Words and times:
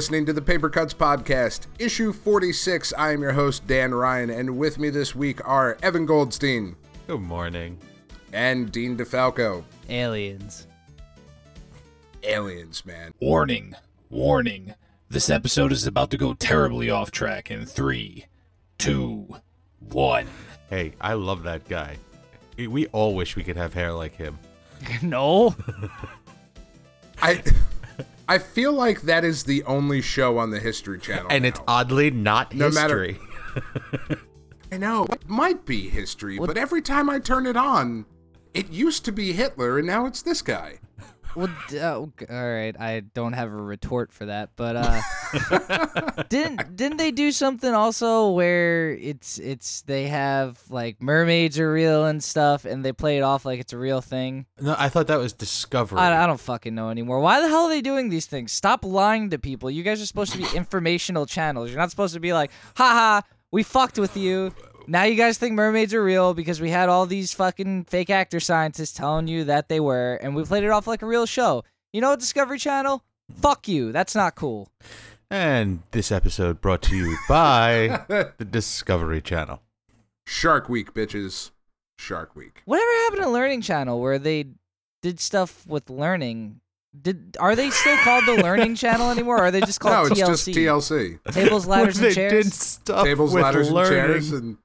You're 0.00 0.04
listening 0.04 0.24
to 0.26 0.32
the 0.32 0.40
Paper 0.40 0.70
Cuts 0.70 0.94
Podcast, 0.94 1.66
issue 1.78 2.14
46. 2.14 2.94
I 2.96 3.12
am 3.12 3.20
your 3.20 3.32
host, 3.32 3.66
Dan 3.66 3.92
Ryan, 3.92 4.30
and 4.30 4.56
with 4.56 4.78
me 4.78 4.88
this 4.88 5.14
week 5.14 5.46
are 5.46 5.76
Evan 5.82 6.06
Goldstein 6.06 6.74
Good 7.06 7.20
morning. 7.20 7.76
and 8.32 8.72
Dean 8.72 8.96
DeFalco. 8.96 9.62
Aliens. 9.90 10.66
Aliens, 12.22 12.86
man. 12.86 13.12
Warning, 13.20 13.74
warning. 14.08 14.72
This 15.10 15.28
episode 15.28 15.70
is 15.70 15.86
about 15.86 16.10
to 16.12 16.16
go 16.16 16.32
terribly 16.32 16.88
off 16.88 17.10
track 17.10 17.50
in 17.50 17.66
three, 17.66 18.24
two, 18.78 19.28
one. 19.80 20.26
Hey, 20.70 20.94
I 20.98 21.12
love 21.12 21.42
that 21.42 21.68
guy. 21.68 21.98
We 22.56 22.86
all 22.86 23.14
wish 23.14 23.36
we 23.36 23.44
could 23.44 23.58
have 23.58 23.74
hair 23.74 23.92
like 23.92 24.16
him. 24.16 24.38
no. 25.02 25.54
I 27.22 27.42
I 28.30 28.38
feel 28.38 28.72
like 28.72 29.02
that 29.02 29.24
is 29.24 29.42
the 29.42 29.64
only 29.64 30.00
show 30.00 30.38
on 30.38 30.50
the 30.50 30.60
History 30.60 31.00
Channel. 31.00 31.26
And 31.30 31.42
now. 31.42 31.48
it's 31.48 31.60
oddly 31.66 32.12
not 32.12 32.54
No 32.54 32.70
matter- 32.70 33.02
history. 33.02 33.26
I 34.72 34.76
know 34.76 35.04
it 35.10 35.28
might 35.28 35.66
be 35.66 35.88
history, 35.88 36.38
but 36.38 36.56
every 36.56 36.80
time 36.80 37.10
I 37.10 37.18
turn 37.18 37.44
it 37.44 37.56
on, 37.56 38.06
it 38.54 38.70
used 38.70 39.04
to 39.06 39.10
be 39.12 39.32
Hitler, 39.32 39.78
and 39.78 39.86
now 39.88 40.06
it's 40.06 40.22
this 40.22 40.42
guy. 40.42 40.78
Well, 41.36 41.48
d- 41.68 41.78
uh, 41.78 41.94
all 41.94 42.10
right. 42.28 42.74
I 42.78 43.00
don't 43.00 43.34
have 43.34 43.52
a 43.52 43.56
retort 43.56 44.12
for 44.12 44.26
that, 44.26 44.50
but 44.56 44.76
uh, 44.76 46.24
didn't 46.28 46.76
didn't 46.76 46.96
they 46.98 47.10
do 47.12 47.30
something 47.32 47.72
also 47.72 48.30
where 48.30 48.90
it's 48.92 49.38
it's 49.38 49.82
they 49.82 50.08
have 50.08 50.60
like 50.70 51.00
mermaids 51.00 51.58
are 51.58 51.72
real 51.72 52.06
and 52.06 52.22
stuff, 52.22 52.64
and 52.64 52.84
they 52.84 52.92
play 52.92 53.18
it 53.18 53.22
off 53.22 53.44
like 53.44 53.60
it's 53.60 53.72
a 53.72 53.78
real 53.78 54.00
thing? 54.00 54.46
No, 54.60 54.74
I 54.78 54.88
thought 54.88 55.06
that 55.06 55.18
was 55.18 55.32
Discovery. 55.32 55.98
I, 56.00 56.24
I 56.24 56.26
don't 56.26 56.40
fucking 56.40 56.74
know 56.74 56.90
anymore. 56.90 57.20
Why 57.20 57.40
the 57.40 57.48
hell 57.48 57.66
are 57.66 57.68
they 57.70 57.80
doing 57.80 58.08
these 58.08 58.26
things? 58.26 58.52
Stop 58.52 58.84
lying 58.84 59.30
to 59.30 59.38
people. 59.38 59.70
You 59.70 59.82
guys 59.82 60.02
are 60.02 60.06
supposed 60.06 60.32
to 60.32 60.38
be 60.38 60.46
informational 60.56 61.26
channels. 61.26 61.70
You're 61.70 61.78
not 61.78 61.90
supposed 61.90 62.14
to 62.14 62.20
be 62.20 62.32
like, 62.32 62.50
haha, 62.76 63.20
we 63.50 63.62
fucked 63.62 63.98
with 63.98 64.16
you. 64.16 64.52
Now 64.90 65.04
you 65.04 65.14
guys 65.14 65.38
think 65.38 65.54
mermaids 65.54 65.94
are 65.94 66.02
real 66.02 66.34
because 66.34 66.60
we 66.60 66.70
had 66.70 66.88
all 66.88 67.06
these 67.06 67.32
fucking 67.32 67.84
fake 67.84 68.10
actor 68.10 68.40
scientists 68.40 68.92
telling 68.92 69.28
you 69.28 69.44
that 69.44 69.68
they 69.68 69.78
were, 69.78 70.18
and 70.20 70.34
we 70.34 70.42
played 70.42 70.64
it 70.64 70.70
off 70.70 70.88
like 70.88 71.00
a 71.00 71.06
real 71.06 71.26
show. 71.26 71.62
You 71.92 72.00
know 72.00 72.10
what, 72.10 72.18
Discovery 72.18 72.58
Channel? 72.58 73.04
Fuck 73.32 73.68
you. 73.68 73.92
That's 73.92 74.16
not 74.16 74.34
cool. 74.34 74.68
And 75.30 75.84
this 75.92 76.10
episode 76.10 76.60
brought 76.60 76.82
to 76.82 76.96
you 76.96 77.16
by 77.28 78.02
the 78.08 78.44
Discovery 78.44 79.20
Channel. 79.20 79.62
Shark 80.26 80.68
Week, 80.68 80.92
bitches. 80.92 81.52
Shark 81.96 82.34
Week. 82.34 82.62
Whatever 82.64 82.90
happened 83.04 83.22
to 83.22 83.28
Learning 83.28 83.60
Channel 83.60 84.00
where 84.00 84.18
they 84.18 84.46
did 85.02 85.20
stuff 85.20 85.68
with 85.68 85.88
learning? 85.88 86.62
Did 87.00 87.36
are 87.38 87.54
they 87.54 87.70
still 87.70 87.96
called 87.98 88.24
the 88.26 88.42
Learning 88.42 88.74
Channel 88.82 89.10
anymore? 89.10 89.36
Or 89.36 89.42
are 89.44 89.50
they 89.50 89.60
just 89.60 89.78
called 89.80 90.08
No, 90.08 90.12
it's 90.12 90.20
TLC? 90.20 90.26
just 90.26 90.48
TLC. 90.48 91.32
Tables, 91.32 91.66
ladders, 91.66 91.96
When 91.96 92.04
and 92.06 92.10
they 92.10 92.14
chairs. 92.14 92.44
did 92.44 92.52
stuff 92.52 93.04
Tables, 93.04 93.32
with 93.32 93.44
ladders, 93.44 93.70
learning. 93.70 93.98
and 93.98 94.08
chairs, 94.08 94.32
and 94.32 94.56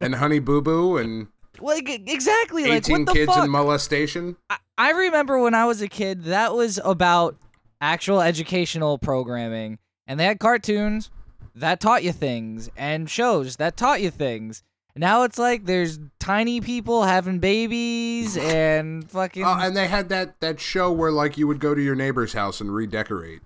and 0.00 0.14
Honey 0.14 0.38
Boo 0.38 0.62
Boo, 0.62 0.96
and 0.96 1.26
Like 1.60 1.88
exactly, 1.88 2.62
like 2.64 2.72
18 2.88 2.96
what 2.98 3.06
the 3.06 3.12
kids 3.12 3.34
fuck? 3.34 3.44
in 3.44 3.50
molestation. 3.50 4.36
I, 4.48 4.56
I 4.78 4.90
remember 4.92 5.38
when 5.38 5.54
I 5.54 5.66
was 5.66 5.82
a 5.82 5.88
kid, 5.88 6.24
that 6.24 6.54
was 6.54 6.80
about 6.84 7.36
actual 7.80 8.22
educational 8.22 8.96
programming, 8.98 9.78
and 10.06 10.18
they 10.18 10.24
had 10.24 10.38
cartoons 10.40 11.10
that 11.54 11.78
taught 11.80 12.02
you 12.04 12.12
things 12.12 12.70
and 12.76 13.08
shows 13.10 13.56
that 13.56 13.76
taught 13.76 14.00
you 14.00 14.10
things. 14.10 14.62
Now 14.96 15.24
it's 15.24 15.38
like 15.38 15.66
there's 15.66 15.98
tiny 16.18 16.60
people 16.60 17.02
having 17.04 17.38
babies 17.38 18.36
and 18.36 19.08
fucking 19.10 19.44
Oh, 19.44 19.56
and 19.60 19.76
they 19.76 19.86
had 19.88 20.08
that 20.08 20.40
that 20.40 20.58
show 20.60 20.90
where 20.90 21.10
like 21.12 21.36
you 21.36 21.46
would 21.46 21.60
go 21.60 21.74
to 21.74 21.82
your 21.82 21.94
neighbor's 21.94 22.32
house 22.32 22.60
and 22.60 22.74
redecorate. 22.74 23.40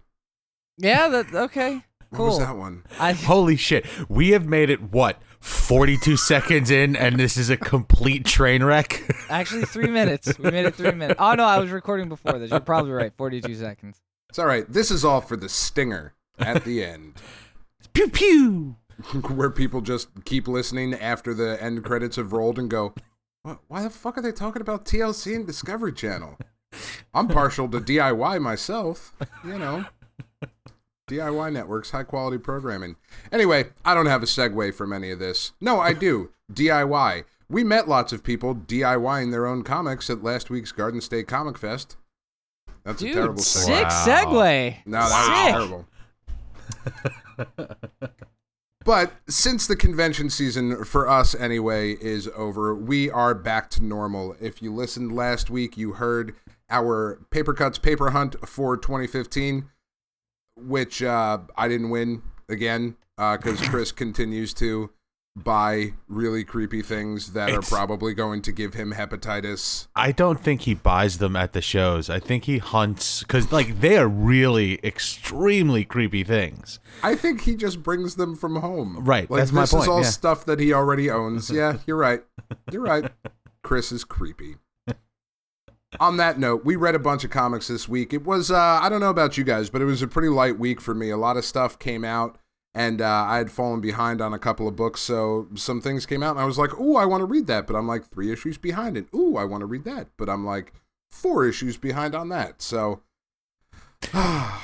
yeah. 0.79 1.09
That 1.09 1.35
okay, 1.35 1.83
What 2.11 2.17
cool. 2.17 2.27
was 2.27 2.39
that 2.39 2.57
one? 2.57 2.85
I, 2.99 3.13
Holy 3.35 3.57
shit. 3.57 3.85
We 4.09 4.31
have 4.31 4.47
made 4.47 4.71
it, 4.71 4.93
what, 4.93 5.21
42 5.41 6.17
seconds 6.17 6.71
in, 6.71 6.95
and 6.97 7.19
this 7.19 7.37
is 7.37 7.51
a 7.51 7.57
complete 7.57 8.25
train 8.25 8.63
wreck? 8.63 9.03
actually 9.31 9.65
three 9.65 9.89
minutes. 9.91 10.39
We 10.39 10.51
made 10.51 10.67
it 10.67 10.75
three 10.77 10.93
minutes. 10.93 11.19
Oh 11.21 11.35
no, 11.35 11.45
I 11.45 11.59
was 11.59 11.71
recording 11.71 12.09
before 12.09 12.39
this. 12.39 12.51
You're 12.51 12.61
probably 12.61 12.93
right. 12.93 13.13
Forty-two 13.17 13.55
seconds. 13.57 14.01
It's 14.29 14.39
all 14.39 14.47
right. 14.47 14.71
This 14.73 14.91
is 14.93 15.05
all 15.05 15.21
for 15.21 15.37
the 15.37 15.49
stinger 15.49 16.15
at 16.39 16.65
the 16.65 16.85
end, 16.85 17.15
pew 17.93 18.09
pew. 18.09 18.77
where 19.35 19.51
people 19.51 19.81
just 19.81 20.09
keep 20.25 20.47
listening 20.49 20.95
after 20.95 21.35
the 21.35 21.63
end 21.63 21.85
credits 21.85 22.17
have 22.17 22.33
rolled 22.33 22.59
and 22.59 22.71
go, 22.71 22.95
"What? 23.43 23.59
Why 23.69 23.83
the 23.83 23.91
fuck 23.91 24.19
are 24.19 24.23
they 24.23 24.33
talking 24.33 24.63
about 24.63 24.85
TLC 24.85 25.35
and 25.35 25.47
Discovery 25.47 25.93
Channel?" 25.93 26.39
I'm 27.13 27.27
partial 27.29 27.69
to 27.69 27.81
DIY 27.81 28.41
myself, 28.41 29.13
you 29.45 29.59
know. 29.59 29.85
DIY 31.09 31.53
networks, 31.53 31.91
high 31.91 32.05
quality 32.05 32.39
programming. 32.39 32.95
Anyway, 33.33 33.71
I 33.85 33.95
don't 33.95 34.07
have 34.07 34.23
a 34.23 34.27
segue 34.27 34.73
from 34.75 34.93
any 34.93 35.11
of 35.11 35.19
this. 35.19 35.51
No, 35.61 35.81
I 35.81 35.93
do. 35.93 36.31
DIY. 36.53 37.25
We 37.49 37.65
met 37.65 37.89
lots 37.89 38.13
of 38.13 38.23
people 38.23 38.55
DIYing 38.55 39.33
their 39.33 39.45
own 39.47 39.65
comics 39.65 40.09
at 40.09 40.23
last 40.23 40.51
week's 40.51 40.71
Garden 40.71 41.01
State 41.01 41.27
Comic 41.27 41.59
Fest. 41.59 41.97
That's 42.85 43.03
a 43.03 43.07
Dude, 43.07 43.15
terrible 43.15 43.43
segue. 43.43 43.65
sick 43.65 43.85
Wow. 43.85 44.07
segue. 44.07 44.77
No, 44.87 44.99
that 45.01 45.25
Sick. 45.25 45.55
was 45.57 47.09
terrible. 47.67 47.71
but 48.85 49.13
since 49.29 49.67
the 49.67 49.77
convention 49.77 50.31
season, 50.31 50.85
for 50.85 51.09
us 51.09 51.35
anyway, 51.35 51.93
is 51.93 52.29
over, 52.35 52.75
we 52.75 53.11
are 53.11 53.35
back 53.35 53.71
to 53.71 53.85
normal. 53.85 54.37
If 54.41 54.63
you 54.63 54.73
listened 54.73 55.15
last 55.15 55.51
week, 55.51 55.77
you 55.77 55.93
heard 55.93 56.35
our 56.71 57.21
Paper 57.31 57.53
Cuts 57.53 57.79
Paper 57.79 58.11
Hunt 58.11 58.37
for 58.49 58.77
2015, 58.77 59.69
which 60.57 61.03
uh, 61.03 61.39
I 61.57 61.69
didn't 61.69 61.91
win 61.91 62.23
again 62.49 62.97
because 63.17 63.61
Chris 63.69 63.93
continues 63.93 64.55
to 64.55 64.91
buy 65.45 65.93
really 66.09 66.45
creepy 66.45 66.83
things 66.83 67.33
that 67.33 67.49
It's- 67.51 67.73
are 67.73 67.77
probably 67.77 68.15
going 68.15 68.43
to 68.43 68.53
give 68.53 68.75
him 68.75 68.93
hepatitis. 68.93 69.89
I 69.97 70.13
don't 70.13 70.41
think 70.43 70.63
he 70.63 70.75
buys 70.75 71.19
them 71.19 71.37
at 71.37 71.53
the 71.53 71.61
shows. 71.63 72.09
I 72.11 72.19
think 72.21 72.45
he 72.45 72.59
hunts, 72.59 73.21
because, 73.21 73.51
like, 73.53 73.81
they 73.81 73.97
are 73.99 74.09
really 74.09 74.79
extremely 74.85 75.85
creepy 75.85 76.25
things. 76.25 76.79
I 77.03 77.15
think 77.15 77.43
he 77.43 77.57
just 77.57 77.83
brings 77.83 78.17
them 78.17 78.37
from 78.37 78.57
home. 78.57 78.99
Right, 79.05 79.31
Like 79.31 79.41
that's 79.41 79.53
my 79.53 79.61
point. 79.61 79.71
this 79.71 79.83
is 79.83 79.89
all 79.89 80.03
yeah. 80.03 80.09
stuff 80.09 80.45
that 80.47 80.61
he 80.61 80.73
already 80.73 81.11
owns. 81.11 81.51
Yeah, 81.61 81.79
you're 81.87 81.97
right. 81.97 82.23
You're 82.71 82.83
right. 82.83 83.11
Chris 83.63 83.93
is 83.93 84.05
creepy. 84.05 84.57
On 85.99 86.17
that 86.19 86.39
note, 86.39 86.65
we 86.65 86.77
read 86.77 86.95
a 86.95 87.01
bunch 87.01 87.25
of 87.25 87.31
comics 87.31 87.67
this 87.67 87.89
week. 87.89 88.13
It 88.13 88.25
was 88.25 88.49
uh, 88.51 88.57
I 88.81 88.89
don't 88.89 89.01
know 89.01 89.11
about 89.11 89.37
you 89.37 89.43
guys, 89.43 89.71
but 89.71 89.83
it 89.83 89.87
was 89.87 90.03
a 90.03 90.07
pretty 90.07 90.29
light 90.29 90.57
week 90.57 90.81
for 90.81 90.95
me. 90.95 91.11
A 91.11 91.17
lot 91.17 91.37
of 91.37 91.45
stuff 91.45 91.79
came 91.81 92.05
out, 92.05 92.39
and 92.75 93.01
uh, 93.01 93.25
I 93.29 93.39
had 93.39 93.51
fallen 93.51 93.81
behind 93.81 94.21
on 94.21 94.33
a 94.33 94.39
couple 94.39 94.69
of 94.69 94.77
books. 94.77 95.01
So 95.01 95.49
some 95.55 95.81
things 95.81 96.07
came 96.07 96.23
out, 96.23 96.33
and 96.33 96.41
I 96.41 96.45
was 96.45 96.59
like, 96.59 96.79
"Ooh, 96.79 96.97
I 96.97 97.05
want 97.05 97.21
to 97.23 97.27
read 97.27 97.47
that," 97.49 97.67
but 97.67 97.77
I'm 97.77 97.89
like 97.89 98.09
three 98.09 98.33
issues 98.33 98.59
behind, 98.59 98.97
and 98.97 99.09
ooh, 99.15 99.37
I 99.37 99.45
want 99.45 99.63
to 99.63 99.67
read 99.67 99.85
that, 99.85 100.09
but 100.17 100.29
I'm 100.29 100.45
like 100.45 100.73
four 101.11 101.47
issues 101.47 101.77
behind 101.77 102.15
on 102.15 102.29
that. 102.31 102.63
So. 102.63 103.03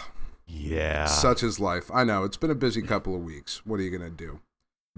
Yeah. 0.48 1.06
Such 1.06 1.42
is 1.42 1.58
life. 1.58 1.90
I 1.92 2.04
know. 2.04 2.24
It's 2.24 2.36
been 2.36 2.50
a 2.50 2.54
busy 2.54 2.80
couple 2.80 3.14
of 3.14 3.24
weeks. 3.24 3.66
What 3.66 3.80
are 3.80 3.82
you 3.82 3.90
going 3.90 4.08
to 4.08 4.16
do? 4.16 4.40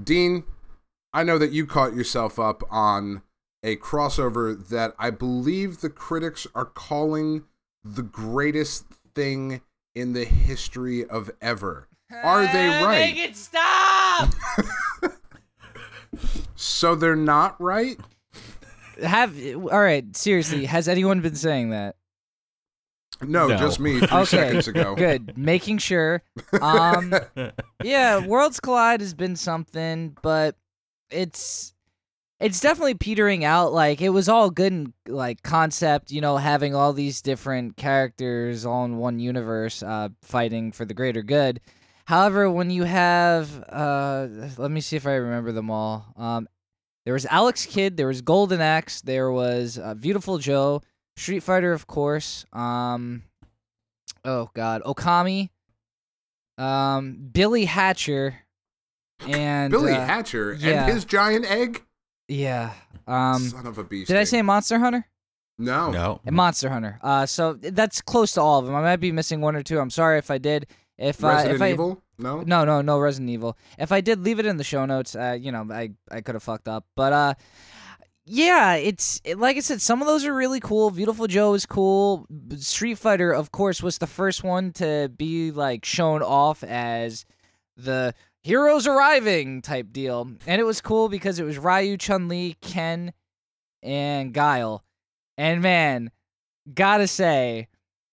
Dean, 0.02 0.44
I 1.12 1.22
know 1.22 1.38
that 1.38 1.52
you 1.52 1.66
caught 1.66 1.94
yourself 1.94 2.38
up 2.38 2.62
on 2.70 3.22
a 3.62 3.76
crossover 3.76 4.68
that 4.68 4.94
I 4.98 5.10
believe 5.10 5.80
the 5.80 5.90
critics 5.90 6.46
are 6.54 6.64
calling 6.64 7.44
the 7.82 8.02
greatest 8.02 8.84
thing 9.14 9.62
in 9.94 10.12
the 10.12 10.24
history 10.24 11.04
of 11.04 11.30
ever. 11.40 11.87
Are 12.10 12.42
they 12.52 12.68
right? 12.68 13.14
Make 13.14 13.18
it 13.18 13.36
stop. 13.36 14.30
So 16.60 16.94
they're 16.96 17.14
not 17.14 17.60
right? 17.60 17.98
Have 19.02 19.38
all 19.56 19.80
right. 19.80 20.16
Seriously, 20.16 20.64
has 20.64 20.88
anyone 20.88 21.20
been 21.20 21.36
saying 21.36 21.70
that? 21.70 21.94
No, 23.22 23.46
No. 23.48 23.56
just 23.56 23.78
me 23.78 23.98
3 24.00 24.08
Okay, 24.10 24.24
seconds 24.24 24.68
ago. 24.68 24.94
Good. 24.96 25.36
Making 25.38 25.78
sure. 25.78 26.22
Um, 26.60 27.14
yeah, 27.84 28.18
Worlds 28.24 28.58
Collide 28.60 29.00
has 29.00 29.14
been 29.14 29.36
something, 29.36 30.16
but 30.22 30.56
it's 31.10 31.74
it's 32.40 32.60
definitely 32.60 32.94
petering 32.94 33.44
out. 33.44 33.72
Like 33.72 34.00
it 34.00 34.10
was 34.10 34.28
all 34.28 34.50
good 34.50 34.72
and 34.72 34.92
like 35.06 35.42
concept, 35.44 36.10
you 36.10 36.20
know, 36.20 36.36
having 36.38 36.74
all 36.74 36.92
these 36.92 37.22
different 37.22 37.76
characters 37.76 38.64
all 38.66 38.84
in 38.84 38.96
one 38.96 39.20
universe, 39.20 39.82
uh, 39.82 40.08
fighting 40.22 40.72
for 40.72 40.84
the 40.84 40.94
greater 40.94 41.22
good. 41.22 41.60
However, 42.08 42.50
when 42.50 42.70
you 42.70 42.84
have, 42.84 43.62
uh, 43.68 44.28
let 44.56 44.70
me 44.70 44.80
see 44.80 44.96
if 44.96 45.06
I 45.06 45.16
remember 45.16 45.52
them 45.52 45.70
all. 45.70 46.06
Um, 46.16 46.48
there 47.04 47.12
was 47.12 47.26
Alex 47.26 47.66
Kidd, 47.66 47.98
there 47.98 48.06
was 48.06 48.22
Golden 48.22 48.62
Axe, 48.62 49.02
there 49.02 49.30
was 49.30 49.78
uh, 49.78 49.92
Beautiful 49.92 50.38
Joe, 50.38 50.80
Street 51.18 51.40
Fighter, 51.40 51.74
of 51.74 51.86
course. 51.86 52.46
Um, 52.50 53.24
oh 54.24 54.48
God, 54.54 54.82
Okami, 54.84 55.50
um, 56.56 57.28
Billy 57.30 57.66
Hatcher, 57.66 58.36
and 59.26 59.70
Billy 59.70 59.92
uh, 59.92 60.00
Hatcher 60.00 60.56
yeah. 60.58 60.84
and 60.84 60.94
his 60.94 61.04
giant 61.04 61.44
egg? 61.44 61.84
Yeah. 62.26 62.72
Um, 63.06 63.50
Son 63.50 63.66
of 63.66 63.76
a 63.76 63.84
beast. 63.84 64.08
did 64.08 64.16
I 64.16 64.24
say 64.24 64.40
Monster 64.40 64.78
Hunter? 64.78 65.06
No. 65.58 65.90
no. 65.90 66.22
And 66.24 66.34
Monster 66.34 66.70
Hunter. 66.70 67.00
Uh, 67.02 67.26
so 67.26 67.52
that's 67.52 68.00
close 68.00 68.32
to 68.32 68.40
all 68.40 68.60
of 68.60 68.64
them. 68.64 68.74
I 68.74 68.80
might 68.80 68.96
be 68.96 69.12
missing 69.12 69.42
one 69.42 69.54
or 69.54 69.62
two. 69.62 69.78
I'm 69.78 69.90
sorry 69.90 70.16
if 70.16 70.30
I 70.30 70.38
did. 70.38 70.66
If 70.98 71.22
uh, 71.22 71.28
Resident 71.28 71.54
if 71.54 71.62
I 71.62 71.70
Evil? 71.72 72.02
No. 72.18 72.40
no 72.40 72.64
no 72.64 72.82
no 72.82 72.98
Resident 72.98 73.30
Evil. 73.30 73.56
If 73.78 73.92
I 73.92 74.00
did 74.00 74.20
leave 74.24 74.38
it 74.38 74.46
in 74.46 74.56
the 74.56 74.64
show 74.64 74.84
notes, 74.84 75.14
uh, 75.14 75.36
you 75.40 75.52
know 75.52 75.66
I 75.70 75.90
I 76.10 76.20
could 76.20 76.34
have 76.34 76.42
fucked 76.42 76.68
up, 76.68 76.84
but 76.94 77.12
uh. 77.12 77.34
Yeah, 78.30 78.74
it's 78.74 79.22
it, 79.24 79.38
like 79.38 79.56
I 79.56 79.60
said. 79.60 79.80
Some 79.80 80.02
of 80.02 80.06
those 80.06 80.26
are 80.26 80.34
really 80.34 80.60
cool. 80.60 80.90
Beautiful 80.90 81.26
Joe 81.28 81.54
is 81.54 81.64
cool. 81.64 82.26
Street 82.58 82.98
Fighter, 82.98 83.32
of 83.32 83.52
course, 83.52 83.82
was 83.82 83.96
the 83.96 84.06
first 84.06 84.44
one 84.44 84.70
to 84.74 85.10
be 85.16 85.50
like 85.50 85.86
shown 85.86 86.22
off 86.22 86.62
as 86.62 87.24
the 87.78 88.12
heroes 88.42 88.86
arriving 88.86 89.62
type 89.62 89.92
deal, 89.92 90.30
and 90.46 90.60
it 90.60 90.64
was 90.64 90.82
cool 90.82 91.08
because 91.08 91.38
it 91.38 91.44
was 91.44 91.56
Ryu, 91.56 91.96
Chun 91.96 92.28
Li, 92.28 92.56
Ken, 92.60 93.14
and 93.82 94.34
Guile. 94.34 94.84
And 95.38 95.62
man, 95.62 96.10
gotta 96.74 97.06
say, 97.06 97.68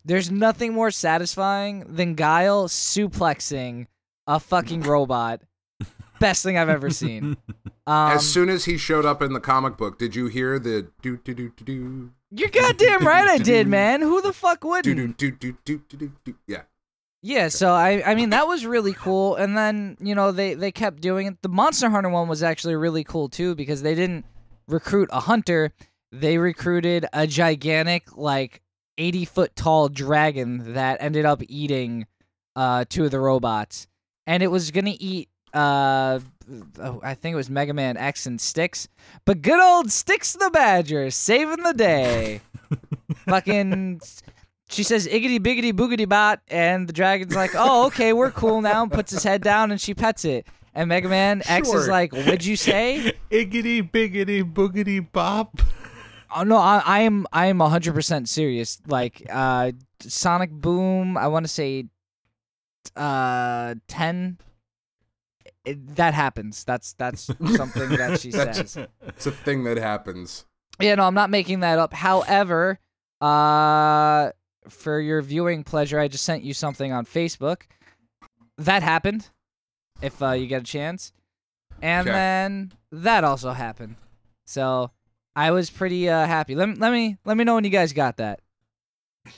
there's 0.06 0.31
nothing 0.31 0.74
more 0.74 0.92
satisfying 0.92 1.84
than 1.88 2.13
Guile 2.16 2.68
suplexing 2.68 3.88
a 4.28 4.40
fucking 4.40 4.81
robot. 4.81 5.42
Best 6.19 6.44
thing 6.44 6.57
I've 6.57 6.69
ever 6.69 6.90
seen. 6.90 7.38
Um, 7.88 8.13
as 8.13 8.28
soon 8.28 8.50
as 8.50 8.66
he 8.66 8.80
showed 8.80 9.06
up 9.06 9.22
in 9.22 9.34
the 9.34 9.40
comic 9.40 9.78
book, 9.78 10.00
did 10.00 10.16
you 10.16 10.25
hear 10.25 10.57
the 10.57 10.88
do 11.04 11.18
do 11.18 11.36
do 11.36 11.52
do 11.56 11.63
do 11.63 12.12
you're 12.31 12.50
goddamn 12.50 13.06
right 13.06 13.28
I 13.28 13.38
did, 13.38 13.68
man. 13.68 14.02
Who 14.02 14.22
the 14.22 14.34
fuck 14.34 14.63
wouldn't? 14.63 15.18
Do 15.18 15.30
do 15.30 15.54
do 15.54 15.57
do 15.63 15.81
do 15.88 15.98
do 15.98 16.12
do? 16.24 16.36
Yeah. 16.48 16.63
Yeah, 17.22 17.50
so 17.50 17.74
I 17.74 18.01
I 18.04 18.16
mean 18.16 18.31
that 18.31 18.48
was 18.48 18.66
really 18.66 18.94
cool 18.94 19.36
and 19.36 19.56
then, 19.56 19.98
you 20.00 20.16
know, 20.16 20.31
they 20.31 20.56
they 20.56 20.72
kept 20.72 21.00
doing 21.00 21.28
it. 21.28 21.44
The 21.44 21.50
Monster 21.50 21.92
Hunter 21.92 22.10
one 22.10 22.28
was 22.28 22.42
actually 22.42 22.75
really 22.75 23.04
cool 23.04 23.30
too 23.30 23.54
because 23.54 23.84
they 23.84 23.94
didn't 23.94 24.25
recruit 24.68 25.10
a 25.12 25.19
hunter, 25.19 25.72
they 26.12 26.40
recruited 26.40 27.06
a 27.13 27.28
gigantic 27.28 28.18
like 28.18 28.63
80 28.97 29.25
foot 29.25 29.56
tall 29.56 29.89
dragon 29.89 30.74
that 30.74 30.97
ended 31.01 31.25
up 31.25 31.42
eating 31.47 32.07
uh 32.56 32.86
two 32.88 33.06
of 33.06 33.12
the 33.12 33.19
robots. 33.19 33.88
And 34.27 34.42
it 34.42 34.47
was 34.47 34.71
going 34.71 34.86
to 34.86 35.03
eat 35.03 35.30
uh 35.53 36.19
oh, 36.80 37.00
I 37.03 37.13
think 37.13 37.33
it 37.33 37.38
was 37.38 37.50
Mega 37.50 37.74
Man 37.74 37.97
X 37.97 38.25
and 38.25 38.39
Sticks, 38.39 38.88
but 39.25 39.42
good 39.42 39.59
old 39.59 39.92
Sticks 39.92 40.33
the 40.33 40.50
Badger 40.51 41.09
saving 41.12 41.63
the 41.63 41.74
day. 41.74 42.42
Fucking 43.27 44.01
she 44.69 44.83
says 44.83 45.07
iggity 45.07 45.39
biggity 45.39 45.71
boogity 45.71 46.07
bot, 46.07 46.41
and 46.48 46.88
the 46.88 46.94
dragon's 46.94 47.36
like, 47.36 47.51
"Oh, 47.56 47.88
okay, 47.88 48.13
we're 48.13 48.31
cool 48.31 48.62
now." 48.62 48.83
And 48.83 48.91
puts 48.91 49.12
his 49.12 49.24
head 49.24 49.41
down, 49.41 49.71
and 49.71 49.80
she 49.80 49.94
pets 49.94 50.25
it. 50.25 50.48
And 50.74 50.89
Mega 50.89 51.07
Man 51.07 51.41
X 51.45 51.71
is 51.71 51.88
like, 51.88 52.12
"What'd 52.13 52.45
you 52.45 52.56
say?" 52.56 53.13
Iggity 53.31 53.91
biggity 53.91 54.44
boogity 54.44 55.06
bop. 55.12 55.62
Oh 56.33 56.44
no, 56.44 56.57
I, 56.57 56.81
I 56.86 57.00
am 57.01 57.25
I 57.33 57.48
am 57.48 57.60
hundred 57.60 57.94
percent 57.94 58.30
serious. 58.30 58.81
Like, 58.88 59.25
uh, 59.30 59.72
Sonic 60.00 60.51
Boom, 60.51 61.18
I 61.18 61.27
want 61.27 61.45
to 61.45 61.51
say, 61.51 61.86
uh, 62.95 63.75
ten. 63.88 64.38
It, 65.66 65.95
that 65.95 66.13
happens. 66.13 66.63
That's 66.63 66.94
that's 66.94 67.22
something 67.56 67.89
that 67.89 68.19
she 68.19 68.31
That's- 68.31 68.72
says. 68.74 68.88
It's 69.07 69.25
a 69.25 69.31
thing 69.31 69.63
that 69.63 69.77
happens. 69.77 70.45
Yeah, 70.80 70.95
no, 70.95 71.04
I'm 71.06 71.13
not 71.13 71.30
making 71.30 71.62
that 71.62 71.80
up. 71.80 71.94
However, 71.94 72.80
uh, 73.22 74.31
for 74.68 75.00
your 75.00 75.22
viewing 75.22 75.63
pleasure, 75.63 76.00
I 76.00 76.07
just 76.07 76.25
sent 76.25 76.44
you 76.44 76.54
something 76.54 76.92
on 76.92 77.06
Facebook. 77.06 77.63
That 78.57 78.83
happened. 78.83 79.30
If 80.01 80.22
uh, 80.22 80.31
you 80.31 80.48
get 80.48 80.62
a 80.62 80.66
chance, 80.66 81.13
and 81.81 82.07
Okay. 82.07 82.13
then 82.16 82.74
that 82.92 83.24
also 83.24 83.51
happened. 83.51 83.95
So 84.45 84.92
I 85.36 85.52
was 85.52 85.70
pretty 85.70 86.10
uh, 86.10 86.26
happy. 86.26 86.56
Let, 86.56 86.78
let 86.78 86.92
me 86.92 87.18
let 87.26 87.36
me 87.38 87.44
know 87.44 87.56
when 87.56 87.64
you 87.64 87.70
guys 87.70 87.94
got 87.94 88.18
that. 88.18 88.40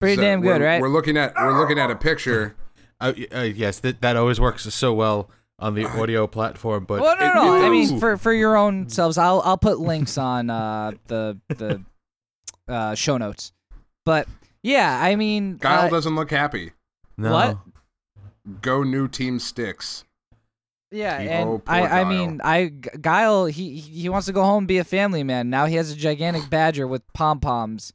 Pretty 0.00 0.16
So 0.16 0.22
damn 0.22 0.40
good, 0.40 0.60
we're, 0.60 0.66
right? 0.66 0.80
We're 0.80 0.88
looking 0.88 1.16
at 1.18 1.34
we're 1.36 1.58
looking 1.58 1.78
at 1.78 1.90
a 1.90 1.96
picture. 1.96 2.56
Uh, 3.00 3.12
uh, 3.34 3.40
yes, 3.40 3.80
that 3.80 4.00
that 4.00 4.16
always 4.16 4.40
works 4.40 4.62
so 4.74 4.94
well 4.94 5.30
on 5.58 5.74
the 5.74 5.84
audio 5.84 6.26
platform. 6.26 6.86
But 6.86 7.02
well, 7.02 7.16
no, 7.18 7.26
it- 7.26 7.34
no. 7.34 7.66
I 7.66 7.68
mean, 7.68 8.00
for 8.00 8.16
for 8.16 8.32
your 8.32 8.56
own 8.56 8.88
selves, 8.88 9.18
I'll 9.18 9.42
I'll 9.44 9.58
put 9.58 9.78
links 9.78 10.16
on 10.16 10.48
uh, 10.48 10.92
the 11.08 11.38
the 11.48 11.82
uh, 12.66 12.94
show 12.94 13.18
notes. 13.18 13.52
But 14.06 14.26
yeah, 14.62 14.98
I 15.02 15.16
mean, 15.16 15.58
Guile 15.58 15.86
uh, 15.86 15.90
doesn't 15.90 16.14
look 16.14 16.30
happy. 16.30 16.72
no. 17.18 17.32
what? 17.32 17.58
Go 18.62 18.82
new 18.82 19.06
team 19.06 19.38
sticks. 19.38 20.04
Yeah, 20.90 21.16
Oh, 21.18 21.54
and 21.54 21.64
poor 21.64 21.74
I 21.74 22.00
I 22.00 22.04
mean, 22.04 22.40
I 22.42 22.66
Guile, 22.66 23.46
he 23.46 23.76
he 23.76 24.08
wants 24.08 24.26
to 24.26 24.32
go 24.32 24.42
home 24.42 24.58
and 24.58 24.68
be 24.68 24.78
a 24.78 24.84
family 24.84 25.22
man. 25.22 25.50
Now 25.50 25.66
he 25.66 25.76
has 25.76 25.90
a 25.90 25.96
gigantic 25.96 26.50
badger 26.50 26.86
with 26.86 27.02
pom 27.12 27.40
poms 27.40 27.92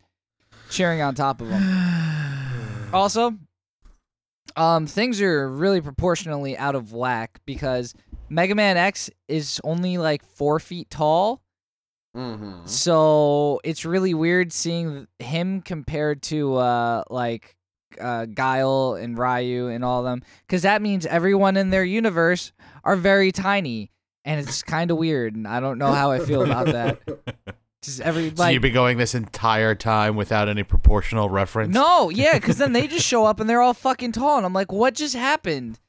cheering 0.70 1.02
on 1.02 1.16
top 1.16 1.42
of 1.42 1.50
him. 1.50 1.62
Also, 2.94 3.36
um, 4.56 4.88
things 4.88 5.20
are 5.20 5.50
really 5.50 5.82
proportionally 5.82 6.58
out 6.58 6.76
of 6.76 6.94
whack 6.94 7.42
because 7.46 7.94
Mega 8.30 8.56
Man 8.56 8.78
X 8.78 9.10
is 9.28 9.60
only 9.66 9.98
like 9.98 10.24
four 10.24 10.62
feet 10.62 10.90
tall. 10.90 11.42
Mm-hmm. 12.16 12.66
So 12.66 13.60
it's 13.66 13.84
really 13.84 14.14
weird 14.14 14.54
seeing 14.54 15.08
him 15.20 15.62
compared 15.62 16.22
to 16.24 16.56
uh 16.56 17.04
like 17.10 17.58
uh 18.00 18.26
Guile 18.26 18.96
and 18.96 19.18
Ryu 19.18 19.68
and 19.68 19.84
all 19.84 20.00
of 20.00 20.06
them 20.06 20.22
cuz 20.48 20.62
that 20.64 20.82
means 20.82 21.06
everyone 21.06 21.58
in 21.58 21.70
their 21.70 21.84
universe 21.84 22.52
are 22.84 22.96
very 22.96 23.32
tiny 23.32 23.92
and 24.24 24.40
it's 24.40 24.64
kind 24.64 24.92
of 24.92 24.98
weird 24.98 25.36
and 25.36 25.48
I 25.48 25.60
don't 25.60 25.78
know 25.78 25.92
how 25.92 26.12
I 26.12 26.20
feel 26.20 26.44
about 26.44 26.68
that. 26.68 27.00
Just 27.86 28.02
every 28.02 28.34
So 28.36 28.48
you've 28.48 28.62
been 28.62 28.74
going 28.74 28.98
this 28.98 29.16
entire 29.16 29.76
time 29.76 30.16
without 30.16 30.50
any 30.50 30.64
proportional 30.64 31.30
reference. 31.30 31.74
No, 31.74 32.10
yeah, 32.10 32.34
because 32.34 32.58
then 32.58 32.74
they 32.74 32.88
just 32.88 33.06
show 33.06 33.26
up 33.26 33.40
and 33.40 33.50
they're 33.50 33.62
all 33.62 33.74
fucking 33.74 34.12
tall, 34.12 34.38
and 34.38 34.46
I'm 34.46 34.54
like, 34.54 34.72
what 34.72 34.94
just 34.96 35.16
happened? 35.16 35.80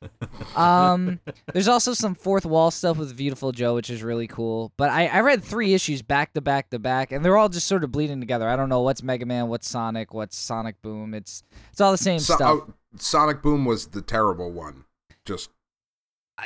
Um, 0.55 1.21
there's 1.53 1.69
also 1.69 1.93
some 1.95 2.15
fourth 2.15 2.45
wall 2.47 2.71
stuff 2.71 2.97
with 2.99 3.17
Beautiful 3.17 3.53
Joe, 3.53 3.75
which 3.75 3.91
is 3.91 4.03
really 4.03 4.27
cool. 4.27 4.73
But 4.77 4.91
I, 4.91 5.07
I 5.07 5.21
read 5.21 5.43
three 5.43 5.75
issues 5.75 6.03
back 6.03 6.35
to 6.35 6.41
back 6.41 6.71
to 6.71 6.79
back, 6.79 7.13
and 7.13 7.25
they're 7.25 7.37
all 7.37 7.49
just 7.49 7.67
sort 7.67 7.85
of 7.85 7.93
bleeding 7.93 8.21
together. 8.21 8.49
I 8.49 8.57
don't 8.57 8.69
know 8.69 8.83
what's 8.83 9.03
Mega 9.03 9.27
Man, 9.27 9.49
what's 9.49 9.69
Sonic, 9.69 10.13
what's 10.15 10.37
Sonic 10.37 10.81
Boom. 10.83 11.15
It's 11.15 11.43
it's 11.73 11.81
all 11.81 11.93
the 11.93 11.99
same 11.99 12.19
So, 12.19 12.35
stuff. 12.37 12.61
oh, 12.69 12.75
Sonic 12.99 13.43
Boom 13.43 13.65
was 13.65 13.89
the 13.89 14.03
terrible 14.03 14.51
one. 14.53 14.85
Just 15.25 15.49
Uh, 15.51 15.53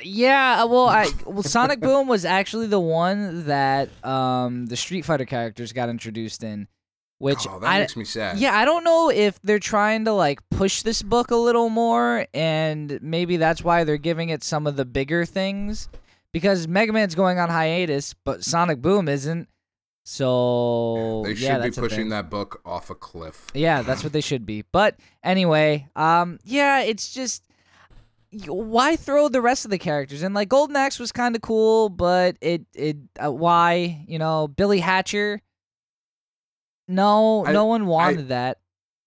Yeah, 0.03 0.65
well, 0.65 0.89
I 0.89 1.11
well 1.27 1.43
Sonic 1.43 1.81
Boom 1.81 2.07
was 2.07 2.25
actually 2.25 2.67
the 2.67 2.81
one 2.81 3.47
that 3.47 3.89
um 4.05 4.67
the 4.67 4.77
Street 4.77 5.05
Fighter 5.05 5.25
characters 5.25 5.73
got 5.73 5.89
introduced 5.89 6.45
in, 6.45 6.69
which 7.19 7.47
oh, 7.49 7.59
that 7.59 7.67
I 7.67 7.81
makes 7.81 7.97
me 7.97 8.05
sad. 8.05 8.39
Yeah, 8.39 8.57
I 8.57 8.65
don't 8.65 8.85
know 8.85 9.11
if 9.11 9.41
they're 9.43 9.59
trying 9.59 10.05
to 10.05 10.13
like 10.13 10.41
push 10.51 10.83
this 10.83 11.03
book 11.03 11.31
a 11.31 11.37
little 11.37 11.69
more, 11.69 12.27
and 12.33 13.01
maybe 13.03 13.37
that's 13.37 13.65
why 13.65 13.85
they're 13.85 13.97
giving 13.97 14.29
it 14.29 14.45
some 14.45 14.67
of 14.67 14.77
the 14.77 14.85
bigger 14.85 15.25
things. 15.25 15.89
Because 16.33 16.69
Mega 16.69 16.93
Man's 16.93 17.17
going 17.17 17.41
on 17.41 17.49
hiatus, 17.49 18.15
but 18.15 18.45
Sonic 18.45 18.81
Boom 18.81 19.09
isn't. 19.09 19.49
So 20.05 21.23
they 21.25 21.35
should 21.35 21.43
yeah, 21.43 21.59
be 21.59 21.71
pushing 21.71 22.09
that 22.09 22.31
book 22.31 22.61
off 22.65 22.91
a 22.91 22.95
cliff. 22.95 23.49
Yeah, 23.55 23.83
that's 23.83 24.03
what 24.03 24.13
they 24.13 24.21
should 24.21 24.47
be. 24.47 24.63
But 24.63 24.97
anyway, 25.23 25.89
um, 25.95 26.39
yeah, 26.45 26.81
it's 26.81 27.13
just 27.13 27.45
why 28.47 28.97
throw 28.97 29.29
the 29.29 29.41
rest 29.41 29.65
of 29.65 29.71
the 29.71 29.79
characters 29.79 30.23
in? 30.23 30.35
Like 30.35 30.49
Golden 30.49 30.77
Axe 30.77 30.99
was 30.99 31.13
kind 31.13 31.35
of 31.35 31.43
cool, 31.43 31.89
but 31.89 32.37
it 32.41 32.63
it 32.75 32.97
uh, 33.23 33.33
why 33.33 34.05
you 34.07 34.19
know 34.19 34.49
Billy 34.49 34.81
Hatcher. 34.81 35.41
No, 36.89 37.47
I- 37.47 37.53
no 37.53 37.67
one 37.67 37.87
wanted 37.87 38.29
that. 38.29 38.59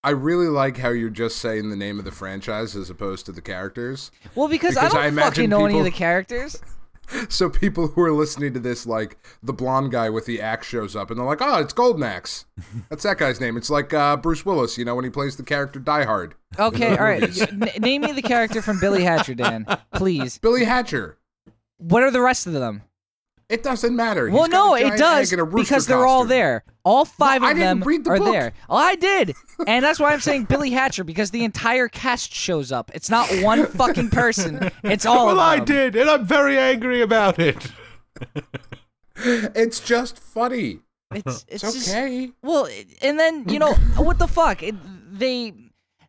I 0.05 0.09
really 0.09 0.47
like 0.47 0.75
how 0.77 0.89
you're 0.89 1.09
just 1.09 1.37
saying 1.37 1.69
the 1.69 1.77
name 1.77 1.97
of 1.97 2.03
the 2.03 2.11
franchise 2.11 2.75
as 2.75 2.89
opposed 2.89 3.25
to 3.27 3.31
the 3.31 3.41
characters. 3.41 4.11
Well, 4.35 4.49
because, 4.49 4.73
Because 4.75 4.93
I 4.93 4.97
I 4.97 5.03
don't 5.03 5.13
imagine 5.13 5.31
fucking 5.31 5.49
know 5.49 5.65
any 5.65 5.77
of 5.79 5.85
the 5.85 5.91
characters. 5.91 6.61
So 7.29 7.49
people 7.49 7.87
who 7.87 8.01
are 8.01 8.11
listening 8.11 8.53
to 8.53 8.59
this, 8.59 8.85
like 8.85 9.17
the 9.41 9.53
blonde 9.53 9.91
guy 9.91 10.09
with 10.09 10.25
the 10.25 10.41
axe 10.41 10.67
shows 10.67 10.95
up, 10.95 11.09
and 11.09 11.19
they're 11.19 11.25
like, 11.25 11.41
"Oh, 11.41 11.59
it's 11.59 11.73
Golden 11.73 12.03
Axe. 12.03 12.45
That's 12.89 13.03
that 13.03 13.17
guy's 13.17 13.39
name." 13.39 13.55
It's 13.57 13.69
like 13.69 13.93
uh, 13.93 14.17
Bruce 14.17 14.45
Willis, 14.45 14.77
you 14.77 14.85
know, 14.85 14.95
when 14.95 15.03
he 15.05 15.11
plays 15.11 15.35
the 15.35 15.43
character 15.43 15.79
Die 15.79 16.03
Hard. 16.03 16.35
Okay, 16.59 16.97
all 16.97 17.03
right. 17.03 17.23
N- 17.41 17.69
name 17.79 18.01
me 18.01 18.11
the 18.11 18.21
character 18.21 18.61
from 18.61 18.79
Billy 18.79 19.03
Hatcher, 19.03 19.35
Dan, 19.35 19.65
please. 19.95 20.37
Billy 20.39 20.65
Hatcher. 20.65 21.17
What 21.77 22.03
are 22.03 22.11
the 22.11 22.21
rest 22.21 22.47
of 22.47 22.53
them? 22.53 22.83
It 23.49 23.61
doesn't 23.63 23.95
matter. 23.95 24.27
He's 24.27 24.33
well, 24.37 24.47
got 24.47 24.77
a 24.77 24.81
no, 24.81 24.87
it 24.87 24.97
does 24.97 25.27
egg 25.29 25.33
and 25.33 25.41
a 25.41 25.43
rooster 25.43 25.73
because 25.73 25.87
they're 25.87 26.05
all 26.05 26.25
there. 26.25 26.63
All 26.85 27.05
five 27.05 27.43
I 27.43 27.51
of 27.51 27.57
didn't 27.57 27.79
them 27.79 27.87
read 27.87 28.03
the 28.03 28.11
are 28.11 28.17
book. 28.17 28.31
there. 28.33 28.53
Oh, 28.69 28.75
I 28.75 28.95
did, 28.95 29.35
and 29.67 29.83
that's 29.85 29.99
why 29.99 30.11
I'm 30.13 30.19
saying 30.21 30.45
Billy 30.45 30.71
Hatcher 30.71 31.03
because 31.03 31.31
the 31.31 31.43
entire 31.43 31.87
cast 31.87 32.33
shows 32.33 32.71
up. 32.71 32.91
It's 32.93 33.09
not 33.09 33.29
one 33.41 33.65
fucking 33.79 34.09
person. 34.09 34.71
It's 34.83 35.05
all 35.05 35.27
Well, 35.27 35.39
of 35.39 35.47
I 35.47 35.59
did, 35.59 35.95
and 35.95 36.09
I'm 36.09 36.25
very 36.25 36.57
angry 36.57 37.01
about 37.01 37.39
it. 37.39 37.71
It's 39.15 39.79
just 39.79 40.19
funny. 40.19 40.79
It's 41.13 41.45
it's, 41.47 41.63
It's 41.63 41.73
just 41.73 41.89
okay. 41.89 42.31
Well, 42.41 42.67
and 43.01 43.19
then 43.19 43.47
you 43.49 43.59
know 43.59 43.73
what 43.97 44.17
the 44.19 44.27
fuck? 44.27 44.63
It, 44.63 44.75
they 45.17 45.53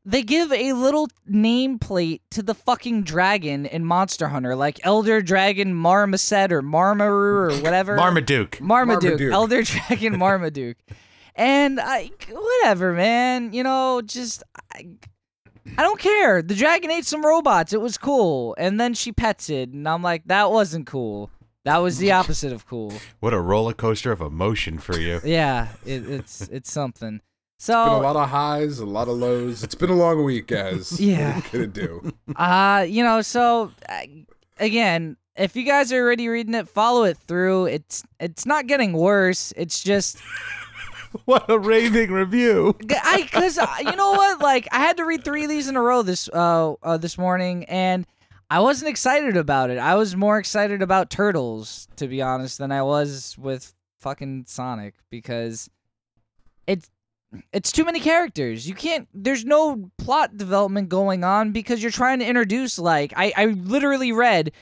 they 0.04 0.22
give 0.22 0.52
a 0.52 0.72
little 0.74 1.08
nameplate 1.30 2.20
to 2.30 2.42
the 2.42 2.54
fucking 2.54 3.04
dragon 3.04 3.64
in 3.66 3.84
Monster 3.84 4.28
Hunter, 4.28 4.54
like 4.54 4.78
Elder 4.84 5.22
Dragon 5.22 5.74
Marmoset 5.74 6.52
or 6.52 6.62
Marmaru 6.62 7.50
or 7.50 7.62
whatever. 7.62 7.96
Marmaduke. 7.96 8.60
Marmaduke, 8.60 9.18
Marmaduke. 9.18 9.32
Elder 9.32 9.62
Dragon 9.62 10.18
Marmaduke. 10.18 10.76
And 11.34 11.80
I, 11.80 12.10
whatever, 12.30 12.92
man. 12.92 13.52
You 13.52 13.62
know, 13.62 14.02
just 14.02 14.42
I, 14.74 14.88
I 15.78 15.82
don't 15.82 15.98
care. 15.98 16.42
The 16.42 16.54
dragon 16.54 16.90
ate 16.90 17.06
some 17.06 17.24
robots. 17.24 17.72
It 17.72 17.80
was 17.80 17.96
cool. 17.98 18.54
And 18.58 18.78
then 18.78 18.94
she 18.94 19.10
pets 19.10 19.48
it, 19.48 19.70
and 19.70 19.88
I'm 19.88 20.02
like, 20.02 20.24
that 20.26 20.50
wasn't 20.50 20.86
cool. 20.86 21.30
That 21.64 21.78
was 21.78 21.96
the 21.96 22.12
opposite 22.12 22.52
of 22.52 22.66
cool. 22.68 22.92
What 23.20 23.32
a 23.32 23.40
roller 23.40 23.72
coaster 23.72 24.12
of 24.12 24.20
emotion 24.20 24.78
for 24.78 24.98
you. 24.98 25.22
Yeah, 25.24 25.68
it, 25.86 26.06
it's 26.08 26.42
it's 26.48 26.70
something. 26.70 27.22
Been 27.66 27.76
a 27.76 28.00
lot 28.00 28.16
of 28.16 28.28
highs, 28.28 28.78
a 28.78 28.86
lot 28.86 29.08
of 29.08 29.16
lows. 29.16 29.62
It's 29.62 29.74
been 29.74 29.90
a 29.90 29.94
long 29.94 30.24
week, 30.24 30.46
guys. 30.48 31.00
Yeah. 31.00 31.36
What 31.36 31.54
are 31.54 31.58
you 31.58 31.66
gonna 31.66 31.86
do? 31.88 32.12
uh, 32.36 32.86
you 32.88 33.02
know, 33.02 33.22
so 33.22 33.72
uh, 33.88 34.00
again, 34.58 35.16
if 35.36 35.56
you 35.56 35.64
guys 35.64 35.92
are 35.92 36.00
already 36.00 36.28
reading 36.28 36.54
it, 36.54 36.68
follow 36.68 37.04
it 37.04 37.16
through. 37.18 37.66
It's 37.66 38.02
it's 38.20 38.46
not 38.46 38.66
getting 38.66 38.92
worse. 38.92 39.52
It's 39.56 39.82
just 39.82 40.18
What 41.24 41.48
a 41.48 41.58
raving 41.58 42.10
review. 42.10 42.76
I 42.90 43.22
because 43.22 43.56
you 43.56 43.96
know 43.96 44.12
what, 44.12 44.40
like 44.40 44.68
I 44.72 44.78
had 44.78 44.96
to 44.96 45.04
read 45.04 45.24
three 45.24 45.44
of 45.44 45.48
these 45.48 45.68
in 45.68 45.76
a 45.76 45.80
row 45.80 46.02
this 46.02 46.28
uh, 46.32 46.74
uh 46.82 46.96
this 46.96 47.16
morning, 47.16 47.64
and 47.66 48.04
I 48.50 48.60
wasn't 48.60 48.90
excited 48.90 49.36
about 49.36 49.70
it. 49.70 49.78
I 49.78 49.94
was 49.94 50.16
more 50.16 50.38
excited 50.38 50.82
about 50.82 51.10
Turtles, 51.10 51.88
to 51.96 52.08
be 52.08 52.20
honest, 52.20 52.58
than 52.58 52.72
I 52.72 52.82
was 52.82 53.38
with 53.38 53.74
fucking 54.00 54.44
Sonic 54.48 54.94
because 55.08 55.70
it's 56.66 56.90
it's 57.52 57.72
too 57.72 57.84
many 57.84 58.00
characters. 58.00 58.68
You 58.68 58.74
can't. 58.74 59.08
There's 59.14 59.44
no 59.44 59.90
plot 59.98 60.36
development 60.36 60.88
going 60.88 61.24
on 61.24 61.52
because 61.52 61.82
you're 61.82 61.92
trying 61.92 62.18
to 62.20 62.26
introduce. 62.26 62.78
Like 62.78 63.12
I 63.16 63.32
I 63.36 63.46
literally 63.46 64.12
read 64.12 64.52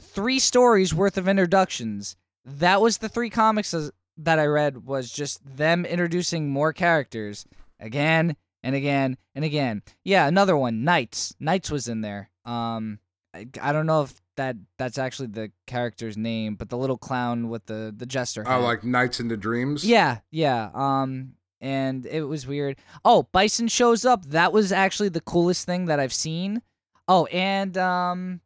three 0.00 0.38
stories 0.38 0.94
worth 0.94 1.18
of 1.18 1.28
introductions. 1.28 2.16
That 2.44 2.80
was 2.80 2.98
the 2.98 3.08
three 3.08 3.30
comics 3.30 3.74
that 4.18 4.38
I 4.38 4.46
read 4.46 4.84
was 4.84 5.10
just 5.10 5.40
them 5.44 5.84
introducing 5.84 6.50
more 6.50 6.72
characters 6.72 7.46
again 7.80 8.36
and 8.62 8.74
again 8.74 9.16
and 9.34 9.44
again. 9.44 9.82
Yeah, 10.04 10.26
another 10.26 10.56
one, 10.56 10.84
Nights. 10.84 11.34
Nights 11.40 11.70
was 11.70 11.88
in 11.88 12.00
there. 12.00 12.30
Um, 12.44 12.98
I, 13.34 13.46
I 13.60 13.72
don't 13.72 13.86
know 13.86 14.02
if 14.02 14.20
that 14.36 14.56
that's 14.78 14.98
actually 14.98 15.28
the 15.28 15.52
character's 15.66 16.16
name, 16.16 16.54
but 16.54 16.68
the 16.68 16.78
little 16.78 16.98
clown 16.98 17.48
with 17.48 17.66
the 17.66 17.94
the 17.96 18.06
jester. 18.06 18.44
Oh, 18.46 18.50
hat. 18.50 18.56
like 18.58 18.84
Nights 18.84 19.18
the 19.18 19.36
Dreams. 19.36 19.84
Yeah, 19.84 20.18
yeah. 20.30 20.70
Um, 20.74 21.34
and 21.62 22.04
it 22.04 22.24
was 22.24 22.46
weird. 22.46 22.76
Oh, 23.04 23.28
Bison 23.32 23.68
shows 23.68 24.04
up. 24.04 24.26
That 24.26 24.52
was 24.52 24.72
actually 24.72 25.08
the 25.08 25.20
coolest 25.20 25.64
thing 25.64 25.86
that 25.86 26.00
I've 26.00 26.12
seen. 26.12 26.60
Oh, 27.06 27.26
and 27.26 27.78
um, 27.78 28.40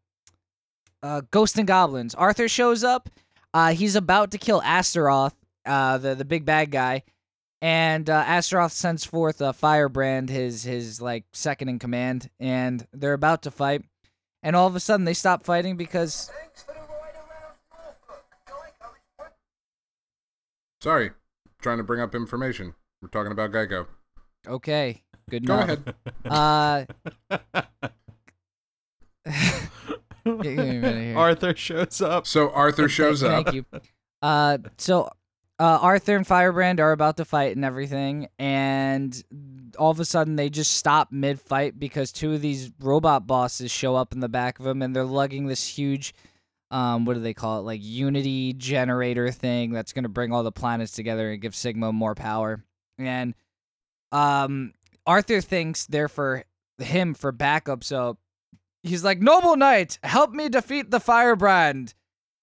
uh, 1.03 1.23
Ghost 1.31 1.59
and 1.59 1.67
Goblins. 1.67 2.15
Arthur 2.15 2.47
shows 2.47 2.85
up. 2.85 3.09
Uh, 3.55 3.73
he's 3.73 3.97
about 3.97 4.31
to 4.33 4.39
kill 4.39 4.61
Astaroth, 4.63 5.35
uh, 5.65 5.97
the 5.99 6.15
the 6.15 6.27
big 6.27 6.45
bad 6.45 6.71
guy, 6.71 7.03
and 7.63 8.11
uh, 8.11 8.23
Astaroth 8.27 8.73
sends 8.73 9.05
forth 9.05 9.41
uh, 9.41 9.53
Firebrand, 9.53 10.29
his 10.29 10.63
his 10.63 11.01
like 11.01 11.25
second 11.33 11.71
in 11.71 11.79
command, 11.79 12.29
and 12.39 12.87
they're 12.93 13.15
about 13.15 13.43
to 13.43 13.51
fight. 13.51 13.83
And 14.43 14.55
all 14.55 14.67
of 14.67 14.77
a 14.77 14.81
sudden, 14.81 15.07
they 15.07 15.15
stop 15.15 15.43
fighting 15.43 15.77
because 15.77 16.31
Sorry, 20.83 21.11
trying 21.63 21.79
to 21.79 21.83
bring 21.83 22.01
up 22.01 22.15
information. 22.15 22.75
We're 23.07 23.11
talking 23.23 23.31
about 23.31 23.53
Geico. 23.53 23.87
okay, 24.49 25.05
good 25.31 25.47
Go 25.47 25.61
enough. 25.61 25.79
ahead. 26.27 26.89
Uh, 27.31 27.63
give 30.25 30.45
me 30.45 30.51
a 30.55 30.81
minute 30.81 31.05
here. 31.05 31.17
Arthur 31.17 31.55
shows 31.55 32.01
up. 32.01 32.27
So 32.27 32.51
Arthur 32.51 32.89
shows 32.89 33.23
up. 33.23 33.45
Thank 33.45 33.55
you. 33.55 33.65
Uh, 34.21 34.59
so 34.77 35.05
uh, 35.61 35.79
Arthur 35.83 36.17
and 36.17 36.27
Firebrand 36.27 36.81
are 36.81 36.91
about 36.91 37.17
to 37.19 37.25
fight 37.25 37.55
and 37.55 37.65
everything, 37.65 38.27
and 38.41 39.23
all 39.79 39.93
of 39.93 40.01
a 40.01 40.05
sudden 40.05 40.35
they 40.35 40.51
just 40.51 40.73
stop 40.73 41.13
mid 41.13 41.41
fight 41.41 41.79
because 41.79 42.11
two 42.11 42.33
of 42.33 42.41
these 42.41 42.73
robot 42.81 43.25
bosses 43.29 43.71
show 43.71 43.95
up 43.95 44.13
in 44.13 44.19
the 44.19 44.29
back 44.29 44.59
of 44.59 44.65
them, 44.65 44.83
and 44.83 44.97
they're 44.97 45.05
lugging 45.05 45.47
this 45.47 45.65
huge. 45.65 46.13
Um, 46.73 47.05
what 47.05 47.15
do 47.15 47.21
they 47.21 47.35
call 47.35 47.61
it? 47.61 47.63
Like 47.63 47.81
unity 47.85 48.53
generator 48.53 49.31
thing 49.31 49.71
that's 49.71 49.93
gonna 49.93 50.09
bring 50.09 50.33
all 50.33 50.43
the 50.43 50.51
planets 50.51 50.91
together 50.91 51.31
and 51.31 51.41
give 51.41 51.55
Sigma 51.55 51.93
more 51.93 52.17
power. 52.17 52.65
And 52.99 53.35
um, 54.13 54.73
Arthur 55.07 55.41
thinks 55.41 55.87
they're 55.87 56.09
for 56.09 56.45
him 56.79 57.15
for 57.15 57.33
backup, 57.33 57.85
so 57.85 58.19
he's 58.83 59.05
like, 59.05 59.21
"Noble 59.21 59.57
Knight, 59.57 59.99
help 60.03 60.33
me 60.33 60.49
defeat 60.49 60.91
the 60.91 61.01
Firebrand." 61.01 61.95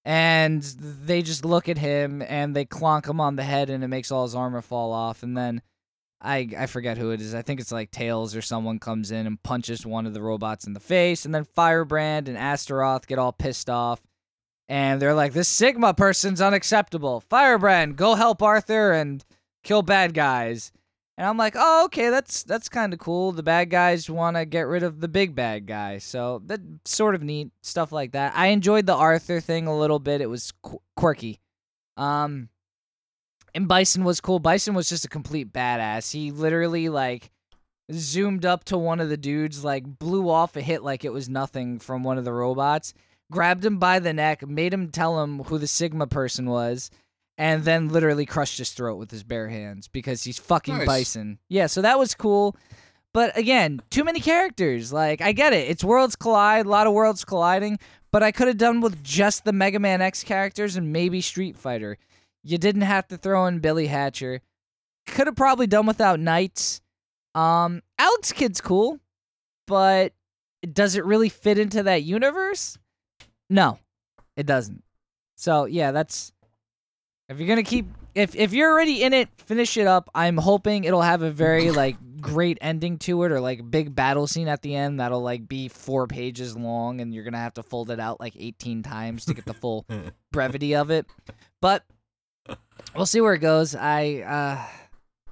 and 0.04 0.62
they 0.62 1.22
just 1.22 1.44
look 1.44 1.68
at 1.68 1.78
him 1.78 2.22
and 2.22 2.54
they 2.54 2.64
clonk 2.64 3.08
him 3.08 3.20
on 3.20 3.36
the 3.36 3.42
head 3.42 3.70
and 3.70 3.82
it 3.82 3.88
makes 3.88 4.10
all 4.10 4.24
his 4.24 4.34
armor 4.34 4.60
fall 4.60 4.92
off 4.92 5.22
and 5.22 5.36
then 5.36 5.62
I 6.20 6.48
I 6.58 6.66
forget 6.66 6.98
who 6.98 7.10
it 7.10 7.20
is. 7.20 7.34
I 7.34 7.42
think 7.42 7.60
it's 7.60 7.72
like 7.72 7.90
Tails 7.90 8.36
or 8.36 8.42
someone 8.42 8.78
comes 8.78 9.10
in 9.10 9.26
and 9.26 9.42
punches 9.42 9.86
one 9.86 10.06
of 10.06 10.14
the 10.14 10.22
robots 10.22 10.66
in 10.66 10.74
the 10.74 10.80
face 10.80 11.24
and 11.24 11.34
then 11.34 11.44
Firebrand 11.44 12.28
and 12.28 12.36
Astaroth 12.36 13.06
get 13.06 13.18
all 13.18 13.32
pissed 13.32 13.70
off 13.70 14.02
and 14.68 15.00
they're 15.00 15.14
like 15.14 15.32
this 15.32 15.48
Sigma 15.48 15.94
person's 15.94 16.40
unacceptable. 16.40 17.20
Firebrand, 17.20 17.96
go 17.96 18.14
help 18.14 18.42
Arthur 18.42 18.92
and 18.92 19.24
kill 19.64 19.82
bad 19.82 20.14
guys. 20.14 20.70
And 21.16 21.26
I'm 21.26 21.36
like, 21.36 21.54
"Oh, 21.56 21.84
okay, 21.86 22.10
that's 22.10 22.42
that's 22.42 22.68
kind 22.68 22.92
of 22.92 22.98
cool. 22.98 23.32
The 23.32 23.42
bad 23.42 23.70
guys 23.70 24.10
want 24.10 24.36
to 24.36 24.44
get 24.44 24.62
rid 24.62 24.82
of 24.82 25.00
the 25.00 25.08
big 25.08 25.34
bad 25.34 25.66
guy." 25.66 25.98
So 25.98 26.42
that 26.46 26.60
sort 26.84 27.14
of 27.14 27.22
neat 27.22 27.50
stuff 27.62 27.92
like 27.92 28.12
that. 28.12 28.32
I 28.36 28.48
enjoyed 28.48 28.86
the 28.86 28.94
Arthur 28.94 29.40
thing 29.40 29.66
a 29.66 29.76
little 29.76 30.00
bit. 30.00 30.20
It 30.20 30.26
was 30.30 30.52
qu- 30.62 30.80
quirky. 30.96 31.40
Um 31.96 32.48
and 33.54 33.68
Bison 33.68 34.02
was 34.02 34.20
cool. 34.20 34.40
Bison 34.40 34.74
was 34.74 34.88
just 34.88 35.04
a 35.04 35.08
complete 35.08 35.52
badass. 35.52 36.12
He 36.12 36.32
literally 36.32 36.88
like 36.88 37.30
zoomed 37.92 38.44
up 38.44 38.64
to 38.64 38.78
one 38.78 39.00
of 39.00 39.08
the 39.08 39.16
dudes, 39.16 39.64
like 39.64 39.98
blew 39.98 40.28
off 40.28 40.56
a 40.56 40.60
hit 40.60 40.82
like 40.82 41.04
it 41.04 41.12
was 41.12 41.28
nothing 41.28 41.78
from 41.78 42.02
one 42.02 42.18
of 42.18 42.24
the 42.24 42.32
robots, 42.32 42.94
grabbed 43.30 43.64
him 43.64 43.78
by 43.78 43.98
the 43.98 44.12
neck, 44.12 44.46
made 44.46 44.72
him 44.72 44.90
tell 44.90 45.22
him 45.22 45.44
who 45.44 45.58
the 45.58 45.66
Sigma 45.66 46.06
person 46.06 46.46
was, 46.46 46.90
and 47.38 47.64
then 47.64 47.88
literally 47.88 48.26
crushed 48.26 48.58
his 48.58 48.70
throat 48.72 48.96
with 48.96 49.10
his 49.10 49.22
bare 49.24 49.48
hands 49.48 49.88
because 49.88 50.22
he's 50.22 50.38
fucking 50.38 50.78
Nice. 50.78 50.86
Bison. 50.86 51.38
Yeah, 51.48 51.66
so 51.66 51.82
that 51.82 51.98
was 51.98 52.14
cool. 52.14 52.56
But 53.12 53.36
again, 53.38 53.80
too 53.90 54.04
many 54.04 54.20
characters. 54.20 54.92
Like, 54.92 55.20
I 55.20 55.32
get 55.32 55.52
it. 55.52 55.68
It's 55.68 55.84
worlds 55.84 56.16
collide, 56.16 56.66
a 56.66 56.68
lot 56.68 56.86
of 56.86 56.92
worlds 56.92 57.24
colliding, 57.24 57.78
but 58.10 58.22
I 58.22 58.32
could 58.32 58.48
have 58.48 58.58
done 58.58 58.80
with 58.80 59.02
just 59.02 59.44
the 59.44 59.52
Mega 59.52 59.78
Man 59.78 60.00
X 60.00 60.22
characters 60.24 60.76
and 60.76 60.92
maybe 60.92 61.20
Street 61.20 61.56
Fighter. 61.56 61.96
You 62.42 62.58
didn't 62.58 62.82
have 62.82 63.06
to 63.08 63.16
throw 63.16 63.46
in 63.46 63.60
Billy 63.60 63.86
Hatcher. 63.86 64.40
Could 65.06 65.26
have 65.26 65.36
probably 65.36 65.66
done 65.66 65.86
without 65.86 66.18
Nights. 66.20 66.80
Um, 67.34 67.82
Alex 67.98 68.32
Kidd's 68.32 68.60
cool, 68.60 68.98
but 69.66 70.12
does 70.72 70.96
it 70.96 71.04
really 71.04 71.28
fit 71.28 71.58
into 71.58 71.82
that 71.84 72.02
universe? 72.04 72.78
No, 73.50 73.78
it 74.36 74.46
doesn't. 74.46 74.82
So 75.36 75.64
yeah, 75.66 75.90
that's 75.92 76.32
if 77.28 77.38
you're 77.38 77.48
gonna 77.48 77.62
keep 77.62 77.86
if 78.14 78.34
if 78.36 78.52
you're 78.52 78.70
already 78.70 79.02
in 79.02 79.12
it, 79.12 79.28
finish 79.38 79.76
it 79.76 79.86
up. 79.86 80.10
I'm 80.14 80.36
hoping 80.36 80.84
it'll 80.84 81.02
have 81.02 81.22
a 81.22 81.30
very 81.30 81.70
like 81.82 81.96
great 82.20 82.58
ending 82.60 82.98
to 82.98 83.22
it 83.24 83.32
or 83.32 83.40
like 83.40 83.70
big 83.70 83.94
battle 83.94 84.26
scene 84.26 84.48
at 84.48 84.62
the 84.62 84.74
end 84.74 84.98
that'll 84.98 85.20
like 85.20 85.46
be 85.46 85.68
four 85.68 86.06
pages 86.06 86.56
long 86.56 87.00
and 87.00 87.12
you're 87.14 87.24
gonna 87.24 87.38
have 87.38 87.54
to 87.54 87.62
fold 87.62 87.90
it 87.90 88.00
out 88.00 88.18
like 88.20 88.34
18 88.36 88.82
times 88.82 89.26
to 89.26 89.34
get 89.34 89.44
the 89.44 89.54
full 89.54 89.84
brevity 90.32 90.74
of 90.74 90.90
it. 90.90 91.06
But 91.60 91.84
we'll 92.96 93.06
see 93.06 93.20
where 93.20 93.34
it 93.34 93.40
goes. 93.40 93.74
I 93.74 94.20
uh 94.20 94.66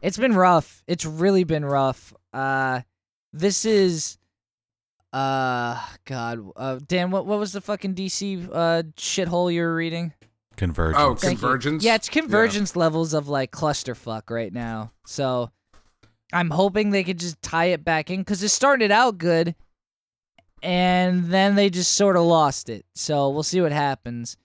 it's 0.00 0.18
been 0.18 0.34
rough. 0.34 0.82
It's 0.86 1.04
really 1.04 1.44
been 1.44 1.64
rough. 1.64 2.14
Uh 2.32 2.80
this 3.32 3.64
is 3.64 4.18
uh 5.12 5.78
god 6.06 6.40
uh 6.56 6.80
Dan 6.86 7.10
what 7.10 7.26
what 7.26 7.38
was 7.38 7.52
the 7.52 7.60
fucking 7.60 7.94
DC 7.94 8.48
uh 8.50 8.82
shithole 8.96 9.52
you 9.52 9.62
were 9.62 9.74
reading? 9.74 10.12
Convergence. 10.56 11.02
Oh, 11.02 11.14
Thank 11.14 11.34
you. 11.34 11.38
Convergence? 11.38 11.84
Yeah, 11.84 11.94
it's 11.94 12.08
convergence 12.08 12.76
levels 12.76 13.14
of 13.14 13.28
like 13.28 13.50
clusterfuck 13.50 14.30
right 14.30 14.52
now. 14.52 14.92
So 15.06 15.50
I'm 16.32 16.50
hoping 16.50 16.90
they 16.90 17.04
could 17.04 17.18
just 17.18 17.40
tie 17.42 17.66
it 17.66 17.84
back 17.84 18.10
in 18.10 18.20
because 18.20 18.42
it 18.42 18.50
started 18.50 18.90
out 18.90 19.18
good 19.18 19.54
and 20.62 21.26
then 21.26 21.56
they 21.56 21.68
just 21.68 21.92
sort 21.92 22.16
of 22.16 22.22
lost 22.22 22.68
it. 22.68 22.86
So 22.94 23.28
we'll 23.30 23.42
see 23.42 23.60
what 23.60 23.72
happens. 23.72 24.36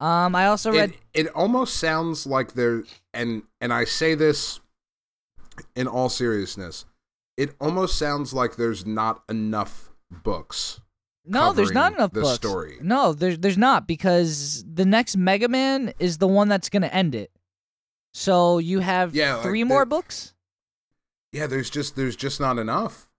Um, 0.00 0.34
I 0.34 0.46
also 0.46 0.72
read. 0.72 0.94
It, 1.12 1.26
it 1.26 1.34
almost 1.34 1.76
sounds 1.76 2.26
like 2.26 2.54
there, 2.54 2.84
and 3.12 3.42
and 3.60 3.72
I 3.72 3.84
say 3.84 4.14
this 4.14 4.60
in 5.74 5.88
all 5.88 6.08
seriousness. 6.08 6.84
It 7.36 7.54
almost 7.60 7.98
sounds 7.98 8.32
like 8.32 8.56
there's 8.56 8.86
not 8.86 9.22
enough 9.28 9.90
books. 10.10 10.80
No, 11.28 11.52
there's 11.52 11.72
not 11.72 11.92
enough 11.94 12.12
the 12.12 12.22
books. 12.22 12.34
story. 12.36 12.78
No, 12.80 13.12
there's 13.12 13.38
there's 13.38 13.58
not 13.58 13.86
because 13.86 14.64
the 14.72 14.84
next 14.84 15.16
Mega 15.16 15.48
Man 15.48 15.92
is 15.98 16.18
the 16.18 16.28
one 16.28 16.48
that's 16.48 16.68
gonna 16.68 16.86
end 16.88 17.14
it. 17.14 17.30
So 18.12 18.58
you 18.58 18.80
have 18.80 19.14
Yeah, 19.14 19.34
like 19.34 19.42
three 19.44 19.62
the- 19.62 19.68
more 19.68 19.84
books. 19.84 20.34
Yeah, 21.32 21.46
there's 21.46 21.68
just 21.70 21.94
there's 21.94 22.16
just 22.16 22.40
not 22.40 22.58
enough, 22.58 23.10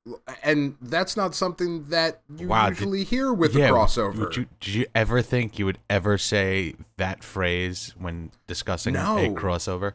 and 0.44 0.76
that's 0.82 1.16
not 1.16 1.36
something 1.36 1.86
that 1.86 2.22
you 2.36 2.48
Wow, 2.48 2.70
did- 2.70 2.80
usually 2.80 3.04
hear 3.04 3.32
with 3.32 3.54
yeah, 3.54 3.70
a 3.70 3.72
crossover. 3.72 4.18
Would 4.18 4.36
you, 4.38 4.46
did 4.60 4.74
you 4.74 4.86
ever 4.96 5.22
think 5.22 5.60
you 5.60 5.66
would 5.66 5.78
ever 5.90 6.18
say 6.18 6.74
that 6.98 7.24
phrase 7.24 7.94
when 8.00 8.32
discussing 8.48 8.94
No. 8.96 9.18
a 9.18 9.28
crossover? 9.30 9.94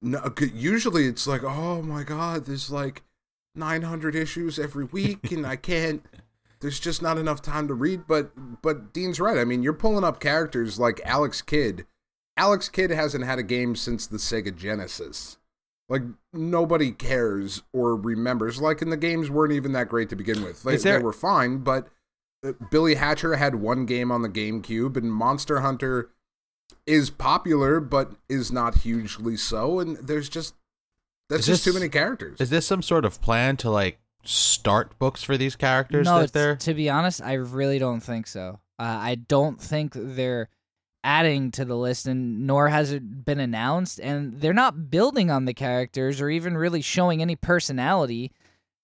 No, 0.00 0.18
uh, 0.18 0.30
usually 0.54 1.06
it's 1.06 1.26
like, 1.26 1.42
oh 1.44 1.82
my 1.82 2.02
god, 2.02 2.46
there's 2.46 2.70
like 2.70 3.02
900 3.54 4.14
issues 4.16 4.58
every 4.58 4.84
week, 4.86 5.30
and 5.30 5.46
I 5.46 5.56
can't. 5.56 6.04
There's 6.64 6.80
just 6.80 7.02
not 7.02 7.18
enough 7.18 7.42
time 7.42 7.68
to 7.68 7.74
read. 7.74 8.06
But 8.08 8.32
but 8.62 8.94
Dean's 8.94 9.20
right. 9.20 9.36
I 9.36 9.44
mean, 9.44 9.62
you're 9.62 9.74
pulling 9.74 10.02
up 10.02 10.18
characters 10.18 10.78
like 10.78 10.98
Alex 11.04 11.42
Kidd. 11.42 11.84
Alex 12.38 12.70
Kidd 12.70 12.90
hasn't 12.90 13.24
had 13.26 13.38
a 13.38 13.42
game 13.42 13.76
since 13.76 14.06
the 14.06 14.16
Sega 14.16 14.56
Genesis. 14.56 15.36
Like 15.90 16.00
nobody 16.32 16.90
cares 16.90 17.62
or 17.74 17.94
remembers. 17.94 18.62
Like, 18.62 18.80
and 18.80 18.90
the 18.90 18.96
games 18.96 19.28
weren't 19.30 19.52
even 19.52 19.72
that 19.72 19.90
great 19.90 20.08
to 20.08 20.16
begin 20.16 20.42
with. 20.42 20.62
They, 20.62 20.78
there- 20.78 20.98
they 20.98 21.04
were 21.04 21.12
fine, 21.12 21.58
but 21.58 21.88
uh, 22.42 22.52
Billy 22.70 22.94
Hatcher 22.94 23.36
had 23.36 23.56
one 23.56 23.84
game 23.84 24.10
on 24.10 24.22
the 24.22 24.30
GameCube, 24.30 24.96
and 24.96 25.12
Monster 25.12 25.60
Hunter 25.60 26.08
is 26.86 27.10
popular 27.10 27.78
but 27.80 28.12
is 28.28 28.50
not 28.50 28.78
hugely 28.78 29.36
so. 29.36 29.78
And 29.80 29.98
there's 29.98 30.30
just 30.30 30.54
that's 31.28 31.40
Is 31.40 31.46
just 31.46 31.64
this- 31.66 31.74
too 31.74 31.78
many 31.78 31.90
characters. 31.90 32.40
Is 32.40 32.48
this 32.48 32.66
some 32.66 32.80
sort 32.80 33.04
of 33.04 33.20
plan 33.20 33.58
to 33.58 33.70
like 33.70 33.98
start 34.24 34.98
books 34.98 35.22
for 35.22 35.36
these 35.36 35.56
characters 35.56 36.06
no, 36.06 36.26
that 36.26 36.60
to 36.60 36.74
be 36.74 36.88
honest, 36.90 37.22
I 37.22 37.34
really 37.34 37.78
don't 37.78 38.00
think 38.00 38.26
so. 38.26 38.60
Uh, 38.78 38.98
I 39.00 39.14
don't 39.14 39.60
think 39.60 39.92
they're 39.94 40.48
adding 41.04 41.50
to 41.52 41.64
the 41.64 41.76
list, 41.76 42.06
and 42.06 42.46
nor 42.46 42.68
has 42.68 42.90
it 42.90 43.24
been 43.24 43.38
announced. 43.38 44.00
And 44.00 44.40
they're 44.40 44.52
not 44.52 44.90
building 44.90 45.30
on 45.30 45.44
the 45.44 45.54
characters 45.54 46.20
or 46.20 46.30
even 46.30 46.56
really 46.56 46.80
showing 46.80 47.20
any 47.20 47.36
personality. 47.36 48.32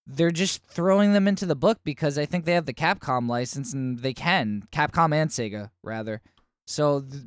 They're 0.07 0.31
just 0.31 0.63
throwing 0.65 1.13
them 1.13 1.27
into 1.27 1.47
the 1.47 1.57
book 1.57 1.79
because 1.83 2.19
I 2.19 2.27
think 2.27 2.45
they 2.45 2.53
have 2.53 2.67
the 2.67 2.75
Capcom 2.75 3.29
license 3.29 3.73
and 3.73 3.99
they 3.99 4.13
can 4.13 4.65
Capcom 4.71 5.15
and 5.15 5.31
Sega 5.31 5.71
rather. 5.83 6.21
So 6.67 7.01
th- 7.01 7.23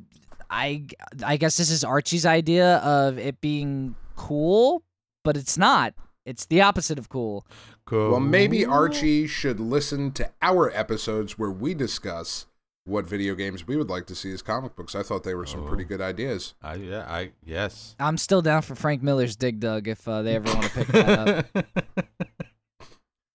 I 0.50 0.86
I 1.24 1.36
guess 1.36 1.56
this 1.56 1.70
is 1.70 1.82
Archie's 1.82 2.26
idea 2.26 2.76
of 2.76 3.18
it 3.18 3.40
being 3.40 3.94
cool, 4.16 4.82
but 5.24 5.36
it's 5.36 5.58
not. 5.58 5.94
It's 6.24 6.46
the 6.46 6.60
opposite 6.62 6.98
of 6.98 7.08
cool. 7.08 7.46
cool? 7.84 8.12
Well, 8.12 8.20
maybe 8.20 8.64
Archie 8.64 9.26
should 9.26 9.60
listen 9.60 10.10
to 10.12 10.30
our 10.40 10.70
episodes 10.74 11.38
where 11.38 11.50
we 11.50 11.74
discuss 11.74 12.46
what 12.86 13.06
video 13.06 13.34
games 13.34 13.66
we 13.66 13.76
would 13.76 13.88
like 13.88 14.06
to 14.06 14.14
see 14.14 14.32
as 14.32 14.42
comic 14.42 14.76
books. 14.76 14.94
I 14.94 15.02
thought 15.02 15.24
they 15.24 15.34
were 15.34 15.46
some 15.46 15.64
Oh. 15.64 15.68
pretty 15.68 15.84
good 15.84 16.00
ideas. 16.00 16.54
I, 16.62 16.74
yeah, 16.76 17.06
I 17.08 17.32
yes. 17.44 17.94
I'm 17.98 18.16
still 18.18 18.42
down 18.42 18.62
for 18.62 18.74
Frank 18.74 19.02
Miller's 19.02 19.36
Dig 19.36 19.60
Dug 19.60 19.86
if 19.88 20.06
uh, 20.08 20.22
they 20.22 20.36
ever 20.36 20.52
want 20.52 20.64
to 20.66 20.70
pick 20.70 20.86
that 20.88 21.46
up. 21.54 21.66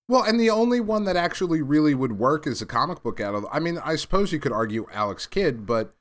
Well, 0.07 0.23
and 0.23 0.39
the 0.39 0.49
only 0.49 0.79
one 0.79 1.03
that 1.05 1.15
actually 1.15 1.61
really 1.61 1.93
would 1.93 2.13
work 2.17 2.47
is 2.47 2.63
a 2.63 2.65
comic 2.65 3.03
book 3.03 3.19
out 3.19 3.35
of. 3.35 3.45
I 3.51 3.59
mean, 3.59 3.77
I 3.85 3.95
suppose 3.95 4.31
you 4.33 4.39
could 4.39 4.51
argue 4.51 4.87
Alex 4.91 5.27
Kidd, 5.27 5.67
but 5.67 5.93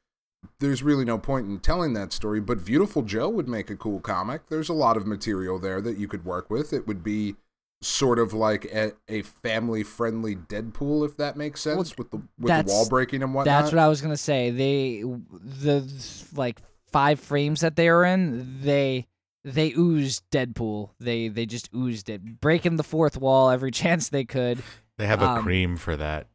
there's 0.61 0.83
really 0.83 1.04
no 1.04 1.18
point 1.18 1.47
in 1.47 1.59
telling 1.61 1.92
that 1.95 2.12
story. 2.12 2.40
But 2.40 2.64
Beautiful 2.64 3.02
Joe 3.02 3.28
would 3.28 3.49
make 3.49 3.71
a 3.71 3.76
cool 3.76 4.00
comic. 4.00 4.49
There's 4.49 4.68
a 4.68 4.75
lot 4.75 4.97
of 4.97 5.07
material 5.07 5.59
there 5.59 5.80
that 5.80 5.99
you 5.99 6.09
could 6.09 6.25
work 6.25 6.50
with. 6.50 6.73
It 6.73 6.87
would 6.87 7.02
be 7.02 7.37
sort 7.80 8.18
of 8.18 8.33
like 8.33 8.64
a, 8.66 8.92
a 9.09 9.23
family 9.23 9.83
friendly 9.85 10.35
Deadpool, 10.35 11.07
if 11.07 11.16
that 11.16 11.37
makes 11.37 11.61
sense, 11.61 11.97
with 11.97 12.11
the 12.11 12.23
with 12.38 12.66
the 12.66 12.73
wall 12.73 12.88
breaking 12.88 13.23
and 13.23 13.33
whatnot. 13.35 13.62
That's 13.62 13.73
what 13.73 13.78
I 13.78 13.88
was 13.88 14.00
gonna 14.00 14.16
say. 14.16 14.50
They 14.50 15.02
the 15.02 15.88
like 16.35 16.61
five 16.90 17.21
frames 17.21 17.61
that 17.61 17.76
they 17.76 17.88
were 17.90 18.04
in, 18.04 18.62
they 18.62 19.07
they 19.45 19.73
oozed 19.76 20.25
Deadpool. 20.30 20.90
They 20.99 21.28
they 21.28 21.47
just 21.47 21.68
oozed 21.75 22.11
it, 22.11 22.40
breaking 22.40 22.76
the 22.76 22.83
fourth 22.85 23.16
wall 23.16 23.50
every 23.50 23.71
chance 23.73 24.09
they 24.09 24.25
could. 24.25 24.62
They 24.97 25.07
have 25.07 25.23
a 25.23 25.26
Um, 25.26 25.42
cream 25.45 25.76
for 25.76 25.97
that. 25.97 26.26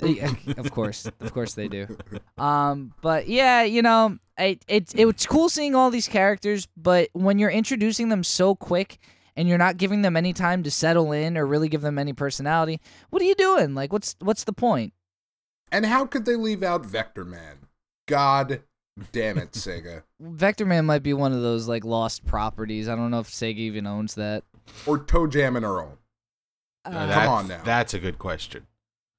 They- 0.00 0.20
of 0.56 0.70
course, 0.72 1.06
of 1.20 1.32
course 1.32 1.54
they 1.54 1.68
do. 1.68 1.86
Um, 2.38 2.92
but 3.02 3.28
yeah, 3.28 3.62
you 3.62 3.82
know, 3.82 4.18
it, 4.38 4.64
it 4.68 4.92
it's 4.94 5.26
cool 5.26 5.48
seeing 5.48 5.74
all 5.74 5.90
these 5.90 6.08
characters, 6.08 6.66
but 6.76 7.08
when 7.12 7.38
you're 7.38 7.50
introducing 7.50 8.08
them 8.08 8.24
so 8.24 8.54
quick 8.54 8.98
and 9.36 9.48
you're 9.48 9.58
not 9.58 9.76
giving 9.76 10.02
them 10.02 10.16
any 10.16 10.32
time 10.32 10.62
to 10.62 10.70
settle 10.70 11.12
in 11.12 11.36
or 11.36 11.46
really 11.46 11.68
give 11.68 11.82
them 11.82 11.98
any 11.98 12.12
personality, 12.12 12.80
what 13.10 13.20
are 13.22 13.26
you 13.26 13.34
doing? 13.34 13.74
Like, 13.74 13.92
what's 13.92 14.16
what's 14.20 14.44
the 14.44 14.52
point? 14.52 14.92
And 15.72 15.86
how 15.86 16.06
could 16.06 16.24
they 16.24 16.36
leave 16.36 16.62
out 16.62 16.82
Vectorman? 16.82 17.58
God 18.06 18.62
damn 19.12 19.38
it, 19.38 19.52
Sega. 19.52 20.02
Vectorman 20.22 20.84
might 20.84 21.02
be 21.02 21.12
one 21.12 21.32
of 21.32 21.42
those 21.42 21.68
like 21.68 21.84
lost 21.84 22.24
properties. 22.26 22.88
I 22.88 22.96
don't 22.96 23.10
know 23.10 23.20
if 23.20 23.28
Sega 23.28 23.56
even 23.58 23.86
owns 23.86 24.14
that. 24.14 24.44
Or 24.86 24.98
ToeJam 24.98 25.56
and 25.56 25.64
Earl. 25.64 25.98
Uh, 26.84 26.88
Uh, 26.88 27.06
that's, 27.06 27.28
on 27.28 27.48
now. 27.48 27.60
That's 27.64 27.92
a 27.94 27.98
good 27.98 28.18
question. 28.18 28.66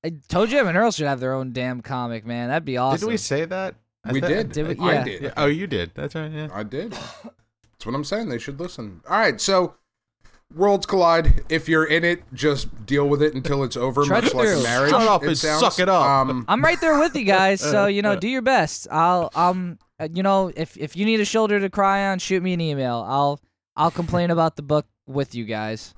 Uh, 0.04 0.10
ToeJam 0.30 0.68
and 0.68 0.78
Earl 0.78 0.92
should 0.92 1.08
have 1.08 1.20
their 1.20 1.34
own 1.34 1.52
damn 1.54 1.82
comic, 1.82 2.26
man. 2.26 2.50
That'd 2.50 2.66
be 2.66 2.78
awesome. 2.78 3.08
Did 3.08 3.12
we 3.14 3.18
say 3.18 3.46
that? 3.46 3.76
I 4.04 4.14
We 4.14 4.22
thought- 4.22 4.28
did. 4.30 4.52
Did 4.52 4.68
we? 4.80 4.90
I 4.90 4.94
Yeah. 4.94 5.04
did. 5.04 5.22
Yeah. 5.22 5.34
Oh, 5.38 5.46
you 5.46 5.68
did. 5.68 5.92
That's 5.94 6.16
right. 6.16 6.32
Yeah. 6.32 6.48
I 6.54 6.64
did. 6.64 6.92
That's 6.94 7.86
what 7.86 7.94
I'm 7.96 8.04
saying. 8.04 8.30
They 8.30 8.40
should 8.40 8.60
listen. 8.60 9.02
All 9.10 9.18
right, 9.20 9.40
so 9.42 9.76
worlds 10.56 10.86
collide. 10.86 11.44
If 11.50 11.70
you're 11.70 11.86
in 11.86 12.04
it, 12.04 12.24
just 12.34 12.86
deal 12.86 13.08
with 13.08 13.22
it 13.22 13.34
until 13.34 13.64
it's 13.64 13.78
over. 13.78 14.04
Trudge 14.04 14.26
much 14.26 14.34
like 14.34 14.48
through. 14.48 14.64
marriage. 14.64 14.92
Shut 14.92 15.02
up 15.08 15.24
it 15.24 15.28
and 15.30 15.38
sounds. 15.38 15.62
suck 15.62 15.80
it 15.80 15.90
up. 15.90 16.04
Um, 16.06 16.46
I'm 16.50 16.64
right 16.64 16.80
there 16.82 17.00
with 17.00 17.16
you 17.16 17.24
guys. 17.24 17.62
So 17.62 17.86
you 17.88 18.02
know, 18.02 18.16
do 18.16 18.28
your 18.28 18.42
best. 18.42 18.88
I'll 18.92 19.30
um, 19.36 19.78
uh, 20.00 20.08
you 20.14 20.24
know, 20.24 20.52
if 20.56 20.78
if 20.78 20.96
you 20.96 21.06
need 21.06 21.20
a 21.20 21.26
shoulder 21.26 21.60
to 21.60 21.70
cry 21.70 22.08
on, 22.08 22.20
shoot 22.20 22.42
me 22.44 22.54
an 22.54 22.62
email. 22.62 23.06
I'll 23.08 23.40
I'll 23.76 23.92
complain 23.92 24.30
about 24.32 24.56
the 24.56 24.62
book 24.64 24.86
with 25.08 25.34
you 25.36 25.46
guys. 25.46 25.94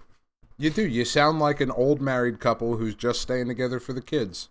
You 0.64 0.70
do. 0.70 0.88
You 0.88 1.04
sound 1.06 1.40
like 1.40 1.60
an 1.62 1.70
old 1.72 2.02
married 2.02 2.40
couple 2.40 2.78
who's 2.78 2.96
just 2.96 3.22
staying 3.22 3.48
together 3.48 3.80
for 3.80 3.94
the 3.94 4.02
kids. 4.02 4.50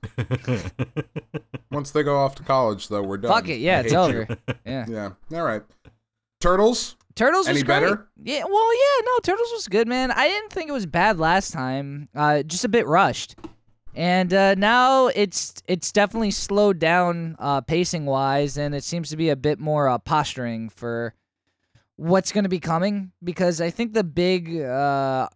Once 1.70 1.90
they 1.90 2.02
go 2.02 2.18
off 2.18 2.34
to 2.36 2.42
college, 2.42 2.88
though, 2.88 3.02
we're 3.02 3.16
done. 3.16 3.30
Fuck 3.32 3.48
it, 3.48 3.58
yeah, 3.60 3.78
I 3.78 3.80
it's 3.80 3.92
over. 3.94 4.26
you. 4.28 4.54
Yeah. 4.66 4.86
Yeah. 4.88 5.10
All 5.38 5.44
right. 5.44 5.62
Turtles. 6.40 6.96
Turtles 7.14 7.46
Any 7.46 7.54
was 7.56 7.62
great. 7.62 7.80
better? 7.80 8.08
Yeah, 8.22 8.44
well, 8.44 8.74
yeah, 8.74 9.04
no, 9.04 9.18
Turtles 9.22 9.50
was 9.52 9.68
good, 9.68 9.86
man. 9.86 10.10
I 10.10 10.28
didn't 10.28 10.50
think 10.52 10.68
it 10.68 10.72
was 10.72 10.86
bad 10.86 11.18
last 11.18 11.52
time. 11.52 12.08
Uh, 12.14 12.42
just 12.42 12.64
a 12.64 12.68
bit 12.68 12.86
rushed, 12.86 13.36
and 13.94 14.32
uh, 14.32 14.54
now 14.54 15.08
it's 15.08 15.54
it's 15.66 15.92
definitely 15.92 16.30
slowed 16.30 16.78
down 16.78 17.36
uh, 17.38 17.60
pacing 17.60 18.06
wise, 18.06 18.56
and 18.56 18.74
it 18.74 18.82
seems 18.82 19.10
to 19.10 19.16
be 19.16 19.28
a 19.28 19.36
bit 19.36 19.58
more 19.58 19.88
uh, 19.88 19.98
posturing 19.98 20.70
for 20.70 21.14
what's 21.96 22.32
going 22.32 22.44
to 22.44 22.48
be 22.50 22.60
coming. 22.60 23.12
Because 23.22 23.60
I 23.60 23.68
think 23.68 23.92
the 23.92 24.04
big 24.04 24.58
uh, 24.62 25.28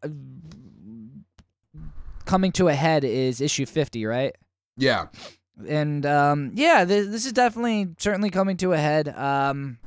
coming 2.26 2.52
to 2.52 2.68
a 2.68 2.74
head 2.74 3.04
is 3.04 3.40
issue 3.40 3.66
fifty, 3.66 4.04
right? 4.04 4.34
Yeah. 4.76 5.06
and 5.66 6.04
um, 6.04 6.52
yeah, 6.54 6.84
th- 6.84 7.08
this 7.08 7.24
is 7.24 7.32
definitely 7.32 7.88
certainly 7.98 8.28
coming 8.30 8.56
to 8.58 8.72
a 8.74 8.78
head. 8.78 9.08
Um, 9.08 9.78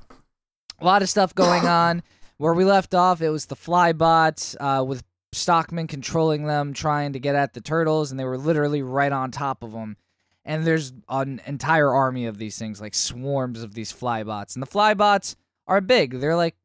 a 0.79 0.85
lot 0.85 1.01
of 1.03 1.09
stuff 1.09 1.35
going 1.35 1.67
on. 1.67 2.01
Where 2.37 2.53
we 2.53 2.63
left 2.63 2.95
off, 2.95 3.21
it 3.21 3.29
was 3.29 3.47
the 3.47 3.55
Flybots 3.57 4.55
uh, 4.59 4.83
with 4.83 5.03
Stockman 5.33 5.87
controlling 5.87 6.45
them, 6.45 6.73
trying 6.73 7.11
to 7.13 7.19
get 7.19 7.35
at 7.35 7.53
the 7.53 7.59
turtles, 7.59 8.11
and 8.11 8.19
they 8.19 8.23
were 8.23 8.37
literally 8.37 8.81
right 8.81 9.11
on 9.11 9.29
top 9.29 9.61
of 9.61 9.73
them. 9.73 9.97
And 10.45 10.65
there's 10.65 10.93
an 11.09 11.41
entire 11.45 11.93
army 11.93 12.25
of 12.27 12.37
these 12.37 12.57
things, 12.57 12.79
like 12.79 12.95
swarms 12.95 13.61
of 13.61 13.73
these 13.73 13.91
Flybots, 13.91 14.55
and 14.55 14.63
the 14.63 14.67
Flybots 14.67 15.35
are 15.67 15.81
big. 15.81 16.19
They're 16.21 16.37
like 16.37 16.55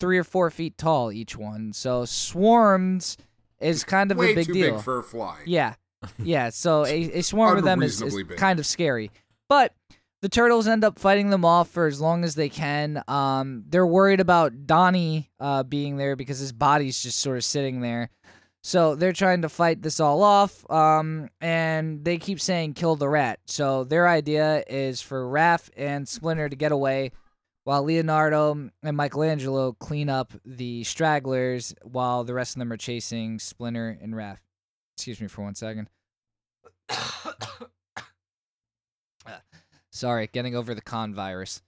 three 0.00 0.18
or 0.18 0.24
four 0.24 0.50
feet 0.50 0.76
tall 0.76 1.12
each 1.12 1.36
one. 1.36 1.72
So 1.72 2.04
swarms 2.04 3.16
is 3.60 3.84
kind 3.84 4.10
of 4.10 4.18
Way 4.18 4.32
a 4.32 4.34
big 4.34 4.46
too 4.46 4.52
deal. 4.52 4.74
big 4.76 4.84
for 4.84 4.98
a 4.98 5.02
fly. 5.02 5.38
Yeah. 5.46 5.74
Yeah. 6.18 6.50
So 6.50 6.84
a, 6.86 7.18
a 7.18 7.22
swarm 7.22 7.58
of 7.58 7.64
them 7.64 7.82
is, 7.82 8.00
is 8.02 8.16
kind 8.36 8.58
of 8.58 8.66
scary. 8.66 9.10
But 9.48 9.74
the 10.22 10.28
turtles 10.28 10.68
end 10.68 10.84
up 10.84 10.98
fighting 10.98 11.30
them 11.30 11.44
off 11.44 11.68
for 11.70 11.86
as 11.86 12.00
long 12.00 12.24
as 12.24 12.34
they 12.34 12.48
can. 12.48 13.02
Um, 13.08 13.64
they're 13.68 13.86
worried 13.86 14.20
about 14.20 14.66
Donnie 14.66 15.30
uh, 15.40 15.62
being 15.62 15.96
there 15.96 16.14
because 16.16 16.38
his 16.38 16.52
body's 16.52 17.02
just 17.02 17.20
sort 17.20 17.36
of 17.36 17.44
sitting 17.44 17.80
there. 17.80 18.10
So 18.62 18.94
they're 18.94 19.14
trying 19.14 19.40
to 19.42 19.48
fight 19.48 19.80
this 19.80 20.00
all 20.00 20.22
off. 20.22 20.70
Um, 20.70 21.30
and 21.40 22.04
they 22.04 22.18
keep 22.18 22.40
saying 22.40 22.74
kill 22.74 22.96
the 22.96 23.08
rat. 23.08 23.40
So 23.46 23.84
their 23.84 24.06
idea 24.06 24.62
is 24.68 25.00
for 25.00 25.24
Raph 25.24 25.70
and 25.76 26.06
Splinter 26.06 26.48
to 26.50 26.56
get 26.56 26.70
away 26.70 27.12
while 27.70 27.84
Leonardo 27.84 28.68
and 28.82 28.96
Michelangelo 28.96 29.70
clean 29.74 30.08
up 30.08 30.32
the 30.44 30.82
stragglers 30.82 31.72
while 31.84 32.24
the 32.24 32.34
rest 32.34 32.56
of 32.56 32.58
them 32.58 32.72
are 32.72 32.76
chasing 32.76 33.38
Splinter 33.38 33.96
and 34.02 34.12
Raph. 34.12 34.38
Excuse 34.96 35.20
me 35.20 35.28
for 35.28 35.42
one 35.42 35.54
second. 35.54 35.88
Sorry, 39.92 40.28
getting 40.32 40.56
over 40.56 40.74
the 40.74 40.80
con 40.80 41.14
virus. 41.14 41.62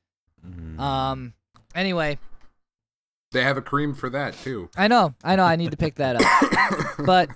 Mm. 0.45 0.81
Um. 0.81 1.35
Anyway, 1.73 2.19
They 3.31 3.45
have 3.45 3.57
a 3.57 3.63
cream 3.63 3.95
for 3.95 4.11
that 4.11 4.35
too. 4.43 4.71
I 4.77 4.89
know, 4.89 5.15
I 5.23 5.37
know, 5.37 5.45
I 5.45 5.55
need 5.55 5.71
to 5.71 5.77
pick 5.77 5.95
that 5.95 6.17
up. 6.17 6.97
but 7.07 7.29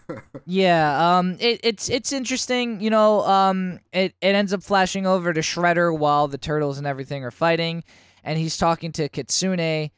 yeah, 0.45 1.19
um, 1.19 1.37
it, 1.39 1.61
it's 1.63 1.89
it's 1.89 2.13
interesting. 2.13 2.81
You 2.81 2.91
know, 2.91 3.21
um, 3.27 3.79
it 3.93 4.15
it 4.21 4.35
ends 4.35 4.53
up 4.53 4.65
flashing 4.65 5.07
over 5.07 5.33
to 5.33 5.41
Shredder 5.41 5.97
while 5.97 6.27
the 6.27 6.37
turtles 6.37 6.79
and 6.79 6.87
everything 6.87 7.23
are 7.23 7.31
fighting, 7.31 7.85
and 8.27 8.39
he's 8.39 8.59
talking 8.59 8.93
to 8.93 9.09
Kitsune, 9.09 9.91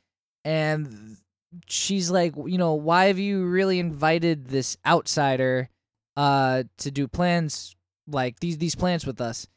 and 0.45 1.17
she's 1.67 2.11
like, 2.11 2.35
you 2.37 2.59
know, 2.59 2.75
why 2.75 3.07
have 3.07 3.19
you 3.19 3.45
really 3.47 3.81
invited 3.81 4.49
this 4.49 4.77
outsider, 4.87 5.71
uh, 6.17 6.65
to 6.77 6.91
do 6.91 7.09
plans 7.09 7.75
like 8.07 8.39
these 8.41 8.59
these 8.59 8.75
plans 8.77 9.07
with 9.07 9.21
us? 9.21 9.49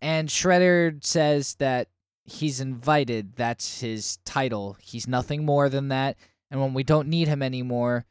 And 0.00 0.28
Shredder 0.28 1.04
says 1.04 1.54
that 1.56 1.88
he's 2.24 2.60
invited. 2.60 3.36
That's 3.36 3.80
his 3.80 4.18
title. 4.24 4.76
He's 4.80 5.06
nothing 5.06 5.44
more 5.44 5.68
than 5.68 5.88
that. 5.88 6.16
and 6.50 6.60
when 6.60 6.74
we 6.74 6.84
don't 6.84 7.08
need 7.08 7.26
him 7.26 7.42
anymore, 7.42 8.06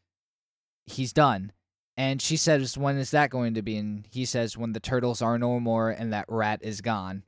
he's 0.85 1.13
done. 1.13 1.51
And 1.95 2.21
she 2.21 2.35
says, 2.35 2.77
"When 2.77 2.97
is 2.97 3.11
that 3.11 3.29
going 3.29 3.53
to 3.53 3.61
be?" 3.61 3.77
And 3.77 4.05
he 4.11 4.25
says, 4.25 4.57
"When 4.57 4.73
the 4.73 4.79
turtles 4.79 5.21
are 5.21 5.37
no 5.37 5.59
more 5.59 5.89
and 5.91 6.11
that 6.11 6.25
rat 6.27 6.59
is 6.61 6.81
gone." 6.81 7.23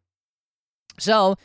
So, 1.00 1.38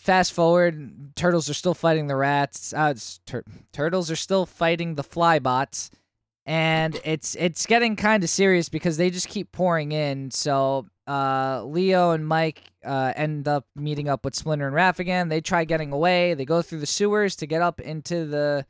fast 0.00 0.32
forward, 0.32 1.14
turtles 1.14 1.48
are 1.50 1.54
still 1.54 1.74
fighting 1.74 2.06
the 2.06 2.16
rats. 2.16 2.72
Uh, 2.72 2.94
tur- 3.26 3.44
turtles 3.72 4.10
are 4.10 4.16
still 4.16 4.46
fighting 4.46 4.94
the 4.94 5.04
flybots, 5.04 5.90
and 6.46 6.98
it's 7.04 7.34
it's 7.36 7.66
getting 7.66 7.94
kind 7.96 8.24
of 8.24 8.30
serious 8.30 8.68
because 8.68 8.96
they 8.96 9.10
just 9.10 9.28
keep 9.28 9.52
pouring 9.52 9.92
in. 9.92 10.30
So, 10.30 10.86
uh, 11.06 11.62
Leo 11.64 12.12
and 12.12 12.26
Mike 12.26 12.62
uh, 12.84 13.12
end 13.14 13.46
up 13.46 13.66
meeting 13.76 14.08
up 14.08 14.24
with 14.24 14.34
Splinter 14.34 14.66
and 14.66 14.74
Raph 14.74 14.98
again. 14.98 15.28
They 15.28 15.40
try 15.40 15.64
getting 15.64 15.92
away. 15.92 16.34
They 16.34 16.44
go 16.46 16.62
through 16.62 16.80
the 16.80 16.86
sewers 16.86 17.36
to 17.36 17.46
get 17.46 17.62
up 17.62 17.80
into 17.80 18.24
the 18.24 18.64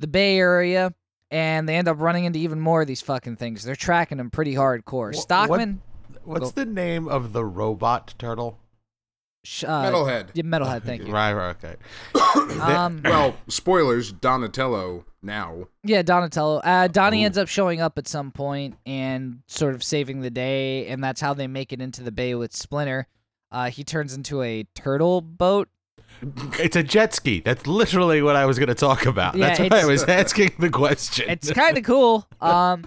the 0.00 0.06
Bay 0.06 0.38
Area, 0.38 0.92
and 1.30 1.66
they 1.68 1.76
end 1.76 1.88
up 1.88 1.98
running 1.98 2.24
into 2.26 2.38
even 2.40 2.60
more 2.60 2.82
of 2.82 2.86
these 2.86 3.00
fucking 3.00 3.36
things. 3.36 3.64
They're 3.64 3.74
tracking 3.74 4.18
them 4.18 4.30
pretty 4.30 4.54
hardcore. 4.54 5.12
Wh- 5.12 5.16
what- 5.16 5.22
Stockman, 5.22 5.80
What's 6.24 6.52
Go- 6.52 6.64
the 6.64 6.70
name 6.70 7.06
of 7.06 7.32
the 7.34 7.44
robot 7.44 8.14
turtle? 8.18 8.58
Sh- 9.44 9.64
uh, 9.64 9.84
Metalhead. 9.90 10.30
yeah, 10.34 10.42
Metalhead. 10.42 10.82
Thank 10.82 11.02
you. 11.06 11.12
Right, 11.12 11.32
right, 11.32 11.56
okay. 11.62 11.76
Um, 12.60 13.00
Well, 13.04 13.36
spoilers. 13.48 14.12
Donatello 14.12 15.04
now. 15.22 15.68
Yeah, 15.82 16.02
Donatello. 16.02 16.58
Uh, 16.58 16.88
Donnie 16.88 17.24
ends 17.24 17.38
up 17.38 17.48
showing 17.48 17.80
up 17.80 17.96
at 17.98 18.06
some 18.08 18.30
point 18.32 18.76
and 18.84 19.40
sort 19.46 19.74
of 19.74 19.82
saving 19.82 20.20
the 20.20 20.30
day, 20.30 20.86
and 20.88 21.02
that's 21.02 21.20
how 21.20 21.32
they 21.34 21.46
make 21.46 21.72
it 21.72 21.80
into 21.80 22.02
the 22.02 22.12
bay 22.12 22.34
with 22.34 22.54
Splinter. 22.54 23.06
Uh, 23.52 23.70
he 23.70 23.84
turns 23.84 24.14
into 24.14 24.42
a 24.42 24.64
turtle 24.74 25.20
boat. 25.20 25.68
It's 26.58 26.76
a 26.76 26.82
jet 26.82 27.14
ski. 27.14 27.40
That's 27.40 27.66
literally 27.66 28.22
what 28.22 28.36
I 28.36 28.46
was 28.46 28.58
going 28.58 28.68
to 28.68 28.74
talk 28.74 29.04
about. 29.06 29.34
Yeah, 29.36 29.48
That's 29.54 29.70
why 29.70 29.80
I 29.80 29.84
was 29.84 30.04
asking 30.04 30.52
the 30.58 30.70
question. 30.70 31.28
It's 31.28 31.50
kind 31.52 31.76
of 31.78 31.84
cool. 31.84 32.26
Um, 32.40 32.84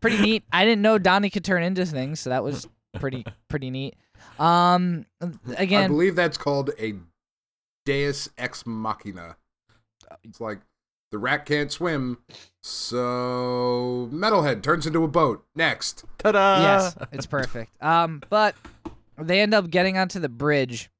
pretty 0.00 0.18
neat. 0.18 0.44
I 0.52 0.64
didn't 0.64 0.82
know 0.82 0.98
Donnie 0.98 1.30
could 1.30 1.44
turn 1.44 1.62
into 1.62 1.84
things, 1.86 2.20
so 2.20 2.30
that 2.30 2.42
was 2.44 2.66
pretty 2.98 3.24
pretty 3.48 3.70
neat. 3.70 3.96
Um, 4.38 5.06
again, 5.56 5.84
I 5.84 5.88
believe 5.88 6.14
that's 6.16 6.36
called 6.38 6.70
a 6.78 6.94
Deus 7.84 8.28
Ex 8.38 8.64
Machina. 8.66 9.36
It's 10.24 10.40
like 10.40 10.60
the 11.10 11.18
rat 11.18 11.46
can't 11.46 11.70
swim, 11.72 12.18
so 12.62 14.08
Metalhead 14.12 14.62
turns 14.62 14.86
into 14.86 15.04
a 15.04 15.08
boat. 15.08 15.44
Next. 15.54 16.04
Ta-da! 16.18 16.60
yes, 16.62 16.96
it's 17.12 17.26
perfect. 17.26 17.72
Um, 17.82 18.22
but 18.30 18.54
they 19.18 19.40
end 19.40 19.54
up 19.54 19.70
getting 19.70 19.96
onto 19.98 20.20
the 20.20 20.28
bridge, 20.28 20.90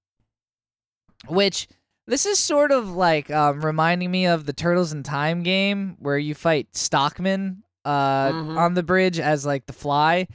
which 1.27 1.69
this 2.07 2.25
is 2.27 2.38
sort 2.38 2.71
of 2.73 2.91
like 2.91 3.31
um, 3.31 3.64
reminding 3.64 4.11
me 4.11 4.27
of 4.27 4.47
the 4.47 4.53
Turtles 4.53 4.93
in 4.93 5.03
Time 5.03 5.43
game 5.43 5.97
where 5.99 6.19
you 6.19 6.35
fight 6.35 6.75
Stockman 6.75 7.62
uh, 7.85 8.31
Mhm. 8.33 8.59
on 8.59 8.75
the 8.75 8.83
bridge 8.83 9.19
as 9.21 9.47
like 9.47 9.67
the 9.67 9.73
fly, 9.73 10.27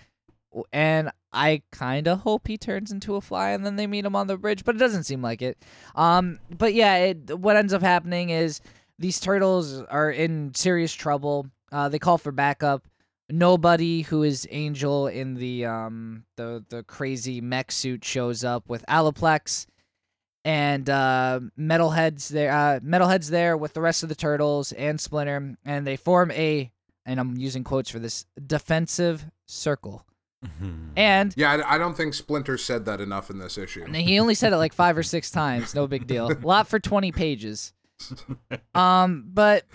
and 0.72 1.12
I 1.34 1.64
kind 1.72 2.08
of 2.08 2.20
hope 2.20 2.48
he 2.48 2.58
turns 2.58 2.92
into 2.92 3.16
a 3.16 3.22
fly 3.22 3.50
and 3.52 3.66
then 3.66 3.76
they 3.76 3.88
meet 3.88 4.06
him 4.06 4.16
on 4.16 4.28
the 4.28 4.38
bridge, 4.38 4.64
but 4.64 4.76
it 4.76 4.80
doesn't 4.80 5.04
seem 5.04 5.22
like 5.22 5.42
it. 5.42 5.58
Um, 5.96 6.40
but 6.56 6.74
yeah, 6.74 6.96
it, 6.98 7.40
what 7.40 7.56
ends 7.56 7.74
up 7.74 7.82
happening 7.82 8.30
is 8.30 8.62
these 9.00 9.20
turtles 9.20 9.82
are 9.82 10.12
in 10.12 10.54
serious 10.54 10.94
trouble. 10.94 11.48
Uh, 11.72 11.90
they 11.90 12.00
call 12.00 12.18
for 12.18 12.32
backup 12.32 12.88
nobody 13.30 14.02
who 14.02 14.24
is 14.24 14.48
Angel 14.52 15.08
in 15.08 15.36
the 15.36 15.66
um 15.66 16.26
the 16.36 16.64
the 16.70 16.84
crazy 16.84 17.42
mech 17.42 17.72
suit 17.72 18.04
shows 18.04 18.44
up 18.44 18.70
with 18.70 18.86
Alopex 18.88 19.66
and 20.46 20.90
uh 20.90 21.40
Metalhead's 21.58 22.30
there 22.30 22.52
uh 22.52 22.80
Metalhead's 22.82 23.30
there 23.30 23.58
with 23.58 23.74
the 23.74 23.82
rest 23.82 24.04
of 24.04 24.10
the 24.10 24.16
turtles 24.16 24.72
and 24.74 25.00
Splinter 25.00 25.56
and 25.66 25.88
they 25.88 25.96
form 25.96 26.32
a 26.32 26.72
and 27.06 27.20
I'm 27.20 27.38
using 27.38 27.64
quotes 27.64 27.90
for 27.90 28.00
this 28.00 28.26
defensive 28.46 29.26
circle. 29.46 30.06
Mhm. 30.62 30.90
And 30.96 31.34
Yeah, 31.38 31.52
I, 31.54 31.76
I 31.76 31.78
don't 31.78 31.96
think 31.96 32.14
Splinter 32.14 32.58
said 32.58 32.86
that 32.86 33.00
enough 33.02 33.30
in 33.30 33.40
this 33.40 33.58
issue. 33.58 33.84
and 33.86 33.96
he 33.96 34.20
only 34.20 34.36
said 34.36 34.54
it 34.54 34.58
like 34.58 34.74
five 34.74 34.98
or 34.98 35.04
six 35.04 35.32
times, 35.32 35.74
no 35.76 35.88
big 35.88 36.08
deal. 36.08 36.32
A 36.32 36.36
lot 36.46 36.68
for 36.68 36.80
20 36.80 37.12
pages. 37.12 37.74
Um 38.76 39.26
but 39.34 39.66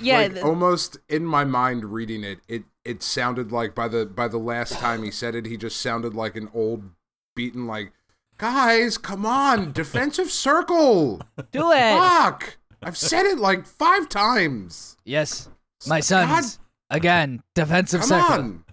yeah, 0.00 0.18
like 0.18 0.32
th- 0.34 0.44
almost 0.44 0.98
in 1.08 1.24
my 1.24 1.44
mind 1.44 1.84
reading 1.86 2.22
it, 2.24 2.38
it 2.48 2.64
it 2.84 3.02
sounded 3.02 3.50
like 3.52 3.74
by 3.74 3.88
the 3.88 4.04
by 4.06 4.28
the 4.28 4.38
last 4.38 4.74
time 4.74 5.02
he 5.02 5.10
said 5.10 5.34
it, 5.34 5.46
he 5.46 5.56
just 5.56 5.80
sounded 5.80 6.14
like 6.14 6.36
an 6.36 6.48
old 6.54 6.90
beaten 7.34 7.66
like, 7.66 7.92
guys, 8.36 8.98
come 8.98 9.24
on, 9.24 9.72
defensive 9.72 10.30
circle. 10.30 11.22
do 11.50 11.70
it. 11.72 11.96
Fuck. 11.98 12.58
I've 12.82 12.96
said 12.96 13.26
it 13.26 13.38
like 13.38 13.66
five 13.66 14.08
times. 14.08 14.96
Yes. 15.04 15.48
My 15.86 15.98
God, 15.98 16.04
sons 16.04 16.58
again, 16.90 17.42
defensive 17.54 18.00
come 18.00 18.08
circle. 18.08 18.34
on. 18.34 18.64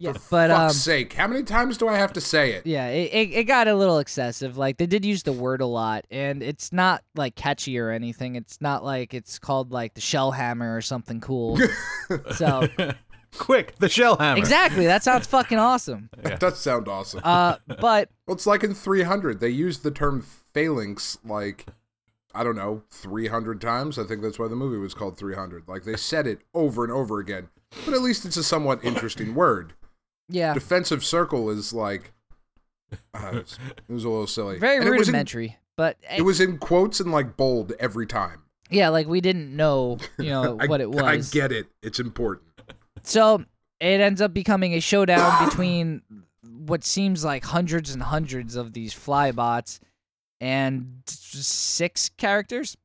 Yeah, 0.00 0.14
For 0.14 0.20
but 0.30 0.50
fuck's 0.50 0.72
um 0.74 0.78
sake, 0.78 1.12
how 1.12 1.26
many 1.28 1.42
times 1.42 1.76
do 1.76 1.86
I 1.86 1.96
have 1.98 2.12
to 2.14 2.22
say 2.22 2.52
it? 2.52 2.66
Yeah, 2.66 2.88
it, 2.88 3.12
it, 3.12 3.32
it 3.40 3.44
got 3.44 3.68
a 3.68 3.74
little 3.74 3.98
excessive. 3.98 4.56
Like 4.56 4.78
they 4.78 4.86
did 4.86 5.04
use 5.04 5.22
the 5.24 5.32
word 5.32 5.60
a 5.60 5.66
lot, 5.66 6.06
and 6.10 6.42
it's 6.42 6.72
not 6.72 7.04
like 7.14 7.34
catchy 7.36 7.78
or 7.78 7.90
anything. 7.90 8.34
It's 8.34 8.60
not 8.62 8.82
like 8.82 9.12
it's 9.12 9.38
called 9.38 9.72
like 9.72 9.92
the 9.92 10.00
shell 10.00 10.30
hammer 10.30 10.74
or 10.74 10.80
something 10.80 11.20
cool. 11.20 11.58
so 12.34 12.66
Quick, 13.38 13.76
the 13.76 13.90
shell 13.90 14.16
hammer. 14.16 14.38
exactly, 14.38 14.86
that 14.86 15.04
sounds 15.04 15.26
fucking 15.26 15.58
awesome. 15.58 16.08
That 16.22 16.40
does 16.40 16.58
sound 16.58 16.88
awesome. 16.88 17.20
Uh, 17.22 17.56
but 17.66 18.08
well, 18.26 18.34
it's 18.34 18.46
like 18.46 18.64
in 18.64 18.74
300, 18.74 19.38
they 19.40 19.50
used 19.50 19.82
the 19.82 19.90
term 19.90 20.22
phalanx 20.22 21.18
like 21.24 21.66
I 22.34 22.42
don't 22.42 22.56
know, 22.56 22.82
300 22.90 23.60
times. 23.60 23.98
I 23.98 24.04
think 24.04 24.22
that's 24.22 24.38
why 24.38 24.48
the 24.48 24.56
movie 24.56 24.78
was 24.78 24.94
called 24.94 25.18
300. 25.18 25.68
Like 25.68 25.84
they 25.84 25.96
said 25.96 26.26
it 26.26 26.40
over 26.54 26.84
and 26.84 26.92
over 26.92 27.18
again. 27.18 27.48
But 27.84 27.94
at 27.94 28.02
least 28.02 28.24
it's 28.24 28.36
a 28.36 28.42
somewhat 28.44 28.84
interesting 28.84 29.34
word. 29.34 29.74
Yeah, 30.30 30.54
Defensive 30.54 31.04
circle 31.04 31.50
is 31.50 31.72
like 31.72 32.12
uh, 33.14 33.30
it, 33.32 33.34
was, 33.34 33.58
it 33.88 33.92
was 33.92 34.04
a 34.04 34.08
little 34.08 34.26
silly. 34.26 34.58
very 34.58 34.76
And 34.78 34.86
it 34.86 34.90
was 34.90 35.08
in- 35.08 35.12
rudimentary. 35.12 35.58
but 35.76 35.96
It 36.16 36.22
was 36.22 36.40
in 36.40 36.58
quotes 36.58 37.00
and 37.00 37.12
like 37.12 37.36
bold 37.36 37.72
every 37.78 38.06
time. 38.06 38.42
yeah, 38.70 38.88
like 38.88 39.06
we 39.06 39.20
didn't 39.20 39.54
know, 39.54 39.98
you 40.18 40.30
know, 40.30 40.56
I, 40.60 40.66
what 40.66 40.80
it 40.80 40.90
was. 40.90 41.02
I 41.02 41.18
get 41.38 41.52
it. 41.52 41.66
It's 41.82 42.00
important. 42.00 42.46
So 43.02 43.44
it 43.80 44.00
ends 44.00 44.20
up 44.20 44.32
becoming 44.34 44.74
a 44.74 44.80
showdown 44.80 45.44
between 45.48 46.02
what 46.42 46.84
seems 46.84 47.24
like 47.24 47.44
hundreds 47.44 47.92
and 47.94 48.02
hundreds 48.02 48.56
of 48.56 48.72
these 48.72 48.92
flybots 48.94 49.80
and 50.40 51.02
six 51.06 52.08
characters. 52.16 52.76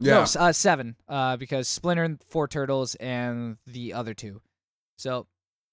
No, 0.00 0.10
Yeah. 0.14 0.20
s- 0.22 0.36
uh, 0.36 0.52
seven. 0.52 0.96
Uh, 1.08 1.36
because 1.36 1.66
Splinter 1.68 2.04
and 2.04 2.22
four 2.22 2.46
turtles 2.48 2.94
and 2.96 3.56
the 3.66 3.92
other 3.92 4.14
two. 4.14 4.40
So, 4.96 5.26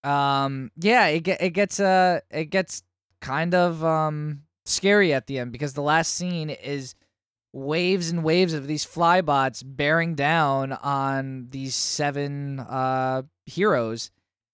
um, 0.05 0.71
yeah, 0.77 1.07
it 1.07 1.21
get 1.21 1.41
it 1.41 1.51
gets 1.51 1.79
uh 1.79 2.19
it 2.29 2.45
gets 2.45 2.83
kind 3.21 3.55
of 3.55 3.83
um 3.83 4.43
scary 4.65 5.13
at 5.13 5.27
the 5.27 5.39
end 5.39 5.51
because 5.51 5.73
the 5.73 5.81
last 5.81 6.13
scene 6.13 6.49
is 6.49 6.95
waves 7.53 8.09
and 8.09 8.23
waves 8.23 8.53
of 8.53 8.67
these 8.67 8.85
flybots 8.85 9.63
bearing 9.65 10.13
down 10.13 10.73
on 10.73 11.47
these 11.51 11.75
seven 11.75 12.59
uh 12.59 13.23
heroes. 13.45 14.11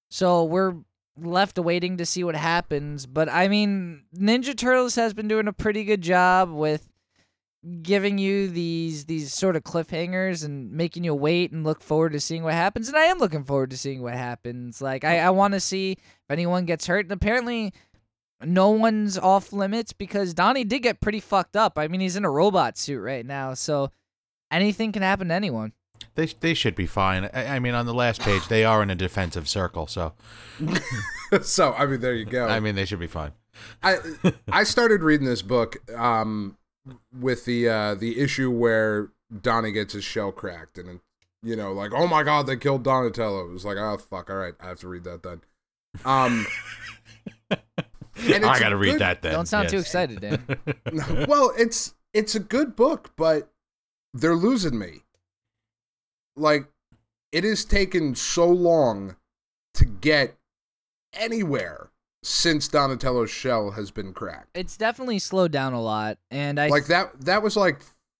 So 0.09 0.43
we're 0.43 0.75
left 1.17 1.57
waiting 1.57 1.97
to 1.97 2.05
see 2.05 2.23
what 2.23 2.35
happens. 2.35 3.05
But 3.05 3.29
I 3.29 3.47
mean, 3.47 4.03
Ninja 4.15 4.55
Turtles 4.55 4.95
has 4.95 5.13
been 5.13 5.27
doing 5.27 5.47
a 5.47 5.53
pretty 5.53 5.83
good 5.83 6.01
job 6.01 6.51
with 6.51 6.87
giving 7.83 8.17
you 8.17 8.47
these 8.47 9.05
these 9.05 9.33
sort 9.33 9.55
of 9.55 9.63
cliffhangers 9.63 10.43
and 10.43 10.71
making 10.71 11.03
you 11.03 11.13
wait 11.13 11.51
and 11.51 11.63
look 11.63 11.81
forward 11.81 12.13
to 12.13 12.19
seeing 12.19 12.43
what 12.43 12.53
happens. 12.53 12.87
And 12.87 12.97
I 12.97 13.05
am 13.05 13.19
looking 13.19 13.43
forward 13.43 13.69
to 13.71 13.77
seeing 13.77 14.01
what 14.01 14.13
happens. 14.13 14.81
Like 14.81 15.03
I, 15.03 15.19
I 15.19 15.29
want 15.29 15.53
to 15.53 15.59
see 15.59 15.91
if 15.91 16.31
anyone 16.31 16.65
gets 16.65 16.87
hurt. 16.87 17.05
And 17.05 17.11
apparently 17.11 17.73
no 18.43 18.69
one's 18.71 19.17
off 19.17 19.53
limits 19.53 19.93
because 19.93 20.33
Donnie 20.33 20.63
did 20.63 20.79
get 20.79 21.01
pretty 21.01 21.19
fucked 21.19 21.55
up. 21.55 21.77
I 21.77 21.87
mean, 21.87 22.01
he's 22.01 22.15
in 22.15 22.25
a 22.25 22.31
robot 22.31 22.77
suit 22.77 22.99
right 22.99 23.25
now, 23.25 23.53
so 23.53 23.91
anything 24.49 24.91
can 24.91 25.03
happen 25.03 25.27
to 25.27 25.33
anyone. 25.33 25.73
They 26.15 26.25
they 26.25 26.53
should 26.53 26.75
be 26.75 26.87
fine. 26.87 27.29
I, 27.33 27.55
I 27.55 27.59
mean, 27.59 27.75
on 27.75 27.85
the 27.85 27.93
last 27.93 28.21
page, 28.21 28.47
they 28.47 28.65
are 28.65 28.81
in 28.81 28.89
a 28.89 28.95
defensive 28.95 29.47
circle, 29.47 29.85
so 29.87 30.13
so, 31.41 31.73
I 31.73 31.85
mean, 31.85 32.01
there 32.01 32.15
you 32.15 32.25
go. 32.25 32.47
I 32.47 32.59
mean, 32.59 32.75
they 32.75 32.85
should 32.85 32.99
be 32.99 33.07
fine. 33.07 33.33
I 33.83 33.97
I 34.51 34.63
started 34.63 35.03
reading 35.03 35.27
this 35.27 35.41
book 35.41 35.77
um 35.95 36.57
with 37.17 37.45
the 37.45 37.67
uh 37.69 37.95
the 37.95 38.19
issue 38.19 38.49
where 38.51 39.09
Donnie 39.41 39.71
gets 39.71 39.93
his 39.93 40.03
shell 40.03 40.31
cracked 40.31 40.77
and 40.77 40.99
you 41.43 41.55
know 41.55 41.71
like 41.71 41.91
oh 41.93 42.07
my 42.07 42.23
god 42.23 42.47
they 42.47 42.57
killed 42.57 42.83
Donatello. 42.83 43.47
It 43.49 43.53
was 43.53 43.65
like 43.65 43.77
oh 43.77 43.97
fuck 43.97 44.29
all 44.29 44.37
right 44.37 44.53
I 44.59 44.67
have 44.67 44.79
to 44.79 44.87
read 44.87 45.03
that 45.03 45.23
then. 45.23 45.41
Um 46.05 46.47
and 47.49 48.45
I 48.45 48.59
got 48.59 48.69
to 48.69 48.75
a 48.75 48.77
read 48.77 48.91
good- 48.93 49.01
that 49.01 49.21
then. 49.21 49.33
Don't 49.33 49.47
sound 49.47 49.69
too 49.69 49.77
excited, 49.79 50.21
Dan. 50.21 50.43
well, 51.27 51.53
it's 51.57 51.93
it's 52.13 52.35
a 52.35 52.39
good 52.39 52.75
book, 52.75 53.11
but 53.15 53.49
they're 54.13 54.35
losing 54.35 54.77
me. 54.77 55.03
Like 56.35 56.65
it 57.31 57.43
has 57.43 57.63
taken 57.63 58.15
so 58.15 58.47
long 58.49 59.15
to 59.75 59.85
get 59.85 60.35
anywhere 61.13 61.90
since 62.23 62.67
Donatello's 62.67 63.31
shell 63.31 63.71
has 63.71 63.91
been 63.91 64.13
cracked. 64.13 64.49
it's 64.55 64.77
definitely 64.77 65.19
slowed 65.19 65.51
down 65.51 65.73
a 65.73 65.81
lot, 65.81 66.17
and 66.29 66.59
I 66.59 66.67
like 66.67 66.85
that 66.87 67.21
that 67.21 67.41
was 67.43 67.55
like 67.57 67.79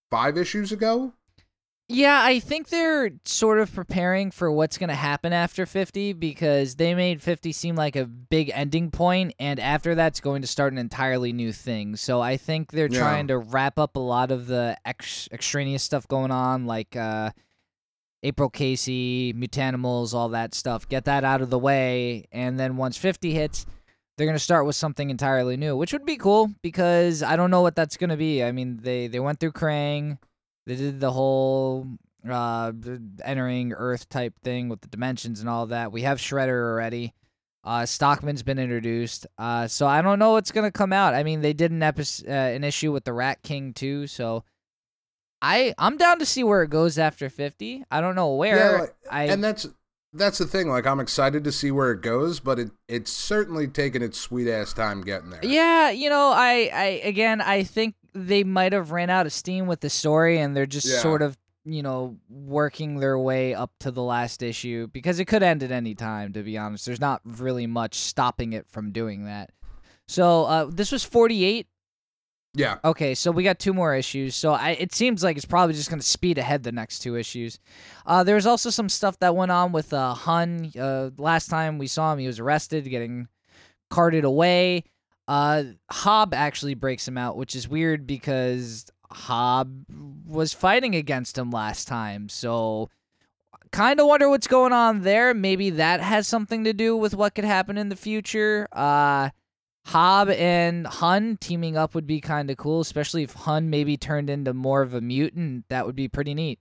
five 0.10 0.38
issues 0.38 0.72
ago 0.72 1.14
Yeah, 1.88 2.22
I 2.24 2.40
think 2.40 2.70
they're 2.70 3.12
sort 3.26 3.60
of 3.60 3.74
preparing 3.74 4.32
for 4.32 4.50
what's 4.52 4.78
going 4.78 4.88
to 4.90 4.96
happen 4.96 5.34
after 5.34 5.66
50 5.66 6.14
because 6.14 6.76
they 6.76 6.96
made 6.96 7.22
50 7.22 7.52
seem 7.52 7.76
like 7.76 7.96
a 7.98 8.06
big 8.06 8.50
ending 8.54 8.92
point, 8.92 9.34
and 9.40 9.60
after 9.60 9.94
that's 9.94 10.20
going 10.22 10.42
to 10.42 10.48
start 10.48 10.72
an 10.72 10.80
entirely 10.80 11.34
new 11.34 11.52
thing. 11.52 11.96
So 11.98 12.22
I 12.22 12.38
think 12.38 12.72
they're 12.72 12.88
Yeah. 12.90 13.00
trying 13.00 13.28
to 13.28 13.38
wrap 13.38 13.78
up 13.78 13.98
a 13.98 14.00
lot 14.00 14.32
of 14.32 14.48
the 14.48 14.78
ex- 14.86 15.28
extraneous 15.34 15.84
stuff 15.84 16.08
going 16.08 16.32
on, 16.32 16.66
like 16.66 16.96
uh, 16.96 17.32
April 18.24 18.50
Casey, 18.50 19.34
Mutanimals, 19.34 20.14
all 20.14 20.30
that 20.30 20.54
stuff. 20.56 20.88
Get 20.88 21.06
that 21.06 21.24
out 21.26 21.42
of 21.42 21.50
the 21.50 21.60
way, 21.60 22.26
and 22.32 22.58
then 22.60 22.78
once 22.78 22.96
50 22.98 23.34
hits, 23.34 23.66
they're 24.17 24.28
going 24.28 24.38
to 24.38 24.43
start 24.43 24.65
with 24.65 24.76
something 24.76 25.10
entirely 25.10 25.58
new, 25.58 25.76
which 25.76 25.93
would 25.93 26.06
be 26.06 26.17
cool 26.17 26.52
because 26.62 27.24
I 27.24 27.36
don't 27.36 27.52
know 27.52 27.62
what 27.62 27.76
that's 27.76 27.97
going 27.97 28.10
to 28.10 28.17
be. 28.17 28.43
I 28.43 28.52
mean, 28.52 28.80
they, 28.82 29.08
they 29.08 29.19
went 29.19 29.39
through 29.39 29.54
Krang. 29.54 30.17
They 30.65 30.76
did 30.76 31.00
the 31.00 31.12
whole 31.12 31.88
uh 32.30 32.71
entering 33.24 33.74
Earth 33.74 34.08
type 34.08 34.36
thing 34.43 34.69
with 34.69 34.82
the 34.82 34.88
dimensions 34.88 35.39
and 35.39 35.50
all 35.50 35.67
that. 35.67 35.91
We 35.91 36.04
have 36.04 36.19
Shredder 36.19 36.50
already. 36.50 37.13
Uh, 37.63 37.86
Stockman's 37.86 38.43
been 38.43 38.60
introduced. 38.60 39.28
Uh, 39.38 39.67
so 39.67 39.88
I 39.88 40.02
don't 40.02 40.19
know 40.19 40.32
what's 40.32 40.52
gonna 40.52 40.71
come 40.71 40.93
out. 40.93 41.13
I 41.13 41.24
mean, 41.24 41.41
they 41.41 41.54
did 41.54 41.71
an 41.71 41.84
episode, 41.84 42.28
uh, 42.28 42.32
an 42.32 42.63
issue 42.63 42.91
with 42.91 43.04
the 43.04 43.13
Rat 43.13 43.43
King 43.43 43.74
too. 43.74 44.08
So 44.08 44.43
I 45.41 45.74
I'm 45.78 45.97
down 45.97 46.19
to 46.19 46.26
see 46.26 46.43
where 46.43 46.63
it 46.63 46.69
goes 46.69 46.97
after 46.97 47.30
fifty. 47.30 47.84
I 47.91 48.02
don't 48.02 48.15
know 48.15 48.36
where. 48.36 48.80
like, 48.80 48.95
I 49.10 49.24
and 49.26 49.43
that's 49.43 49.67
that's 50.13 50.38
the 50.38 50.45
thing. 50.45 50.67
Like 50.69 50.86
I'm 50.86 51.00
excited 51.00 51.43
to 51.43 51.52
see 51.52 51.71
where 51.71 51.91
it 51.91 52.02
goes, 52.02 52.39
but 52.39 52.60
it 52.60 52.71
it's 52.88 53.12
certainly 53.12 53.67
taken 53.67 54.02
its 54.02 54.17
sweet 54.19 54.50
ass 54.50 54.74
time 54.74 55.02
getting 55.02 55.30
there. 55.30 55.39
Yeah, 55.43 55.89
you 55.91 56.10
know, 56.10 56.32
I, 56.36 56.69
I 56.74 56.86
again, 57.04 57.41
I 57.41 57.63
think 57.63 57.95
they 58.13 58.43
might 58.43 58.74
have 58.74 58.91
ran 58.91 59.10
out 59.10 59.26
of 59.26 59.34
steam 59.34 59.67
with 59.67 59.80
the 59.82 59.89
story, 59.89 60.39
and 60.39 60.56
they're 60.56 60.65
just 60.65 60.88
Yeah. 60.88 61.00
sort 61.00 61.21
of, 61.21 61.38
you 61.63 61.82
know, 61.82 62.17
working 62.30 62.97
their 62.97 63.17
way 63.17 63.54
up 63.54 63.71
to 63.80 63.91
the 63.91 64.04
last 64.04 64.43
issue 64.43 64.88
because 64.88 65.19
it 65.19 65.26
could 65.26 65.43
end 65.43 65.63
at 65.63 65.71
any 65.71 65.95
time. 65.95 66.34
To 66.34 66.43
be 66.43 66.58
honest, 66.58 66.86
there's 66.86 67.00
not 67.00 67.21
really 67.24 67.67
much 67.67 67.95
stopping 67.95 68.52
it 68.54 68.67
from 68.69 68.91
doing 68.91 69.26
that. 69.26 69.52
So 70.08 70.43
uh, 70.43 70.65
this 70.69 70.91
was 70.91 71.06
48. 71.06 71.67
Yeah. 72.54 72.80
Okay, 72.84 73.16
so 73.16 73.32
we 73.32 73.44
got 73.44 73.60
two 73.60 73.74
more 73.74 73.96
issues. 73.96 74.36
So 74.36 74.52
I, 74.52 74.72
it 74.72 74.94
seems 74.94 75.24
like 75.24 75.38
it's 75.38 75.46
probably 75.46 75.74
just 75.74 75.90
going 75.90 76.02
to 76.02 76.06
speed 76.06 76.38
ahead 76.38 76.64
the 76.64 76.72
next 76.72 77.00
two 77.00 77.16
issues. 77.16 77.60
Uh, 78.06 78.24
there 78.24 78.36
was 78.36 78.46
also 78.46 78.70
some 78.70 78.90
stuff 78.90 79.18
that 79.20 79.36
went 79.36 79.52
on 79.52 79.72
with 79.72 79.94
uh, 79.94 80.14
Hun. 80.14 80.72
Uh, 80.78 81.12
last 81.18 81.48
time 81.48 81.78
we 81.78 81.88
saw 81.88 82.12
him, 82.12 82.20
he 82.20 82.28
was 82.28 82.40
arrested, 82.40 82.90
getting 82.90 83.28
carted 83.90 84.26
away. 84.26 84.84
Uh, 85.28 85.64
Hob 85.90 86.34
actually 86.34 86.74
breaks 86.74 87.08
him 87.08 87.18
out, 87.18 87.38
which 87.38 87.56
is 87.56 87.70
weird 87.70 88.06
because 88.06 88.86
Hob 89.12 89.86
was 90.26 90.54
fighting 90.54 90.96
against 90.96 91.38
him 91.38 91.52
last 91.52 91.88
time. 91.88 92.28
So, 92.28 92.90
kind 93.72 94.02
of 94.02 94.08
wonder 94.08 94.30
what's 94.30 94.48
going 94.48 94.74
on 94.74 95.02
there. 95.02 95.34
Maybe 95.34 95.70
that 95.70 96.02
has 96.02 96.28
something 96.28 96.66
to 96.66 96.74
do 96.74 96.98
with 96.98 97.16
what 97.16 97.34
could 97.34 97.46
happen 97.46 97.78
in 97.78 97.88
the 97.88 97.96
future. 97.96 98.68
Uh, 98.74 99.30
Hob 99.88 100.30
and 100.30 100.86
Hun 100.86 101.38
teaming 101.41 101.76
up 101.76 101.96
would 101.96 102.08
be 102.08 102.22
kind 102.22 102.50
of 102.50 102.58
cool, 102.58 102.82
especially 102.82 103.24
if 103.24 103.34
Hun 103.34 103.70
maybe 103.70 103.98
turned 103.98 104.30
into 104.30 104.54
more 104.54 104.82
of 104.82 104.94
a 104.94 105.02
mutant. 105.02 105.65
That 105.70 105.86
would 105.86 105.96
be 105.96 106.08
pretty 106.08 106.34
neat. 106.34 106.60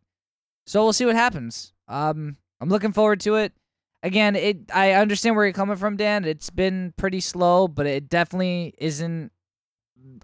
So 0.66 0.83
we'll 0.83 0.92
see 0.92 1.06
what 1.06 1.16
happens. 1.16 1.72
Um, 1.88 2.37
I'm 2.61 2.68
looking 2.68 2.92
forward 2.92 3.20
to 3.20 3.37
it. 3.37 3.52
Again, 4.02 4.37
it 4.37 4.70
I 4.72 4.92
understand 4.92 5.37
where 5.37 5.44
you're 5.44 5.52
coming 5.52 5.76
from, 5.76 5.96
Dan. 5.96 6.24
It's 6.24 6.48
been 6.48 6.94
pretty 6.96 7.20
slow, 7.20 7.68
but 7.68 7.87
it 7.87 8.09
definitely 8.09 8.74
isn't 8.78 9.30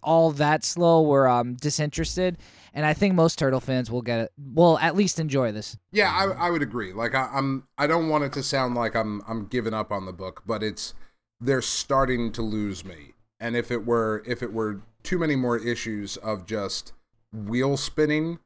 all 0.03 0.31
that 0.33 0.65
slow. 0.65 1.03
We're 1.03 1.27
um 1.27 1.55
disinterested, 1.55 2.39
and 2.73 2.87
I 2.87 2.95
think 2.95 3.15
most 3.15 3.39
turtle 3.39 3.61
fans 3.61 3.91
will 3.91 4.01
get 4.01 4.21
it. 4.21 4.33
Will 4.39 4.79
at 4.79 4.97
least 4.97 5.21
enjoy 5.21 5.53
this. 5.53 5.77
Yeah, 5.93 6.11
I, 6.11 6.47
I 6.47 6.51
would 6.51 6.63
agree. 6.63 6.95
Like 6.95 7.15
I, 7.15 7.29
I'm, 7.35 7.69
I 7.77 7.87
don't 7.87 8.09
want 8.09 8.25
it 8.25 8.33
to 8.35 8.43
sound 8.43 8.75
like 8.75 8.95
I'm, 8.95 9.21
I'm 9.29 9.47
giving 9.47 9.75
up 9.75 9.93
on 9.93 10.07
the 10.07 10.13
book, 10.13 10.43
but 10.47 10.63
it's 10.63 10.95
they're 11.41 11.63
starting 11.63 12.33
to 12.33 12.43
lose 12.43 12.85
me. 12.85 13.13
And 13.39 13.57
if 13.57 13.71
it 13.71 13.85
were, 13.85 14.23
if 14.27 14.43
it 14.43 14.53
were 14.53 14.81
too 15.03 15.19
many 15.19 15.37
more 15.37 15.57
issues 15.57 16.17
of 16.17 16.47
just 16.47 16.93
wheel 17.33 17.77
spinning, 17.77 18.39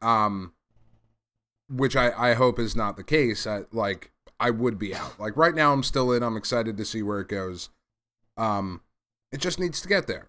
um, 0.00 0.52
which 1.68 1.96
I, 1.96 2.30
I 2.30 2.34
hope 2.34 2.58
is 2.58 2.76
not 2.76 2.96
the 2.96 3.04
case. 3.04 3.46
I 3.46 3.62
like, 3.72 4.12
I 4.38 4.50
would 4.50 4.78
be 4.78 4.94
out. 4.94 5.18
Like 5.18 5.36
right 5.36 5.54
now, 5.54 5.72
I'm 5.72 5.82
still 5.82 6.12
in. 6.12 6.22
I'm 6.22 6.36
excited 6.36 6.76
to 6.76 6.84
see 6.84 7.02
where 7.02 7.20
it 7.20 7.28
goes. 7.28 7.70
Um, 8.36 8.82
it 9.32 9.40
just 9.40 9.58
needs 9.58 9.80
to 9.80 9.88
get 9.88 10.06
there. 10.06 10.28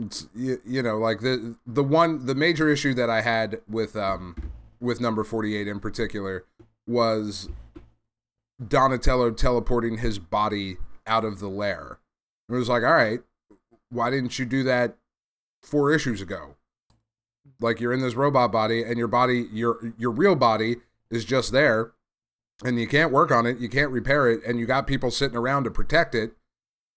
It's 0.00 0.26
you, 0.34 0.60
you 0.64 0.82
know 0.82 0.98
like 0.98 1.20
the 1.20 1.56
the 1.66 1.84
one 1.84 2.26
the 2.26 2.34
major 2.34 2.68
issue 2.68 2.94
that 2.94 3.08
I 3.08 3.20
had 3.20 3.60
with 3.68 3.94
um 3.94 4.34
with 4.80 5.00
number 5.00 5.22
48 5.22 5.68
in 5.68 5.78
particular 5.78 6.44
was 6.86 7.48
Donatello 8.66 9.30
teleporting 9.32 9.98
his 9.98 10.18
body 10.18 10.76
out 11.06 11.24
of 11.24 11.40
the 11.40 11.48
lair. 11.48 11.98
It 12.48 12.52
was 12.52 12.68
like, 12.68 12.82
all 12.82 12.92
right, 12.92 13.20
why 13.90 14.10
didn't 14.10 14.38
you 14.38 14.44
do 14.44 14.62
that 14.64 14.96
four 15.62 15.92
issues 15.92 16.20
ago? 16.20 16.56
Like 17.60 17.80
you're 17.80 17.92
in 17.92 18.02
this 18.02 18.14
robot 18.14 18.52
body 18.52 18.82
and 18.82 18.98
your 18.98 19.08
body 19.08 19.46
your 19.52 19.94
your 19.98 20.10
real 20.10 20.34
body 20.34 20.76
is 21.10 21.24
just 21.24 21.52
there 21.52 21.92
and 22.64 22.78
you 22.78 22.86
can't 22.86 23.12
work 23.12 23.30
on 23.30 23.46
it, 23.46 23.58
you 23.58 23.68
can't 23.68 23.90
repair 23.90 24.28
it 24.30 24.40
and 24.46 24.58
you 24.58 24.66
got 24.66 24.86
people 24.86 25.10
sitting 25.10 25.36
around 25.36 25.64
to 25.64 25.70
protect 25.70 26.14
it 26.14 26.32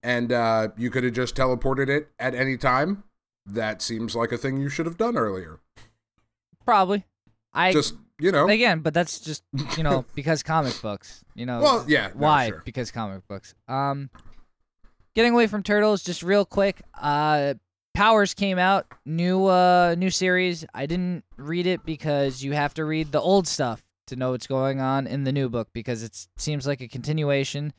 and 0.03 0.31
uh, 0.31 0.69
you 0.77 0.89
could 0.89 1.03
have 1.03 1.13
just 1.13 1.35
teleported 1.35 1.89
it 1.89 2.09
at 2.19 2.33
any 2.35 2.57
time. 2.57 3.03
That 3.45 3.81
seems 3.81 4.15
like 4.15 4.31
a 4.31 4.37
thing 4.37 4.57
you 4.57 4.69
should 4.69 4.85
have 4.85 4.97
done 4.97 5.17
earlier. 5.17 5.59
Probably. 6.65 7.05
I 7.53 7.71
just 7.71 7.95
you 8.19 8.32
know, 8.32 8.47
again, 8.47 8.80
but 8.80 8.93
that's 8.93 9.19
just 9.19 9.43
you 9.77 9.84
know 9.84 10.06
because 10.15 10.43
comic 10.43 10.80
books. 10.82 11.23
You 11.36 11.45
know. 11.45 11.62
well, 11.62 11.86
yeah. 11.88 12.08
no, 12.08 12.13
Why? 12.15 12.49
sure. 12.49 12.62
Because 12.65 12.91
comic 12.91 13.27
books. 13.27 13.53
Um, 13.67 14.10
getting 15.15 15.34
away 15.34 15.47
from 15.47 15.63
turtles, 15.63 16.03
just 16.03 16.23
real 16.23 16.45
quick. 16.45 16.82
Uh, 16.99 17.56
Powers 17.93 18.36
came 18.36 18.60
out, 18.60 18.86
new 19.08 19.45
uh 19.47 19.95
new 19.97 20.12
series. 20.12 20.63
I 20.71 20.86
didn't 20.86 21.23
read 21.36 21.65
it 21.65 21.84
because 21.84 22.43
you 22.43 22.53
have 22.53 22.75
to 22.75 22.86
read 22.86 23.12
the 23.12 23.19
old 23.19 23.47
stuff 23.47 23.84
to 24.06 24.15
know 24.15 24.32
what's 24.32 24.45
going 24.45 24.80
on 24.80 25.08
in 25.08 25.23
the 25.23 25.32
new 25.32 25.49
book 25.49 25.69
because 25.73 26.03
it 26.03 26.27
seems 26.38 26.67
like 26.67 26.80
a 26.80 26.88
continuation. 26.88 27.73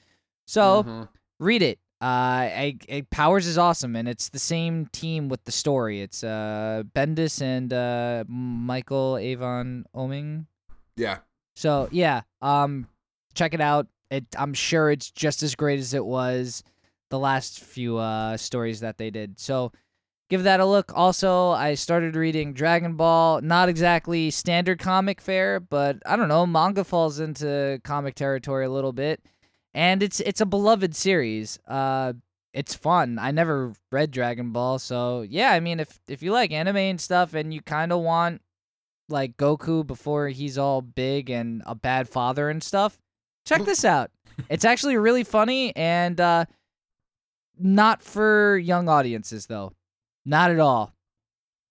So 0.44 0.82
Mhm. 0.82 1.08
read 1.38 1.62
it. 1.62 1.78
Uh, 2.00 2.04
I, 2.04 2.78
I, 2.90 3.06
Powers 3.10 3.46
is 3.48 3.58
awesome, 3.58 3.96
and 3.96 4.08
it's 4.08 4.28
the 4.28 4.38
same 4.38 4.86
team 4.86 5.28
with 5.28 5.42
the 5.44 5.52
story. 5.52 6.00
It's 6.00 6.22
uh 6.22 6.84
Bendis 6.94 7.42
and 7.42 7.72
uh 7.72 8.24
Michael 8.28 9.16
Avon 9.18 9.84
Oeming. 9.96 10.46
yeah, 10.96 11.18
So 11.56 11.88
yeah, 11.90 12.22
um, 12.40 12.86
check 13.34 13.52
it 13.52 13.60
out. 13.60 13.88
It 14.10 14.26
I'm 14.38 14.54
sure 14.54 14.90
it's 14.90 15.10
just 15.10 15.42
as 15.42 15.54
great 15.56 15.80
as 15.80 15.92
it 15.92 16.04
was 16.04 16.62
the 17.10 17.18
last 17.18 17.60
few 17.60 17.98
uh 17.98 18.36
stories 18.36 18.78
that 18.80 18.98
they 18.98 19.10
did. 19.10 19.40
So 19.40 19.72
give 20.30 20.44
that 20.44 20.60
a 20.60 20.64
look. 20.66 20.92
Also, 20.94 21.50
I 21.50 21.74
started 21.74 22.14
reading 22.14 22.52
Dragon 22.52 22.94
Ball. 22.94 23.40
Not 23.40 23.68
exactly 23.68 24.30
standard 24.30 24.78
comic 24.78 25.20
fare, 25.20 25.58
but 25.58 25.96
I 26.06 26.14
don't 26.14 26.28
know. 26.28 26.46
Manga 26.46 26.84
falls 26.84 27.18
into 27.18 27.80
comic 27.82 28.14
territory 28.14 28.66
a 28.66 28.70
little 28.70 28.92
bit, 28.92 29.20
and 29.74 30.02
it's 30.02 30.20
it's 30.20 30.40
a 30.40 30.46
beloved 30.46 30.94
series. 30.94 31.58
Uh, 31.66 32.14
it's 32.52 32.74
fun. 32.74 33.18
I 33.18 33.30
never 33.30 33.72
read 33.92 34.10
Dragon 34.10 34.52
Ball, 34.52 34.78
so 34.78 35.22
yeah. 35.22 35.52
I 35.52 35.60
mean, 35.60 35.80
if 35.80 36.00
if 36.08 36.22
you 36.22 36.32
like 36.32 36.52
anime 36.52 36.76
and 36.76 37.00
stuff, 37.00 37.34
and 37.34 37.52
you 37.52 37.60
kind 37.60 37.92
of 37.92 38.00
want 38.00 38.42
like 39.08 39.36
Goku 39.36 39.86
before 39.86 40.28
he's 40.28 40.58
all 40.58 40.82
big 40.82 41.30
and 41.30 41.62
a 41.66 41.74
bad 41.74 42.08
father 42.08 42.50
and 42.50 42.62
stuff, 42.62 42.98
check 43.46 43.64
this 43.64 43.84
out. 43.84 44.10
It's 44.48 44.64
actually 44.64 44.96
really 44.96 45.24
funny 45.24 45.74
and 45.74 46.20
uh 46.20 46.44
not 47.58 48.02
for 48.02 48.56
young 48.56 48.88
audiences 48.88 49.46
though. 49.46 49.72
Not 50.24 50.50
at 50.50 50.60
all. 50.60 50.94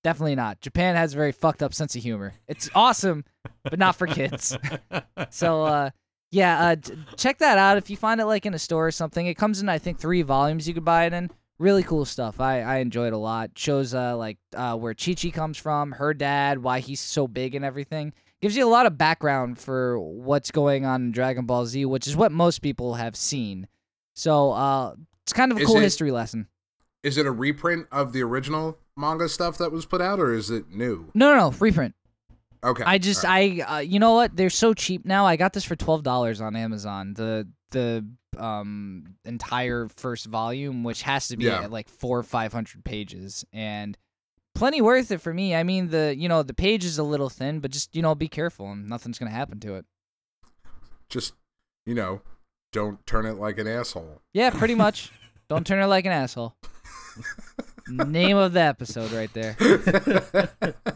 Definitely 0.04 0.36
not. 0.36 0.62
Japan 0.62 0.96
has 0.96 1.14
a 1.14 1.18
very 1.18 1.32
fucked 1.32 1.64
up 1.64 1.74
sense 1.74 1.96
of 1.96 2.04
humor. 2.04 2.34
It's 2.48 2.70
awesome, 2.76 3.24
but 3.64 3.80
not 3.80 3.96
for 3.96 4.08
kids. 4.08 4.58
so 5.30 5.64
uh 5.64 5.90
yeah, 6.32 6.70
uh 6.72 6.76
check 7.16 7.38
that 7.40 7.58
out 7.58 7.78
if 7.78 7.90
you 7.90 7.98
find 7.98 8.20
it 8.22 8.26
like 8.26 8.46
in 8.46 8.54
a 8.54 8.60
store 8.60 8.88
or 8.88 8.92
something. 8.92 9.26
It 9.28 9.36
comes 9.36 9.62
in 9.62 9.70
I 9.70 9.78
think 9.80 10.00
3 10.00 10.22
volumes 10.24 10.68
you 10.68 10.74
could 10.74 10.86
buy 10.86 11.06
it 11.06 11.14
in. 11.14 11.30
Really 11.60 11.84
cool 11.84 12.06
stuff. 12.06 12.40
I 12.40 12.62
I 12.62 12.78
enjoy 12.78 13.08
it 13.08 13.14
a 13.14 13.18
lot. 13.18 13.52
Shows 13.56 13.94
uh 13.94 14.16
like 14.18 14.38
uh 14.56 14.76
where 14.76 14.94
Chi 14.94 15.14
Chi 15.14 15.30
comes 15.30 15.58
from, 15.58 15.94
her 15.94 16.14
dad, 16.14 16.60
why 16.60 16.80
he's 16.80 17.00
so 17.00 17.28
big 17.28 17.56
and 17.56 17.64
everything. 17.66 18.14
Gives 18.42 18.56
you 18.56 18.66
a 18.68 18.70
lot 18.70 18.86
of 18.86 18.98
background 18.98 19.58
for 19.58 20.00
what's 20.00 20.52
going 20.52 20.86
on 20.86 21.06
in 21.06 21.12
Dragon 21.12 21.46
Ball 21.48 21.66
Z, 21.66 21.86
which 21.86 22.06
is 22.08 22.16
what 22.16 22.32
most 22.32 22.60
people 22.62 22.94
have 22.96 23.16
seen. 23.16 23.68
So, 24.14 24.52
uh 24.52 24.96
it's 25.24 25.34
kind 25.34 25.52
of 25.52 25.58
a 25.58 25.62
Is 25.62 25.68
cool 25.68 25.78
it- 25.78 25.82
history 25.82 26.12
lesson. 26.12 26.48
is 27.04 27.18
it 27.18 27.26
a 27.26 27.32
reprint 27.32 27.88
of 27.92 28.14
the 28.14 28.22
original 28.22 28.78
manga 28.96 29.28
stuff 29.30 29.58
that 29.58 29.72
was 29.72 29.86
put 29.86 30.02
out, 30.02 30.20
or 30.20 30.34
is 30.34 30.50
it 30.52 30.70
new? 30.70 31.10
No, 31.16 31.34
no, 31.34 31.50
no, 31.50 31.56
reprint. 31.60 31.96
Okay, 32.64 32.84
I 32.86 32.98
just 32.98 33.24
right. 33.24 33.62
I 33.62 33.78
uh, 33.78 33.80
you 33.80 34.00
know 34.00 34.14
what? 34.16 34.36
They're 34.36 34.50
so 34.50 34.74
cheap 34.74 35.06
now. 35.06 35.26
I 35.26 35.36
got 35.36 35.54
this 35.54 35.64
for 35.64 35.76
twelve 35.76 36.04
dollars 36.04 36.42
on 36.42 36.56
Amazon. 36.56 37.14
The 37.14 37.48
the 37.72 38.06
um 38.38 39.16
entire 39.26 39.88
first 39.96 40.26
volume, 40.26 40.84
which 40.84 41.04
has 41.04 41.28
to 41.30 41.38
be 41.38 41.46
Yeah. 41.46 41.64
at 41.64 41.72
like 41.72 41.90
four 41.90 42.18
or 42.20 42.24
five 42.24 42.52
hundred 42.54 42.84
pages, 42.84 43.46
and 43.54 43.98
plenty 44.56 44.82
worth 44.82 45.12
it 45.12 45.20
for 45.22 45.34
me. 45.34 45.56
I 45.56 45.64
mean, 45.64 45.90
the 45.90 46.16
you 46.18 46.28
know 46.28 46.44
the 46.44 46.54
page 46.54 46.84
is 46.84 46.98
a 46.98 47.04
little 47.04 47.30
thin, 47.30 47.60
but 47.60 47.72
just 47.72 47.96
you 47.96 48.02
know 48.02 48.16
be 48.16 48.28
careful 48.28 48.72
and 48.72 48.90
nothing's 48.90 49.20
gonna 49.20 49.32
happen 49.32 49.60
to 49.62 49.76
it. 49.76 49.86
Just, 51.10 51.34
you 51.86 51.96
know, 51.96 52.22
don't 52.74 53.06
turn 53.06 53.26
it 53.26 53.36
like 53.38 53.58
an 53.60 53.68
asshole. 53.68 54.22
Yeah, 54.34 54.50
pretty 54.50 54.76
much. 54.86 55.12
Don't 55.48 55.66
turn 55.66 55.82
it 55.82 55.88
like 55.88 56.06
an 56.06 56.12
asshole. 56.12 56.56
Name 57.90 58.36
of 58.36 58.52
the 58.52 58.60
episode 58.62 59.14
right 59.14 59.32
there. 59.34 59.56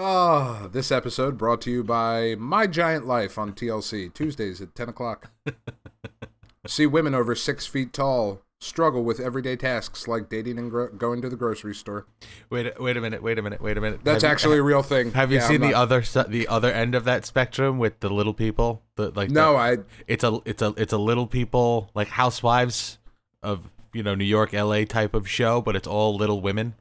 Oh, 0.00 0.68
this 0.72 0.92
episode 0.92 1.36
brought 1.36 1.60
to 1.62 1.72
you 1.72 1.82
by 1.82 2.36
My 2.38 2.68
Giant 2.68 3.04
Life 3.06 3.36
on 3.36 3.52
TLC, 3.52 4.14
Tuesdays 4.14 4.60
at 4.60 4.74
10 4.76 4.90
o'clock. 4.90 5.32
See 6.68 6.86
women 6.86 7.16
over 7.16 7.34
six 7.34 7.66
feet 7.66 7.92
tall 7.92 8.40
struggle 8.60 9.02
with 9.02 9.18
everyday 9.18 9.56
tasks 9.56 10.06
like 10.06 10.28
dating 10.28 10.56
and 10.56 10.70
gro- 10.70 10.88
going 10.92 11.20
to 11.22 11.28
the 11.28 11.34
grocery 11.34 11.74
store. 11.74 12.06
Wait, 12.48 12.80
wait 12.80 12.96
a 12.96 13.00
minute. 13.00 13.24
Wait 13.24 13.40
a 13.40 13.42
minute. 13.42 13.60
Wait 13.60 13.76
a 13.76 13.80
minute. 13.80 14.00
That's 14.04 14.22
Have 14.22 14.28
you- 14.28 14.32
actually 14.32 14.58
a 14.58 14.62
real 14.62 14.82
thing. 14.84 15.10
Have 15.14 15.32
you 15.32 15.38
Yeah, 15.38 15.48
seen 15.48 15.62
I'm 15.64 15.70
the 15.70 15.76
other 15.76 16.00
the 16.28 16.46
other 16.46 16.70
end 16.70 16.94
of 16.94 17.02
that 17.04 17.26
spectrum 17.26 17.78
with 17.78 17.98
the 17.98 18.08
little 18.10 18.34
people? 18.34 18.82
The 18.94 19.10
like 19.10 19.30
No, 19.30 19.54
the- 19.54 19.58
I. 19.58 19.76
it's 20.06 20.22
a 20.22 20.38
it's 20.44 20.62
a 20.62 20.74
it's 20.76 20.92
a 20.92 20.98
little 20.98 21.26
people 21.26 21.90
like 21.94 22.08
housewives 22.08 22.98
of 23.42 23.72
you 23.92 24.02
know 24.04 24.14
New 24.14 24.24
York, 24.24 24.54
L.A. 24.54 24.84
type 24.84 25.14
of 25.14 25.28
show, 25.28 25.60
but 25.60 25.74
it's 25.74 25.88
all 25.88 26.14
little 26.16 26.40
women. 26.40 26.74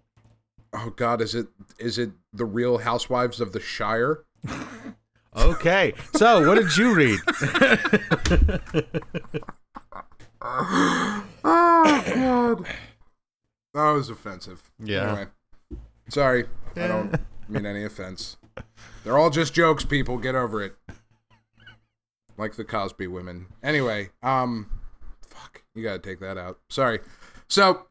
Oh 0.73 0.91
God, 0.95 1.21
is 1.21 1.33
it 1.35 1.47
is 1.79 1.97
it 1.97 2.11
the 2.33 2.45
Real 2.45 2.79
Housewives 2.79 3.39
of 3.41 3.53
the 3.53 3.59
Shire? 3.59 4.23
Okay, 5.35 5.93
so 6.15 6.47
what 6.47 6.55
did 6.55 6.75
you 6.77 6.95
read? 6.95 7.19
Oh 10.41 11.23
God, 11.43 12.65
that 13.73 13.91
was 13.91 14.09
offensive. 14.09 14.63
Yeah. 14.83 15.09
Anyway, 15.11 15.25
sorry, 16.09 16.45
I 16.75 16.87
don't 16.87 17.13
mean 17.49 17.65
any 17.65 17.83
offense. 17.83 18.37
They're 19.03 19.17
all 19.17 19.29
just 19.29 19.53
jokes, 19.53 19.85
people. 19.85 20.17
Get 20.17 20.35
over 20.35 20.61
it. 20.63 20.75
Like 22.37 22.55
the 22.55 22.63
Cosby 22.63 23.07
women. 23.07 23.47
Anyway, 23.63 24.09
um, 24.23 24.69
fuck, 25.21 25.63
you 25.75 25.83
gotta 25.83 25.99
take 25.99 26.19
that 26.19 26.37
out. 26.37 26.59
Sorry. 26.69 26.99
So, 27.47 27.85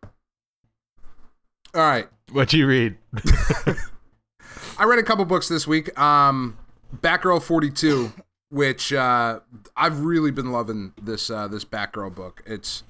all 1.76 1.82
right. 1.82 2.08
What 2.32 2.52
you 2.54 2.66
read? 2.66 2.96
I 4.78 4.84
read 4.84 4.98
a 4.98 5.02
couple 5.02 5.24
books 5.26 5.48
this 5.48 5.66
week. 5.66 5.96
Um, 5.98 6.56
Batgirl 7.02 7.42
42, 7.42 8.12
which 8.50 8.94
uh, 8.94 9.40
I've 9.76 10.00
really 10.00 10.30
been 10.30 10.52
loving 10.52 10.94
this 11.00 11.28
uh, 11.28 11.48
this 11.48 11.64
Batgirl 11.66 12.14
book. 12.14 12.42
It's 12.46 12.82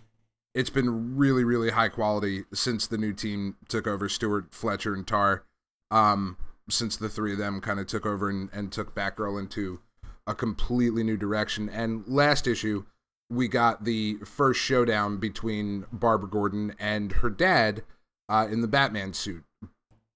it's 0.54 0.70
been 0.70 1.16
really 1.16 1.42
really 1.42 1.70
high 1.70 1.88
quality 1.88 2.44
since 2.54 2.86
the 2.86 2.96
new 2.96 3.12
team 3.12 3.56
took 3.68 3.88
over. 3.88 4.08
Stewart 4.08 4.54
Fletcher 4.54 4.94
and 4.94 5.06
Tarr, 5.06 5.42
um, 5.90 6.36
since 6.70 6.96
the 6.96 7.08
three 7.08 7.32
of 7.32 7.38
them 7.38 7.60
kind 7.60 7.80
of 7.80 7.88
took 7.88 8.06
over 8.06 8.30
and, 8.30 8.48
and 8.52 8.70
took 8.70 8.94
Batgirl 8.94 9.38
into 9.40 9.80
a 10.28 10.34
completely 10.34 11.02
new 11.02 11.16
direction. 11.16 11.68
And 11.68 12.04
last 12.06 12.46
issue, 12.46 12.84
we 13.28 13.48
got 13.48 13.84
the 13.84 14.18
first 14.24 14.60
showdown 14.60 15.18
between 15.18 15.86
Barbara 15.92 16.28
Gordon 16.28 16.74
and 16.78 17.12
her 17.14 17.30
dad 17.30 17.82
uh, 18.28 18.46
in 18.50 18.60
the 18.60 18.68
Batman 18.68 19.12
suit. 19.12 19.44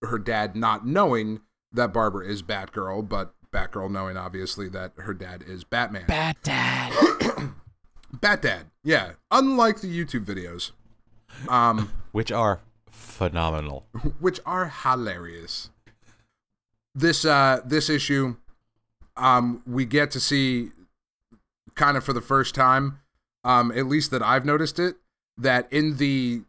Her 0.03 0.19
dad 0.19 0.57
not 0.57 0.87
knowing 0.87 1.41
that 1.73 1.93
Barbara 1.93 2.27
is 2.27 2.43
Batgirl, 2.43 3.09
but 3.09 3.35
Batgirl 3.53 3.91
knowing 3.91 4.17
obviously 4.17 4.69
that 4.71 4.93
her 4.97 5.15
dad 5.15 5.45
is 5.47 5.65
Batman. 5.65 6.05
Bat 6.07 6.37
dad. 6.43 6.93
Bat 8.21 8.43
Dad, 8.43 8.67
yeah. 8.83 9.13
Unlike 9.31 9.81
the 9.81 9.87
YouTube 9.89 10.25
videos, 10.25 10.73
um, 11.49 11.93
Which 12.13 12.33
are 12.33 12.61
phenomenal. 12.91 13.87
which 14.21 14.41
are 14.45 14.69
hilarious. 14.69 15.71
This 16.95 17.25
uh 17.25 17.61
this 17.65 17.89
issue, 17.89 18.37
um, 19.17 19.63
we 19.65 19.85
get 19.85 20.11
to 20.11 20.21
see 20.21 20.71
kind 21.77 21.97
of 21.97 22.05
for 22.05 22.13
the 22.13 22.21
first 22.21 22.55
time, 22.55 22.99
um, 23.45 23.71
at 23.71 23.87
least 23.87 24.11
that 24.11 24.23
I've 24.23 24.45
noticed 24.45 24.79
it, 24.79 24.97
that 25.39 25.73
in 25.73 25.97
the 25.99 26.43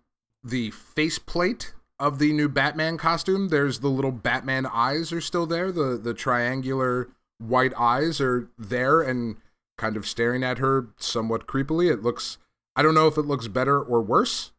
the 0.44 0.72
faceplate 0.72 1.74
of 2.00 2.18
the 2.18 2.34
new 2.34 2.50
Batman 2.50 2.98
costume, 2.98 3.50
there's 3.50 3.80
the 3.80 3.90
little 3.90 4.12
Batman 4.12 4.66
eyes 4.66 5.12
are 5.12 5.22
still 5.22 5.46
there. 5.46 5.72
The 5.72 6.00
the 6.02 6.14
triangular 6.14 7.10
white 7.38 7.74
eyes 7.78 8.20
are 8.20 8.50
there 8.58 9.02
and 9.02 9.38
kind 9.78 9.98
of 9.98 10.08
staring 10.08 10.44
at 10.44 10.58
her 10.58 10.88
somewhat 10.98 11.48
creepily. 11.48 11.92
It 11.92 12.02
looks 12.02 12.38
I 12.76 12.82
don't 12.82 12.96
know 12.96 13.08
if 13.08 13.18
it 13.18 13.24
looks 13.24 13.48
better 13.48 13.80
or 13.80 14.02
worse 14.02 14.52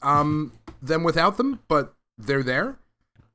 um 0.00 0.52
than 0.82 1.04
without 1.04 1.36
them, 1.36 1.60
but 1.68 1.94
they're 2.18 2.42
there. 2.42 2.78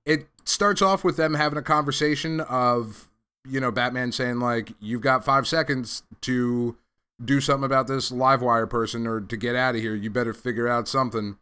It 0.06 0.28
starts 0.46 0.82
off 0.82 1.04
with 1.04 1.18
them 1.18 1.34
having 1.34 1.58
a 1.58 1.64
conversation 1.64 2.42
of 2.42 3.10
you 3.48 3.62
know 3.62 3.72
Batman 3.72 4.12
saying 4.12 4.40
like 4.40 4.74
you've 4.82 5.02
got 5.02 5.24
5 5.24 5.48
seconds 5.48 6.04
to 6.22 6.76
do 7.24 7.42
something 7.42 7.66
about 7.66 7.88
this 7.88 8.12
live 8.12 8.42
wire 8.42 8.68
person 8.68 9.08
or 9.08 9.22
to 9.22 9.38
get 9.38 9.56
out 9.56 9.76
of 9.76 9.82
here. 9.82 9.96
You 9.96 10.10
better 10.10 10.34
figure 10.34 10.68
out 10.68 10.88
something. 10.88 11.38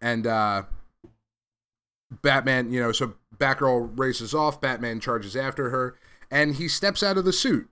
And 0.00 0.26
uh 0.26 0.62
Batman, 2.22 2.72
you 2.72 2.80
know, 2.80 2.92
so 2.92 3.14
Batgirl 3.36 3.98
races 3.98 4.34
off, 4.34 4.60
Batman 4.60 5.00
charges 5.00 5.36
after 5.36 5.70
her, 5.70 5.96
and 6.30 6.56
he 6.56 6.68
steps 6.68 7.02
out 7.02 7.16
of 7.16 7.24
the 7.24 7.32
suit. 7.32 7.68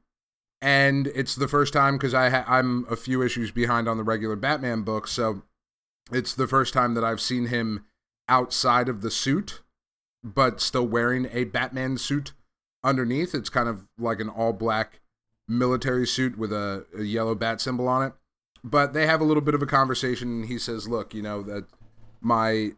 And 0.61 1.09
it's 1.09 1.35
the 1.35 1.49
first 1.49 1.73
time 1.73 1.97
because 1.97 2.15
I 2.15 2.31
ha- 2.31 2.45
I'm 2.47 2.87
a 2.91 2.97
few 2.97 3.23
issues 3.23 3.51
behind 3.51 3.89
on 3.89 3.97
the 3.97 4.03
regular 4.03 4.37
Batman 4.37 4.83
book, 4.83 5.07
so 5.07 5.43
it's 6.11 6.35
the 6.35 6.49
first 6.49 6.73
time 6.73 6.95
that 6.95 7.05
I've 7.05 7.21
seen 7.21 7.47
him 7.47 7.85
outside 8.29 8.89
of 8.89 9.01
the 9.01 9.11
suit, 9.11 9.61
but 10.25 10.61
still 10.61 10.87
wearing 10.87 11.29
a 11.33 11.45
Batman 11.45 11.97
suit 11.97 12.33
underneath. 12.83 13.35
It's 13.35 13.51
kind 13.51 13.69
of 13.69 13.87
like 13.99 14.21
an 14.21 14.29
all 14.29 14.53
black 14.53 15.01
military 15.47 16.07
suit 16.07 16.37
with 16.37 16.53
a, 16.53 16.87
a 16.97 17.03
yellow 17.03 17.35
bat 17.35 17.61
symbol 17.61 17.89
on 17.89 18.07
it. 18.07 18.13
But 18.65 18.93
they 18.93 19.07
have 19.07 19.21
a 19.21 19.25
little 19.25 19.41
bit 19.41 19.55
of 19.55 19.63
a 19.63 19.67
conversation, 19.67 20.29
and 20.29 20.47
he 20.47 20.59
says, 20.59 20.89
"Look, 20.89 21.15
you 21.15 21.23
know 21.23 21.43
that 21.43 21.67
my 22.21 22.73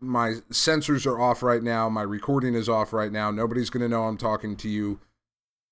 my 0.00 0.34
sensors 0.50 1.06
are 1.06 1.20
off 1.20 1.42
right 1.42 1.62
now. 1.62 1.88
My 1.88 2.02
recording 2.02 2.54
is 2.54 2.68
off 2.68 2.92
right 2.92 3.10
now. 3.10 3.30
Nobody's 3.30 3.70
going 3.70 3.82
to 3.82 3.88
know 3.88 4.04
I'm 4.04 4.16
talking 4.16 4.56
to 4.56 4.68
you. 4.68 5.00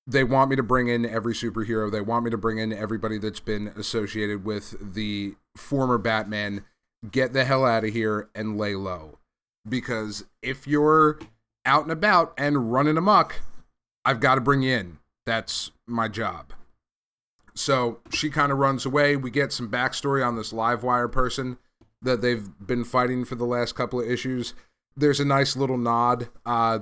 They 0.06 0.24
want 0.24 0.50
me 0.50 0.56
to 0.56 0.62
bring 0.62 0.88
in 0.88 1.06
every 1.06 1.34
superhero. 1.34 1.90
They 1.90 2.00
want 2.00 2.24
me 2.24 2.30
to 2.32 2.38
bring 2.38 2.58
in 2.58 2.72
everybody 2.72 3.18
that's 3.18 3.40
been 3.40 3.68
associated 3.68 4.44
with 4.44 4.94
the 4.94 5.34
former 5.56 5.98
Batman. 5.98 6.64
Get 7.08 7.32
the 7.32 7.44
hell 7.44 7.64
out 7.64 7.84
of 7.84 7.92
here 7.92 8.28
and 8.34 8.58
lay 8.58 8.74
low. 8.74 9.18
Because 9.68 10.24
if 10.42 10.66
you're 10.66 11.18
out 11.64 11.84
and 11.84 11.92
about 11.92 12.34
and 12.36 12.72
running 12.72 12.96
amok, 12.96 13.40
I've 14.04 14.20
got 14.20 14.34
to 14.34 14.40
bring 14.40 14.62
you 14.62 14.76
in. 14.76 14.98
That's 15.26 15.70
my 15.86 16.08
job. 16.08 16.52
So 17.54 18.00
she 18.10 18.30
kind 18.30 18.50
of 18.50 18.58
runs 18.58 18.86
away. 18.86 19.16
We 19.16 19.30
get 19.30 19.52
some 19.52 19.70
backstory 19.70 20.26
on 20.26 20.36
this 20.36 20.52
live 20.52 20.82
wire 20.82 21.08
person 21.08 21.58
that 22.02 22.20
they've 22.20 22.48
been 22.64 22.84
fighting 22.84 23.24
for 23.24 23.34
the 23.34 23.44
last 23.44 23.74
couple 23.74 24.00
of 24.00 24.10
issues. 24.10 24.54
There's 24.96 25.20
a 25.20 25.24
nice 25.24 25.56
little 25.56 25.78
nod. 25.78 26.28
Uh, 26.44 26.80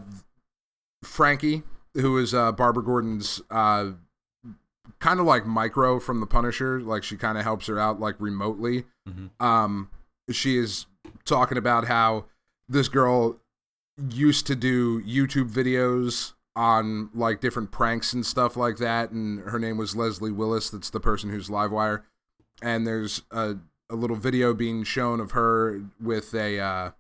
Frankie, 1.03 1.63
who 1.95 2.19
is 2.19 2.35
uh, 2.35 2.53
Barbara 2.53 2.83
Gordon's 2.85 3.41
uh, 3.51 3.93
kind 5.01 5.21
of 5.21 5.27
like 5.27 5.47
Micro 5.47 6.01
from 6.01 6.21
The 6.21 6.27
Punisher, 6.27 6.81
like 6.81 7.05
she 7.05 7.17
kind 7.17 7.39
of 7.39 7.45
helps 7.45 7.67
her 7.67 7.79
out 7.79 8.01
like 8.01 8.17
remotely. 8.19 8.85
Um, 9.41 9.91
she 10.31 10.59
is 10.59 10.87
talking 11.25 11.59
about 11.59 11.87
how 11.87 12.27
this 12.69 12.89
girl 12.89 13.41
used 14.11 14.47
to 14.47 14.55
do 14.55 15.03
YouTube 15.03 15.51
videos 15.51 16.35
on 16.55 17.11
like 17.15 17.41
different 17.41 17.71
pranks 17.71 18.13
and 18.13 18.27
stuff 18.27 18.57
like 18.57 18.79
that, 18.79 19.11
and 19.11 19.41
her 19.49 19.59
name 19.59 19.77
was 19.77 19.95
Leslie 19.97 20.33
Willis. 20.33 20.71
That's 20.71 20.91
the 20.91 21.01
person 21.01 21.31
who's 21.31 21.49
Livewire. 21.49 22.03
And 22.61 22.87
there's 22.87 23.23
a 23.31 23.57
a 23.91 23.97
little 23.97 24.17
video 24.17 24.55
being 24.55 24.85
shown 24.85 25.21
of 25.21 25.33
her 25.33 25.83
with 26.01 26.35
a 26.35 26.59
uh, 26.59 26.91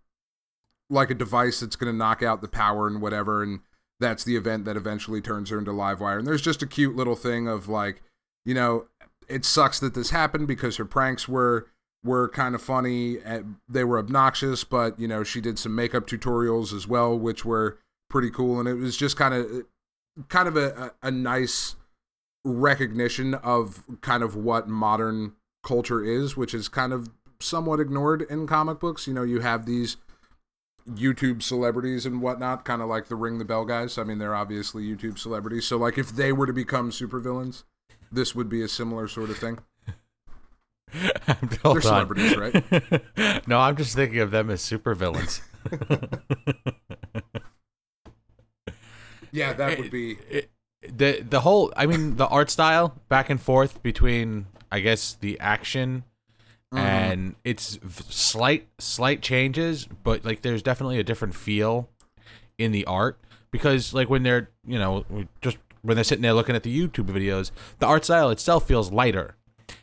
like 0.91 1.11
a 1.11 1.14
device 1.14 1.61
that's 1.61 1.76
going 1.76 1.93
to 1.93 1.97
knock 1.97 2.22
out 2.22 2.41
the 2.41 2.49
power 2.49 2.86
and 2.86 3.01
whatever, 3.01 3.43
and 3.43 3.61
that's 4.01 4.24
the 4.24 4.36
event 4.36 4.64
that 4.64 4.76
eventually 4.76 5.20
turns 5.20 5.51
her 5.51 5.59
into 5.59 5.72
Livewire. 5.72 6.18
And 6.18 6.26
there's 6.26 6.43
just 6.43 6.62
a 6.62 6.66
cute 6.66 6.97
little 6.97 7.16
thing 7.16 7.49
of 7.49 7.68
like, 7.68 8.03
you 8.45 8.55
know, 8.55 8.86
it 9.28 9.45
sucks 9.45 9.80
that 9.80 9.95
this 9.95 10.11
happened 10.11 10.49
because 10.49 10.76
her 10.76 10.84
pranks 10.84 11.28
were 11.28 11.68
were 12.05 12.28
kind 12.28 12.55
of 12.55 12.62
funny. 12.62 13.18
They 13.68 13.84
were 13.84 13.99
obnoxious, 13.99 14.64
but 14.64 14.99
you 14.99 15.09
know, 15.09 15.24
she 15.24 15.41
did 15.41 15.59
some 15.59 15.74
makeup 15.74 16.07
tutorials 16.07 16.72
as 16.72 16.86
well, 16.86 17.18
which 17.18 17.45
were 17.45 17.78
pretty 18.09 18.30
cool. 18.30 18.61
And 18.61 18.68
it 18.68 18.74
was 18.74 18.97
just 18.97 19.16
kind 19.16 19.34
of 19.34 19.66
kind 20.28 20.49
of 20.49 20.57
a, 20.57 20.95
a 21.03 21.11
nice 21.11 21.76
recognition 22.45 23.34
of 23.34 23.84
kind 24.01 24.22
of 24.22 24.34
what 24.34 24.68
modern 24.68 25.32
culture 25.68 26.02
is, 26.02 26.36
which 26.36 26.54
is 26.54 26.68
kind 26.68 26.92
of 26.92 27.10
somewhat 27.40 27.78
ignored 27.78 28.22
in 28.22 28.46
comic 28.46 28.80
books. 28.80 29.06
You 29.06 29.12
know, 29.12 29.22
you 29.22 29.40
have 29.40 29.66
these 29.66 29.98
YouTube 30.88 31.42
celebrities 31.42 32.06
and 32.06 32.22
whatnot, 32.22 32.64
kind 32.64 32.80
of 32.80 32.88
like 32.88 33.08
the 33.08 33.16
Ring 33.16 33.38
the 33.38 33.44
Bell 33.44 33.66
guys. 33.66 33.98
I 33.98 34.04
mean, 34.04 34.18
they're 34.18 34.34
obviously 34.34 34.82
YouTube 34.82 35.18
celebrities. 35.18 35.66
So, 35.66 35.76
like, 35.76 35.98
if 35.98 36.10
they 36.10 36.32
were 36.32 36.46
to 36.46 36.52
become 36.54 36.90
supervillains, 36.90 37.64
this 38.10 38.34
would 38.34 38.48
be 38.48 38.62
a 38.62 38.68
similar 38.68 39.08
sort 39.08 39.28
of 39.28 39.36
thing. 39.36 39.58
They're 41.62 41.82
celebrities, 41.82 42.34
right? 42.34 43.46
no, 43.46 43.60
I'm 43.60 43.76
just 43.76 43.94
thinking 43.94 44.20
of 44.20 44.30
them 44.30 44.48
as 44.48 44.62
supervillains. 44.62 45.42
Yeah, 49.30 49.52
that 49.52 49.78
would 49.78 49.90
be. 49.90 50.12
it, 50.30 50.50
the 50.80 51.20
the 51.20 51.40
whole 51.40 51.72
I 51.76 51.86
mean 51.86 52.16
the 52.16 52.26
art 52.28 52.50
style 52.50 52.94
back 53.08 53.30
and 53.30 53.40
forth 53.40 53.82
between 53.82 54.46
I 54.72 54.80
guess 54.80 55.14
the 55.20 55.38
action 55.40 56.04
Mm-hmm. 56.74 56.84
and 56.84 57.34
it's 57.44 57.78
slight 58.10 58.68
slight 58.78 59.22
changes 59.22 59.88
but 60.04 60.22
like 60.26 60.42
there's 60.42 60.60
definitely 60.62 60.98
a 60.98 61.02
different 61.02 61.34
feel 61.34 61.88
in 62.58 62.72
the 62.72 62.84
art 62.84 63.18
because 63.50 63.94
like 63.94 64.10
when 64.10 64.22
they're 64.22 64.50
you 64.66 64.78
know 64.78 65.02
just 65.40 65.56
when 65.80 65.94
they're 65.94 66.04
sitting 66.04 66.20
there 66.20 66.34
looking 66.34 66.54
at 66.54 66.64
the 66.64 66.88
YouTube 66.88 67.06
videos 67.06 67.52
the 67.78 67.86
art 67.86 68.04
style 68.04 68.28
itself 68.28 68.68
feels 68.68 68.92
lighter 68.92 69.34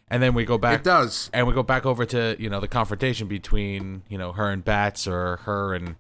and 0.10 0.22
then 0.22 0.36
we 0.36 0.46
go 0.46 0.60
back 0.60 0.82
It 0.82 0.84
does. 0.84 1.32
and 1.34 1.48
we 1.48 1.54
go 1.56 1.64
back 1.64 1.88
over 1.88 2.06
to 2.06 2.36
you 2.38 2.52
know 2.52 2.60
the 2.60 2.68
confrontation 2.68 3.28
between 3.28 4.04
you 4.08 4.20
know 4.20 4.34
her 4.34 4.52
and 4.52 4.64
Bats 4.64 5.08
or 5.08 5.38
her 5.38 5.74
and 5.74 5.96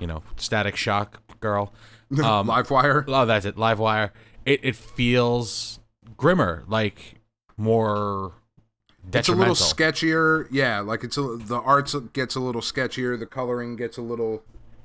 you 0.00 0.08
know 0.08 0.24
Static 0.34 0.74
Shock 0.74 1.22
girl 1.38 1.72
um, 2.24 2.48
Live 2.48 2.72
wire. 2.72 3.04
Oh, 3.06 3.24
that's 3.24 3.46
it. 3.46 3.54
Livewire. 3.54 4.10
It 4.44 4.58
it 4.64 4.74
feels 4.74 5.78
grimmer, 6.16 6.64
like 6.66 7.13
more 7.56 8.32
It's 9.12 9.28
a 9.28 9.34
little 9.34 9.54
sketchier. 9.54 10.46
Yeah, 10.50 10.80
like 10.80 11.04
it's 11.04 11.16
a, 11.16 11.36
the 11.36 11.60
arts 11.60 11.94
gets 12.12 12.34
a 12.34 12.40
little 12.40 12.60
sketchier. 12.60 13.18
The 13.18 13.26
coloring 13.26 13.76
gets 13.76 13.96
a 13.96 14.02
little 14.02 14.42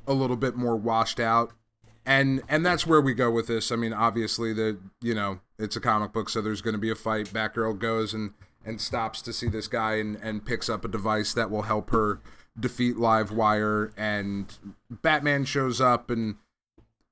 a 0.07 0.13
little 0.13 0.35
bit 0.35 0.55
more 0.55 0.75
washed 0.75 1.19
out. 1.19 1.51
And 2.05 2.41
and 2.49 2.65
that's 2.65 2.87
where 2.87 3.01
we 3.01 3.13
go 3.13 3.29
with 3.29 3.47
this. 3.47 3.71
I 3.71 3.75
mean, 3.75 3.93
obviously 3.93 4.53
the 4.53 4.79
you 5.01 5.13
know 5.13 5.39
it's 5.57 5.75
a 5.75 5.81
comic 5.81 6.13
book, 6.13 6.29
so 6.29 6.41
there's 6.41 6.61
going 6.61 6.73
to 6.73 6.79
be 6.79 6.89
a 6.89 6.95
fight. 6.95 7.27
Batgirl 7.27 7.79
goes 7.79 8.13
and 8.13 8.33
and 8.65 8.81
stops 8.81 9.21
to 9.23 9.33
see 9.33 9.47
this 9.47 9.67
guy 9.67 9.95
and 9.95 10.17
and 10.21 10.45
picks 10.45 10.69
up 10.69 10.83
a 10.83 10.87
device 10.87 11.33
that 11.33 11.51
will 11.51 11.63
help 11.63 11.91
her 11.91 12.19
defeat 12.59 12.95
Livewire. 12.95 13.91
And 13.97 14.53
Batman 14.89 15.45
shows 15.45 15.79
up 15.79 16.09
and 16.09 16.35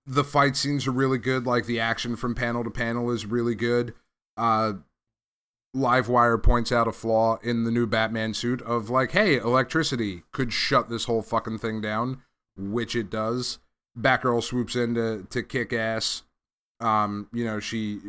the 0.05 0.23
fight 0.23 0.55
scenes 0.55 0.87
are 0.87 0.91
really 0.91 1.17
good. 1.17 1.45
Like 1.45 1.65
the 1.65 1.79
action 1.79 2.15
from 2.15 2.33
panel 2.33 2.63
to 2.63 2.69
panel 2.69 3.11
is 3.11 3.25
really 3.25 3.55
good. 3.55 3.93
Uh, 4.35 4.73
Livewire 5.75 6.41
points 6.41 6.71
out 6.71 6.87
a 6.87 6.91
flaw 6.91 7.37
in 7.43 7.63
the 7.63 7.71
new 7.71 7.85
Batman 7.85 8.33
suit 8.33 8.61
of 8.63 8.89
like, 8.89 9.11
hey, 9.11 9.37
electricity 9.37 10.23
could 10.31 10.51
shut 10.51 10.89
this 10.89 11.05
whole 11.05 11.21
fucking 11.21 11.59
thing 11.59 11.81
down, 11.81 12.23
which 12.57 12.95
it 12.95 13.09
does. 13.09 13.59
Batgirl 13.97 14.43
swoops 14.43 14.75
in 14.75 14.95
to, 14.95 15.27
to 15.29 15.43
kick 15.43 15.73
ass. 15.73 16.23
Um, 16.79 17.27
you 17.33 17.43
know, 17.43 17.59
she 17.59 17.99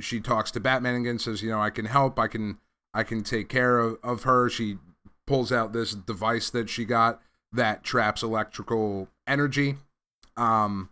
she 0.00 0.20
talks 0.20 0.50
to 0.52 0.60
Batman 0.60 0.94
again, 0.94 1.18
says, 1.18 1.42
you 1.42 1.50
know, 1.50 1.60
I 1.60 1.70
can 1.70 1.86
help, 1.86 2.18
I 2.18 2.28
can 2.28 2.58
I 2.94 3.02
can 3.02 3.22
take 3.22 3.48
care 3.48 3.78
of, 3.78 3.98
of 4.02 4.22
her. 4.22 4.48
She 4.48 4.78
pulls 5.26 5.52
out 5.52 5.72
this 5.72 5.94
device 5.94 6.50
that 6.50 6.70
she 6.70 6.84
got 6.84 7.20
that 7.52 7.82
traps 7.82 8.22
electrical 8.22 9.08
energy. 9.26 9.76
Um, 10.36 10.90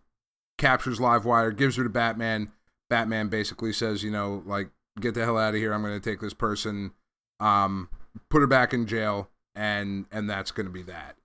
captures 0.58 0.98
Livewire, 0.98 1.56
gives 1.56 1.76
her 1.76 1.84
to 1.84 1.90
Batman. 1.90 2.52
Batman 2.88 3.28
basically 3.28 3.72
says, 3.72 4.02
you 4.02 4.10
know, 4.10 4.42
like, 4.46 4.70
get 5.00 5.14
the 5.14 5.24
hell 5.24 5.38
out 5.38 5.54
of 5.54 5.60
here. 5.60 5.72
I'm 5.72 5.82
going 5.82 5.98
to 5.98 6.10
take 6.10 6.20
this 6.20 6.34
person, 6.34 6.92
um, 7.40 7.88
put 8.30 8.40
her 8.40 8.46
back 8.46 8.72
in 8.72 8.86
jail, 8.86 9.28
and 9.54 10.06
and 10.10 10.28
that's 10.28 10.50
going 10.50 10.66
to 10.66 10.72
be 10.72 10.82
that. 10.82 11.16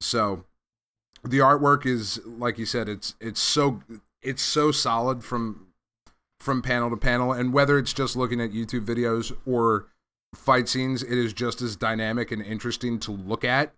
So, 0.00 0.44
the 1.22 1.38
artwork 1.38 1.86
is, 1.86 2.20
like 2.24 2.58
you 2.58 2.66
said, 2.66 2.88
it's 2.88 3.14
it's 3.20 3.40
so 3.40 3.82
it's 4.22 4.42
so 4.42 4.72
solid 4.72 5.24
from 5.24 5.68
from 6.40 6.62
panel 6.62 6.90
to 6.90 6.96
panel, 6.96 7.32
and 7.32 7.52
whether 7.52 7.78
it's 7.78 7.92
just 7.92 8.16
looking 8.16 8.40
at 8.40 8.52
YouTube 8.52 8.84
videos 8.84 9.36
or 9.46 9.86
fight 10.34 10.68
scenes, 10.68 11.02
it 11.02 11.12
is 11.12 11.32
just 11.32 11.62
as 11.62 11.76
dynamic 11.76 12.30
and 12.30 12.42
interesting 12.42 12.98
to 13.00 13.12
look 13.12 13.44
at 13.44 13.72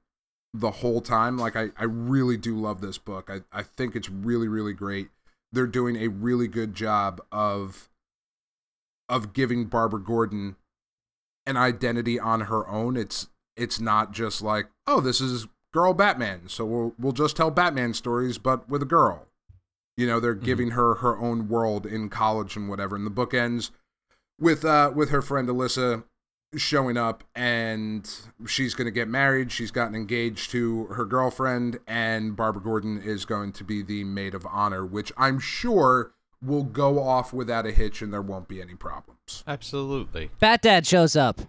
the 0.53 0.71
whole 0.71 1.01
time. 1.01 1.39
Like 1.39 1.57
I, 1.57 1.71
I 1.77 1.85
really 1.85 2.37
do 2.37 2.57
love 2.57 2.81
this 2.81 2.99
book. 2.99 3.31
I, 3.31 3.41
I 3.53 3.63
think 3.63 3.95
it's 3.95 4.11
really, 4.11 4.49
really 4.49 4.73
great. 4.73 5.09
They're 5.53 5.67
doing 5.67 5.97
a 5.97 6.09
really 6.09 6.49
good 6.49 6.75
job 6.75 7.21
of 7.33 7.89
of 9.11 9.35
giving 9.35 9.67
Barbara 9.67 10.01
Gordon 10.01 10.57
an 11.45 11.59
identity 11.59 12.19
on 12.19 12.43
her 12.43 12.67
own. 12.69 12.97
It's 12.97 13.29
it's 13.57 13.81
not 13.81 14.13
just 14.13 14.41
like, 14.41 14.69
oh, 14.87 15.01
this 15.01 15.21
is 15.21 15.47
girl 15.73 15.93
Batman, 15.93 16.43
so 16.47 16.65
we'll 16.65 16.95
we'll 16.99 17.13
just 17.13 17.37
tell 17.37 17.51
Batman 17.51 17.93
stories, 17.93 18.39
but 18.39 18.69
with 18.71 18.81
a 18.81 18.87
girl. 18.87 19.27
You 19.97 20.07
know, 20.07 20.19
they're 20.19 20.35
giving 20.35 20.71
her 20.71 20.95
her 20.97 21.19
own 21.19 21.49
world 21.49 21.85
in 21.85 22.09
college 22.09 22.57
and 22.57 22.71
whatever. 22.71 22.97
And 22.97 23.05
the 23.05 23.11
book 23.11 23.35
ends 23.35 23.71
with 24.39 24.65
uh 24.65 24.93
with 24.95 25.11
her 25.11 25.21
friend 25.21 25.47
Alyssa 25.49 26.05
showing 26.57 26.97
up 26.97 27.23
and 27.35 28.11
she's 28.47 28.75
going 28.75 28.87
to 28.87 28.93
get 28.93 29.09
married. 29.09 29.53
She's 29.53 29.71
gotten 29.71 29.95
engaged 29.95 30.51
to 30.53 30.87
her 30.87 31.05
girlfriend, 31.05 31.81
and 31.87 32.37
Barbara 32.37 32.63
Gordon 32.63 33.01
is 33.03 33.25
going 33.25 33.53
to 33.53 33.65
be 33.65 33.83
the 33.83 34.05
maid 34.05 34.35
of 34.35 34.47
honor, 34.47 34.87
which 34.87 35.13
I'm 35.17 35.39
sure 35.39 36.13
will 36.43 36.65
go 36.65 36.99
off 37.01 37.33
without 37.33 37.67
a 37.67 37.71
hitch 37.73 38.01
and 38.03 38.13
there 38.13 38.23
won't 38.23 38.49
be 38.49 38.61
any 38.63 38.75
problems. 38.75 39.45
Absolutely. 39.47 40.31
Bat 40.39 40.63
Dad 40.63 40.87
shows 40.87 41.15
up. 41.17 41.41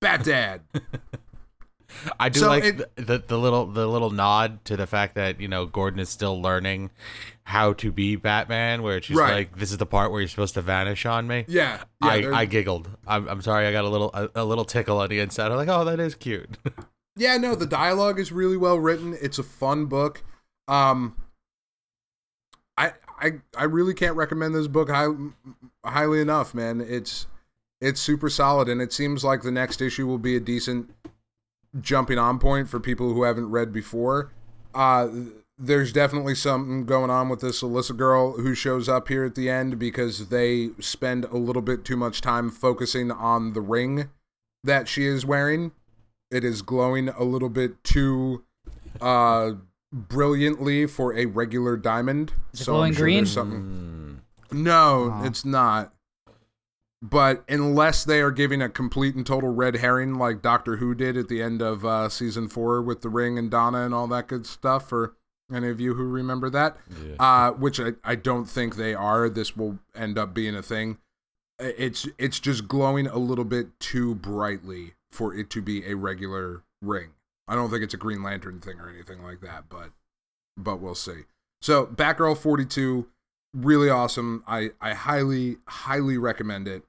Bat 0.00 0.24
Dad. 0.24 0.60
I 2.18 2.28
do 2.28 2.40
So 2.40 2.48
like 2.48 2.64
it- 2.64 2.96
the, 2.96 3.02
the 3.02 3.18
the 3.26 3.38
little 3.38 3.66
the 3.66 3.86
little 3.86 4.10
nod 4.10 4.64
to 4.64 4.76
the 4.76 4.86
fact 4.86 5.14
that 5.14 5.40
you 5.40 5.46
know 5.48 5.64
Gordon 5.64 6.00
is 6.00 6.08
still 6.08 6.40
learning 6.40 6.90
how 7.44 7.72
to 7.74 7.92
be 7.92 8.16
Batman, 8.16 8.82
where 8.82 9.00
she's 9.00 9.16
Right. 9.16 9.32
like, 9.32 9.58
"This 9.58 9.70
is 9.70 9.78
the 9.78 9.86
part 9.86 10.10
where 10.10 10.20
you're 10.20 10.28
supposed 10.28 10.54
to 10.54 10.62
vanish 10.62 11.06
on 11.06 11.26
me." 11.28 11.44
Yeah. 11.46 11.84
yeah 12.02 12.08
I, 12.08 12.40
I 12.40 12.44
giggled. 12.46 12.88
I'm, 13.06 13.28
I'm 13.28 13.42
sorry. 13.42 13.66
I 13.66 13.72
got 13.72 13.84
a 13.84 13.88
little 13.88 14.10
a, 14.12 14.28
a 14.34 14.44
little 14.44 14.64
tickle 14.64 14.98
on 14.98 15.08
the 15.08 15.20
inside. 15.20 15.52
I'm 15.52 15.56
like, 15.56 15.68
oh, 15.68 15.84
that 15.84 16.00
is 16.00 16.14
cute. 16.14 16.48
Yeah, 17.16 17.36
no, 17.36 17.54
the 17.54 17.64
dialogue 17.66 18.18
is 18.18 18.32
really 18.32 18.56
well 18.56 18.76
written. 18.80 19.16
It's 19.22 19.38
a 19.38 19.44
fun 19.44 19.86
book. 19.86 20.24
Um 20.66 21.14
I 23.18 23.32
I 23.56 23.64
really 23.64 23.94
can't 23.94 24.16
recommend 24.16 24.54
this 24.54 24.68
book 24.68 24.90
high, 24.90 25.08
highly 25.84 26.20
enough, 26.20 26.54
man. 26.54 26.80
It's 26.80 27.26
it's 27.80 28.00
super 28.00 28.30
solid 28.30 28.68
and 28.68 28.80
it 28.80 28.92
seems 28.92 29.24
like 29.24 29.42
the 29.42 29.50
next 29.50 29.80
issue 29.80 30.06
will 30.06 30.18
be 30.18 30.36
a 30.36 30.40
decent 30.40 30.90
jumping 31.80 32.18
on 32.18 32.38
point 32.38 32.68
for 32.68 32.80
people 32.80 33.12
who 33.12 33.24
haven't 33.24 33.50
read 33.50 33.72
before. 33.72 34.30
Uh 34.74 35.08
there's 35.56 35.92
definitely 35.92 36.34
something 36.34 36.84
going 36.84 37.10
on 37.10 37.28
with 37.28 37.40
this 37.40 37.62
Alyssa 37.62 37.96
girl 37.96 38.32
who 38.38 38.56
shows 38.56 38.88
up 38.88 39.06
here 39.06 39.24
at 39.24 39.36
the 39.36 39.48
end 39.48 39.78
because 39.78 40.28
they 40.28 40.70
spend 40.80 41.26
a 41.26 41.36
little 41.36 41.62
bit 41.62 41.84
too 41.84 41.96
much 41.96 42.20
time 42.20 42.50
focusing 42.50 43.12
on 43.12 43.52
the 43.52 43.60
ring 43.60 44.10
that 44.64 44.88
she 44.88 45.04
is 45.04 45.24
wearing 45.24 45.70
it 46.30 46.42
is 46.42 46.62
glowing 46.62 47.08
a 47.10 47.22
little 47.22 47.48
bit 47.48 47.82
too 47.84 48.44
uh 49.00 49.52
brilliantly 49.94 50.86
for 50.86 51.14
a 51.16 51.26
regular 51.26 51.76
diamond. 51.76 52.32
Is 52.52 52.60
it 52.60 52.64
so 52.64 52.72
glowing 52.72 52.88
I'm 52.88 52.94
sure 52.94 53.04
green? 53.04 53.16
there's 53.18 53.32
something. 53.32 54.20
Mm. 54.50 54.56
No, 54.56 55.10
Aw. 55.12 55.24
it's 55.24 55.44
not. 55.44 55.92
But 57.02 57.44
unless 57.48 58.02
they 58.04 58.20
are 58.22 58.30
giving 58.30 58.62
a 58.62 58.68
complete 58.68 59.14
and 59.14 59.26
total 59.26 59.50
red 59.54 59.76
herring 59.76 60.14
like 60.14 60.40
Doctor 60.40 60.76
Who 60.76 60.94
did 60.94 61.16
at 61.18 61.28
the 61.28 61.42
end 61.42 61.60
of 61.60 61.84
uh, 61.84 62.08
season 62.08 62.48
four 62.48 62.80
with 62.80 63.02
the 63.02 63.10
ring 63.10 63.38
and 63.38 63.50
Donna 63.50 63.82
and 63.84 63.92
all 63.94 64.06
that 64.08 64.26
good 64.26 64.46
stuff, 64.46 64.88
for 64.88 65.14
any 65.52 65.68
of 65.68 65.80
you 65.80 65.94
who 65.94 66.04
remember 66.04 66.48
that, 66.50 66.78
Yeah. 67.06 67.16
uh, 67.18 67.52
which 67.52 67.78
I, 67.78 67.92
I 68.02 68.14
don't 68.14 68.46
think 68.46 68.76
they 68.76 68.94
are. 68.94 69.28
This 69.28 69.54
will 69.54 69.78
end 69.94 70.16
up 70.16 70.32
being 70.32 70.54
a 70.54 70.62
thing. 70.62 70.96
It's 71.58 72.08
it's 72.18 72.40
just 72.40 72.66
glowing 72.68 73.06
a 73.06 73.18
little 73.18 73.44
bit 73.44 73.78
too 73.78 74.14
brightly 74.14 74.94
for 75.12 75.34
it 75.34 75.50
to 75.50 75.60
be 75.62 75.84
a 75.86 75.94
regular 75.96 76.62
ring. 76.80 77.10
I 77.46 77.54
don't 77.54 77.70
think 77.70 77.82
it's 77.82 77.94
a 77.94 77.98
Green 77.98 78.22
Lantern 78.22 78.60
thing 78.60 78.80
or 78.80 78.88
anything 78.88 79.22
like 79.22 79.40
that, 79.40 79.64
but 79.68 79.90
but 80.56 80.80
we'll 80.80 80.94
see. 80.94 81.24
So 81.60 81.86
Batgirl 81.86 82.36
42, 82.38 83.06
really 83.54 83.90
awesome. 83.90 84.42
I 84.46 84.70
I 84.80 84.94
highly 84.94 85.58
highly 85.66 86.18
recommend 86.18 86.68
it. 86.68 86.84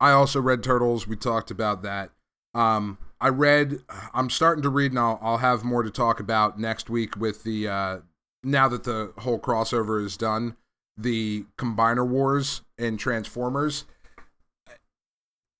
I 0.00 0.12
also 0.12 0.40
read 0.40 0.62
Turtles. 0.62 1.06
We 1.06 1.16
talked 1.16 1.50
about 1.50 1.82
that. 1.82 2.10
Um, 2.54 2.98
I 3.20 3.28
read. 3.28 3.80
I'm 4.14 4.30
starting 4.30 4.62
to 4.62 4.68
read, 4.68 4.92
and 4.92 4.98
I'll 4.98 5.18
I'll 5.20 5.38
have 5.38 5.64
more 5.64 5.82
to 5.82 5.90
talk 5.90 6.20
about 6.20 6.58
next 6.58 6.88
week 6.88 7.16
with 7.16 7.42
the 7.42 7.68
uh, 7.68 7.98
now 8.42 8.68
that 8.68 8.84
the 8.84 9.12
whole 9.18 9.38
crossover 9.38 10.04
is 10.04 10.16
done. 10.16 10.56
The 10.96 11.46
Combiner 11.56 12.06
Wars 12.06 12.62
and 12.76 12.98
Transformers. 12.98 13.84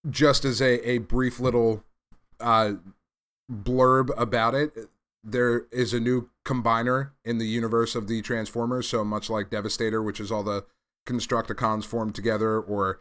Just 0.09 0.45
as 0.45 0.61
a 0.63 0.89
a 0.89 0.99
brief 0.99 1.41
little 1.41 1.85
uh, 2.41 2.75
blurb 3.51 4.11
about 4.17 4.55
it, 4.55 4.89
there 5.25 5.67
is 5.71 5.93
a 5.93 6.01
new 6.01 6.29
combiner 6.45 7.11
in 7.25 7.39
the 7.39 7.47
universe 7.47 7.95
of 7.95 8.09
the 8.09 8.23
Transformers. 8.23 8.89
So 8.89 9.05
much 9.05 9.29
like 9.29 9.51
Devastator, 9.51 10.03
which 10.03 10.21
is 10.21 10.31
all 10.31 10.43
the 10.43 10.65
Constructicons 11.07 11.85
formed 11.85 12.15
together, 12.15 12.61
or 12.61 13.01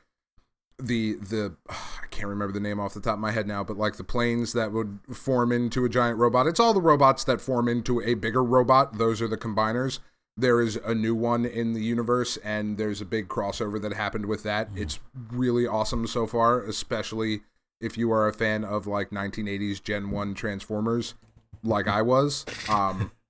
the 0.79 1.13
the 1.15 1.55
I 1.69 2.07
can't 2.09 2.29
remember 2.29 2.53
the 2.53 2.59
name 2.59 2.79
off 2.79 2.93
the 2.93 3.01
top 3.01 3.15
of 3.15 3.19
my 3.19 3.31
head 3.31 3.47
now, 3.47 3.63
but 3.63 3.77
like 3.77 3.97
the 3.97 4.03
planes 4.03 4.53
that 4.53 4.71
would 4.71 4.99
form 5.13 5.51
into 5.51 5.85
a 5.85 5.89
giant 5.89 6.17
robot. 6.17 6.47
It's 6.47 6.59
all 6.59 6.73
the 6.73 6.81
robots 6.81 7.23
that 7.25 7.41
form 7.41 7.67
into 7.67 8.01
a 8.01 8.15
bigger 8.15 8.43
robot. 8.43 8.97
Those 8.97 9.21
are 9.21 9.27
the 9.27 9.37
combiners. 9.37 9.99
There 10.39 10.61
is 10.61 10.75
a 10.85 10.93
new 10.93 11.15
one 11.15 11.45
in 11.45 11.73
the 11.73 11.81
universe, 11.81 12.37
and 12.37 12.77
there's 12.77 13.01
a 13.01 13.05
big 13.05 13.27
crossover 13.27 13.81
that 13.81 13.93
happened 13.93 14.27
with 14.27 14.43
that. 14.43 14.69
Mm-hmm. 14.69 14.81
It's 14.83 14.99
really 15.31 15.65
awesome 15.65 16.05
so 16.05 16.27
far, 16.27 16.61
especially 16.61 17.41
if 17.81 17.97
you 17.97 18.11
are 18.11 18.27
a 18.27 18.33
fan 18.33 18.63
of 18.63 18.87
like 18.87 19.09
1980s 19.11 19.81
Gen 19.83 20.11
1 20.11 20.33
Transformers, 20.33 21.15
like 21.63 21.87
I 21.87 22.01
was. 22.01 22.45
Um, 22.69 23.11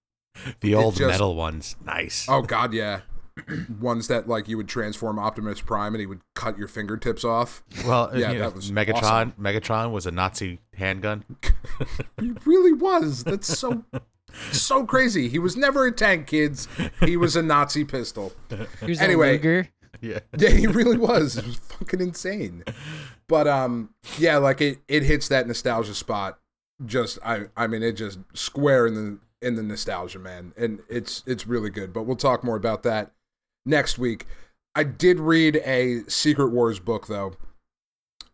The 0.59 0.75
old 0.75 0.95
just- 0.95 1.09
metal 1.09 1.35
ones. 1.35 1.75
Nice. 1.83 2.27
Oh 2.29 2.43
God, 2.43 2.71
yeah. 2.71 3.01
Ones 3.79 4.07
that 4.07 4.27
like 4.27 4.47
you 4.47 4.55
would 4.57 4.67
transform 4.67 5.17
Optimus 5.19 5.61
Prime 5.61 5.93
and 5.95 5.99
he 5.99 6.05
would 6.05 6.21
cut 6.35 6.57
your 6.59 6.67
fingertips 6.67 7.23
off. 7.23 7.63
well, 7.85 8.11
yeah, 8.15 8.31
you 8.31 8.37
know, 8.39 8.45
that 8.49 8.55
was 8.55 8.71
Megatron. 8.71 9.03
awesome. 9.03 9.33
Megatron 9.39 9.91
was 9.91 10.05
a 10.05 10.11
Nazi 10.11 10.59
handgun. 10.75 11.23
He 12.19 12.33
really 12.45 12.73
was. 12.73 13.23
That's 13.23 13.47
so 13.57 13.83
so 14.51 14.85
crazy. 14.85 15.27
He 15.29 15.39
was 15.39 15.55
never 15.57 15.85
a 15.87 15.91
tank, 15.91 16.27
kids. 16.27 16.67
He 16.99 17.15
was 17.17 17.35
a 17.35 17.41
Nazi 17.43 17.83
pistol. 17.83 18.33
Here's 18.79 18.99
Anyway. 19.01 19.29
a 19.29 19.33
Luger. 19.33 19.69
Yeah. 20.01 20.19
Yeah, 20.37 20.49
he 20.49 20.67
really 20.67 20.97
was. 20.97 21.37
It 21.37 21.45
was 21.47 21.55
fucking 21.57 22.01
insane. 22.01 22.63
But 23.27 23.47
um, 23.47 23.93
yeah, 24.17 24.37
like 24.37 24.61
it 24.61 24.79
it 24.87 25.03
hits 25.03 25.27
that 25.27 25.47
nostalgia 25.47 25.93
spot. 25.93 26.39
Just 26.85 27.19
I 27.23 27.45
I 27.55 27.67
mean 27.67 27.83
it 27.83 27.93
just 27.93 28.19
square 28.33 28.87
in 28.87 28.93
the 28.93 29.19
in 29.45 29.55
the 29.55 29.63
nostalgia 29.63 30.19
man, 30.19 30.53
and 30.57 30.79
it's 30.89 31.23
it's 31.25 31.47
really 31.47 31.69
good. 31.69 31.93
But 31.93 32.03
we'll 32.03 32.15
talk 32.15 32.43
more 32.43 32.55
about 32.55 32.83
that 32.83 33.11
next 33.65 33.97
week. 33.97 34.25
I 34.75 34.83
did 34.83 35.19
read 35.19 35.57
a 35.65 36.03
Secret 36.07 36.49
Wars 36.49 36.79
book 36.79 37.07
though. 37.07 37.33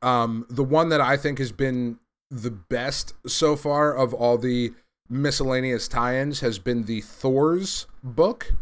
Um, 0.02 0.46
the 0.50 0.64
one 0.64 0.90
that 0.90 1.00
I 1.02 1.16
think 1.16 1.40
has 1.40 1.54
been 1.54 2.00
the 2.30 2.52
best 2.52 3.14
so 3.26 3.56
far 3.56 3.96
of 3.96 4.14
all 4.14 4.38
the 4.38 4.74
miscellaneous 5.10 5.88
tie-ins 5.88 6.42
has 6.42 6.60
been 6.60 6.84
the 6.84 7.02
Thor's 7.02 7.88
book 8.04 8.54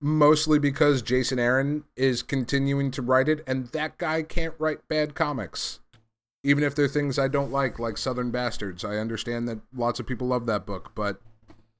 mostly 0.00 0.58
because 0.58 1.02
Jason 1.02 1.38
Aaron 1.38 1.84
is 1.96 2.22
continuing 2.22 2.90
to 2.92 3.02
write 3.02 3.28
it, 3.28 3.42
and 3.46 3.68
that 3.68 3.98
guy 3.98 4.22
can't 4.22 4.54
write 4.58 4.88
bad 4.88 5.14
comics. 5.14 5.80
Even 6.44 6.62
if 6.62 6.74
they're 6.74 6.88
things 6.88 7.18
I 7.18 7.28
don't 7.28 7.50
like, 7.50 7.78
like 7.78 7.98
Southern 7.98 8.30
Bastards. 8.30 8.84
I 8.84 8.96
understand 8.96 9.48
that 9.48 9.58
lots 9.74 9.98
of 9.98 10.06
people 10.06 10.28
love 10.28 10.46
that 10.46 10.66
book, 10.66 10.92
but 10.94 11.20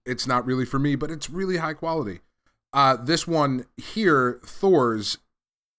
it's 0.04 0.26
not 0.26 0.44
really 0.44 0.64
for 0.64 0.78
me, 0.78 0.96
but 0.96 1.10
it's 1.10 1.30
really 1.30 1.58
high 1.58 1.74
quality. 1.74 2.20
Uh, 2.72 2.96
this 2.96 3.26
one 3.26 3.66
here, 3.76 4.40
Thor's, 4.44 5.18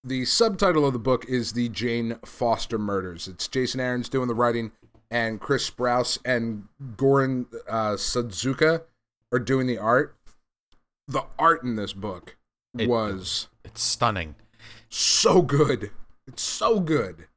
the 0.03 0.23
subtitle 0.25 0.85
of 0.85 0.93
the 0.93 0.99
book 0.99 1.25
is 1.27 1.53
The 1.53 1.67
Jane 1.69 2.17
Foster 2.25 2.77
Murders. 2.77 3.27
It's 3.27 3.47
Jason 3.47 3.81
Aaron's 3.81 4.09
doing 4.09 4.29
the 4.29 4.33
writing, 4.33 4.71
and 5.11 5.41
Chris 5.41 5.69
Sprouse 5.69 6.17
and 6.23 6.67
Goran 6.95 7.47
uh, 7.67 7.93
Sudzuka 7.93 8.83
are 9.31 9.39
doing 9.39 9.67
the 9.67 9.77
art 9.77 10.15
the 11.09 11.25
art 11.37 11.63
in 11.63 11.75
this 11.75 11.91
book 11.91 12.37
It- 12.77 12.87
was 12.87 13.49
It's 13.65 13.81
stunning. 13.81 14.35
so 14.89 15.41
good. 15.41 15.91
It's 16.27 16.43
so 16.43 16.79
good. 16.79 17.27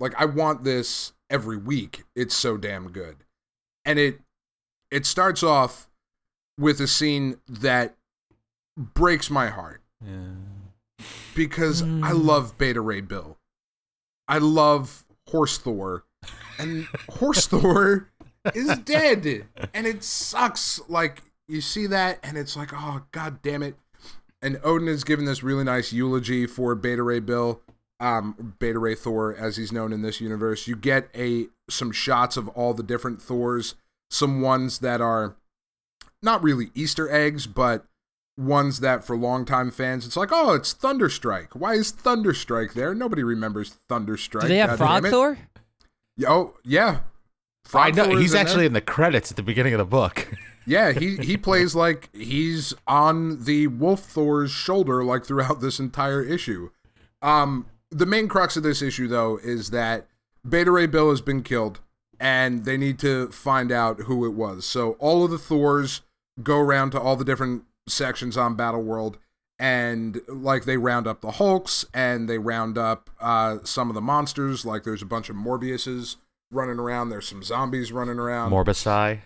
Like 0.00 0.14
I 0.20 0.24
want 0.24 0.64
this 0.64 1.12
every 1.28 1.58
week. 1.58 2.04
It's 2.16 2.34
so 2.34 2.56
damn 2.56 2.90
good. 2.90 3.18
And 3.84 3.98
it 3.98 4.20
it 4.90 5.06
starts 5.06 5.42
off 5.42 5.88
with 6.58 6.80
a 6.80 6.86
scene 6.88 7.38
that 7.48 7.94
breaks 8.76 9.30
my 9.30 9.48
heart 9.48 9.82
Yeah. 10.04 10.34
because 11.34 11.80
hmm. 11.80 12.02
I 12.02 12.12
love 12.12 12.56
Beta 12.58 12.80
Ray 12.80 13.00
Bill. 13.02 13.36
I 14.26 14.38
love 14.38 15.04
Horse 15.28 15.58
Thor. 15.58 16.04
And 16.58 16.86
Horse 17.10 17.46
Thor 17.46 18.08
is 18.54 18.78
dead. 18.78 19.46
And 19.74 19.86
it 19.86 20.02
sucks. 20.04 20.80
Like 20.88 21.22
you 21.50 21.60
see 21.60 21.86
that 21.88 22.18
and 22.22 22.38
it's 22.38 22.56
like, 22.56 22.70
oh 22.72 23.02
god 23.12 23.42
damn 23.42 23.62
it. 23.62 23.74
And 24.42 24.58
Odin 24.64 24.88
is 24.88 25.04
giving 25.04 25.26
this 25.26 25.42
really 25.42 25.64
nice 25.64 25.92
eulogy 25.92 26.46
for 26.46 26.74
Beta 26.74 27.02
Ray 27.02 27.20
Bill, 27.20 27.60
um, 27.98 28.54
Beta 28.58 28.78
Ray 28.78 28.94
Thor, 28.94 29.36
as 29.36 29.56
he's 29.58 29.70
known 29.70 29.92
in 29.92 30.00
this 30.02 30.20
universe. 30.20 30.66
You 30.66 30.76
get 30.76 31.08
a 31.14 31.48
some 31.68 31.92
shots 31.92 32.36
of 32.36 32.48
all 32.48 32.72
the 32.72 32.82
different 32.82 33.20
Thors, 33.20 33.74
some 34.10 34.40
ones 34.40 34.78
that 34.78 35.00
are 35.00 35.36
not 36.22 36.42
really 36.42 36.70
Easter 36.74 37.10
eggs, 37.10 37.46
but 37.46 37.84
ones 38.38 38.80
that 38.80 39.04
for 39.04 39.16
longtime 39.16 39.70
fans, 39.70 40.06
it's 40.06 40.16
like, 40.16 40.30
oh, 40.32 40.54
it's 40.54 40.72
Thunderstrike. 40.72 41.54
Why 41.54 41.74
is 41.74 41.92
Thunderstrike 41.92 42.72
there? 42.72 42.94
Nobody 42.94 43.22
remembers 43.22 43.76
Thunderstrike. 43.88 44.42
Do 44.42 44.48
they 44.48 44.56
have 44.58 44.70
God 44.70 44.78
Frog 44.78 45.02
damn 45.02 45.04
it. 45.06 45.10
Thor? 45.10 45.38
Yeah, 46.16 46.28
Oh, 46.30 46.54
yeah. 46.64 47.00
I 47.74 47.90
know 47.90 48.04
Thor 48.04 48.14
is 48.14 48.20
he's 48.20 48.34
in 48.34 48.40
actually 48.40 48.66
in 48.66 48.72
the 48.72 48.80
credits 48.80 49.30
at 49.30 49.36
the 49.36 49.42
beginning 49.42 49.74
of 49.74 49.78
the 49.78 49.84
book. 49.84 50.28
Yeah, 50.70 50.92
he 50.92 51.16
he 51.16 51.36
plays 51.36 51.74
like 51.74 52.08
he's 52.14 52.72
on 52.86 53.44
the 53.44 53.66
Wolf 53.66 54.04
Thor's 54.04 54.52
shoulder 54.52 55.02
like 55.02 55.24
throughout 55.26 55.60
this 55.60 55.80
entire 55.80 56.22
issue. 56.22 56.70
Um 57.22 57.66
the 57.90 58.06
main 58.06 58.28
crux 58.28 58.56
of 58.56 58.62
this 58.62 58.80
issue 58.80 59.08
though 59.08 59.38
is 59.42 59.70
that 59.70 60.06
Beta 60.48 60.70
Ray 60.70 60.86
Bill 60.86 61.10
has 61.10 61.20
been 61.20 61.42
killed 61.42 61.80
and 62.20 62.64
they 62.64 62.76
need 62.76 63.00
to 63.00 63.28
find 63.32 63.72
out 63.72 64.02
who 64.02 64.24
it 64.24 64.32
was. 64.32 64.64
So 64.64 64.92
all 65.00 65.24
of 65.24 65.32
the 65.32 65.38
Thors 65.38 66.02
go 66.40 66.60
around 66.60 66.92
to 66.92 67.00
all 67.00 67.16
the 67.16 67.24
different 67.24 67.64
sections 67.88 68.36
on 68.36 68.54
Battle 68.54 68.82
World 68.82 69.18
and 69.58 70.20
like 70.28 70.66
they 70.66 70.76
round 70.76 71.08
up 71.08 71.20
the 71.20 71.32
Hulks 71.32 71.84
and 71.92 72.28
they 72.28 72.38
round 72.38 72.78
up 72.78 73.10
uh 73.20 73.58
some 73.64 73.90
of 73.90 73.94
the 73.94 74.00
monsters 74.00 74.64
like 74.64 74.84
there's 74.84 75.02
a 75.02 75.06
bunch 75.06 75.28
of 75.30 75.34
Morbiuses 75.34 76.14
running 76.52 76.78
around, 76.78 77.08
there's 77.08 77.28
some 77.28 77.42
zombies 77.42 77.90
running 77.90 78.20
around. 78.20 78.52
Morbicai. 78.52 79.20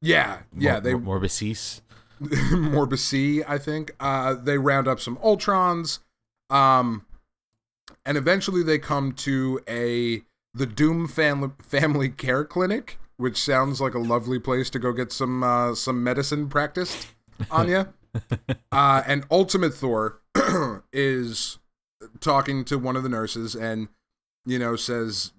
Yeah, 0.00 0.40
yeah, 0.56 0.72
Mor- 0.72 0.80
they 0.80 0.94
Mor- 0.94 1.20
Morbicis. 1.20 1.80
Morbici, 2.20 3.42
I 3.48 3.58
think. 3.58 3.92
Uh, 3.98 4.34
they 4.34 4.58
round 4.58 4.86
up 4.86 5.00
some 5.00 5.16
Ultrons, 5.18 6.00
um, 6.50 7.06
and 8.04 8.18
eventually 8.18 8.62
they 8.62 8.78
come 8.78 9.12
to 9.12 9.60
a 9.68 10.22
the 10.52 10.66
Doom 10.66 11.08
family 11.08 11.50
family 11.60 12.08
care 12.08 12.44
clinic, 12.44 12.98
which 13.16 13.38
sounds 13.38 13.80
like 13.80 13.94
a 13.94 13.98
lovely 13.98 14.38
place 14.38 14.68
to 14.70 14.78
go 14.78 14.92
get 14.92 15.12
some 15.12 15.42
uh, 15.42 15.74
some 15.74 16.02
medicine 16.04 16.48
practiced 16.48 17.08
on 17.50 17.68
you. 17.68 17.88
uh, 18.72 19.02
and 19.06 19.24
Ultimate 19.30 19.74
Thor 19.74 20.20
is 20.92 21.58
talking 22.20 22.64
to 22.66 22.78
one 22.78 22.96
of 22.96 23.02
the 23.02 23.08
nurses, 23.08 23.54
and 23.54 23.88
you 24.44 24.58
know 24.58 24.76
says 24.76 25.32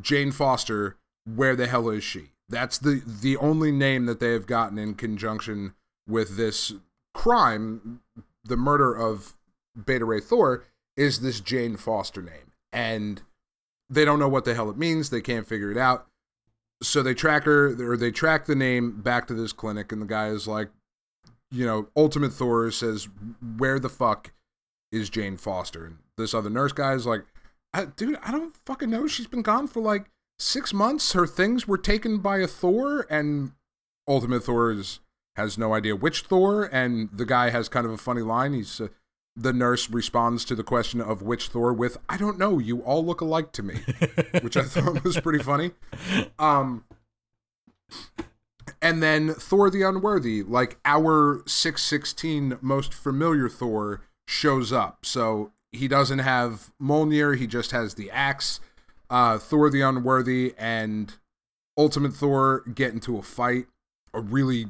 Jane 0.00 0.30
Foster, 0.30 0.96
where 1.24 1.56
the 1.56 1.66
hell 1.66 1.88
is 1.88 2.04
she? 2.04 2.30
That's 2.48 2.78
the 2.78 3.02
the 3.04 3.36
only 3.36 3.72
name 3.72 4.06
that 4.06 4.20
they 4.20 4.32
have 4.32 4.46
gotten 4.46 4.78
in 4.78 4.94
conjunction 4.94 5.74
with 6.08 6.36
this 6.36 6.72
crime, 7.14 8.00
the 8.44 8.56
murder 8.56 8.94
of 8.94 9.36
Beta 9.84 10.04
Ray 10.04 10.20
Thor, 10.20 10.64
is 10.96 11.20
this 11.20 11.40
Jane 11.40 11.76
Foster 11.76 12.22
name. 12.22 12.52
And 12.72 13.22
they 13.90 14.04
don't 14.04 14.18
know 14.18 14.28
what 14.28 14.44
the 14.44 14.54
hell 14.54 14.70
it 14.70 14.78
means. 14.78 15.10
They 15.10 15.20
can't 15.20 15.46
figure 15.46 15.70
it 15.70 15.78
out. 15.78 16.06
So 16.82 17.02
they 17.02 17.14
track 17.14 17.44
her, 17.44 17.74
or 17.90 17.96
they 17.96 18.10
track 18.10 18.46
the 18.46 18.54
name 18.54 19.00
back 19.02 19.26
to 19.28 19.34
this 19.34 19.52
clinic, 19.52 19.90
and 19.90 20.00
the 20.00 20.06
guy 20.06 20.28
is 20.28 20.46
like, 20.46 20.68
you 21.50 21.66
know, 21.66 21.88
Ultimate 21.96 22.32
Thor 22.32 22.70
says, 22.70 23.08
Where 23.56 23.78
the 23.78 23.88
fuck 23.88 24.32
is 24.92 25.10
Jane 25.10 25.36
Foster? 25.36 25.86
And 25.86 25.98
this 26.16 26.34
other 26.34 26.50
nurse 26.50 26.72
guy 26.72 26.92
is 26.92 27.06
like, 27.06 27.24
I, 27.74 27.86
Dude, 27.86 28.18
I 28.22 28.30
don't 28.30 28.54
fucking 28.64 28.90
know. 28.90 29.06
She's 29.06 29.26
been 29.26 29.42
gone 29.42 29.66
for 29.66 29.80
like 29.80 30.10
six 30.38 30.72
months. 30.72 31.12
Her 31.12 31.26
things 31.26 31.66
were 31.66 31.78
taken 31.78 32.18
by 32.18 32.38
a 32.38 32.46
Thor, 32.46 33.06
and 33.10 33.52
Ultimate 34.06 34.44
Thor 34.44 34.70
is 34.72 35.00
has 35.36 35.56
no 35.56 35.72
idea 35.72 35.94
which 35.94 36.22
Thor, 36.22 36.64
and 36.72 37.08
the 37.12 37.24
guy 37.24 37.50
has 37.50 37.68
kind 37.68 37.86
of 37.86 37.92
a 37.92 37.98
funny 37.98 38.22
line. 38.22 38.54
He's 38.54 38.80
uh, 38.80 38.88
the 39.36 39.52
nurse 39.52 39.88
responds 39.88 40.44
to 40.46 40.56
the 40.56 40.64
question 40.64 41.00
of 41.00 41.22
which 41.22 41.48
Thor 41.48 41.72
with, 41.72 41.96
"I 42.08 42.16
don't 42.16 42.38
know. 42.38 42.58
You 42.58 42.80
all 42.80 43.04
look 43.04 43.20
alike 43.20 43.52
to 43.52 43.62
me," 43.62 43.76
which 44.42 44.56
I 44.56 44.62
thought 44.62 45.04
was 45.04 45.20
pretty 45.20 45.42
funny. 45.42 45.72
Um, 46.38 46.84
and 48.82 49.02
then 49.02 49.34
Thor 49.34 49.70
the 49.70 49.82
Unworthy, 49.82 50.42
like 50.42 50.78
our 50.84 51.42
six 51.46 51.82
sixteen 51.82 52.58
most 52.60 52.92
familiar 52.92 53.48
Thor, 53.48 54.02
shows 54.26 54.72
up. 54.72 55.06
So 55.06 55.52
he 55.70 55.86
doesn't 55.86 56.20
have 56.20 56.72
Mjolnir; 56.82 57.36
he 57.36 57.46
just 57.46 57.70
has 57.70 57.94
the 57.94 58.10
axe. 58.10 58.60
Uh, 59.10 59.38
Thor 59.38 59.70
the 59.70 59.80
Unworthy 59.80 60.54
and 60.58 61.14
Ultimate 61.76 62.12
Thor 62.12 62.62
get 62.74 62.92
into 62.92 63.16
a 63.16 63.22
fight, 63.22 63.66
a 64.12 64.20
really 64.20 64.66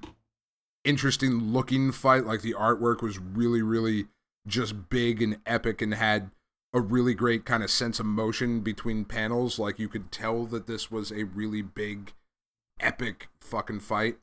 interesting 0.85 1.53
looking 1.53 1.93
fight. 1.93 2.25
Like 2.25 2.43
the 2.43 2.55
artwork 2.55 3.03
was 3.03 3.19
really, 3.19 3.63
really 3.63 4.07
just 4.47 4.89
big 4.89 5.23
and 5.23 5.39
epic 5.47 5.83
and 5.83 5.95
had 5.95 6.31
a 6.73 6.81
really 6.81 7.15
great 7.15 7.45
kind 7.45 7.63
of 7.63 7.71
sense 7.71 7.99
of 7.99 8.07
motion 8.07 8.61
between 8.61 9.05
panels. 9.05 9.59
Like 9.59 9.79
you 9.79 9.89
could 9.89 10.13
tell 10.13 10.45
that 10.47 10.67
this 10.67 10.91
was 10.91 11.11
a 11.11 11.25
really 11.25 11.63
big, 11.63 12.13
epic 12.79 13.29
fucking 13.41 13.81
fight. 13.81 14.19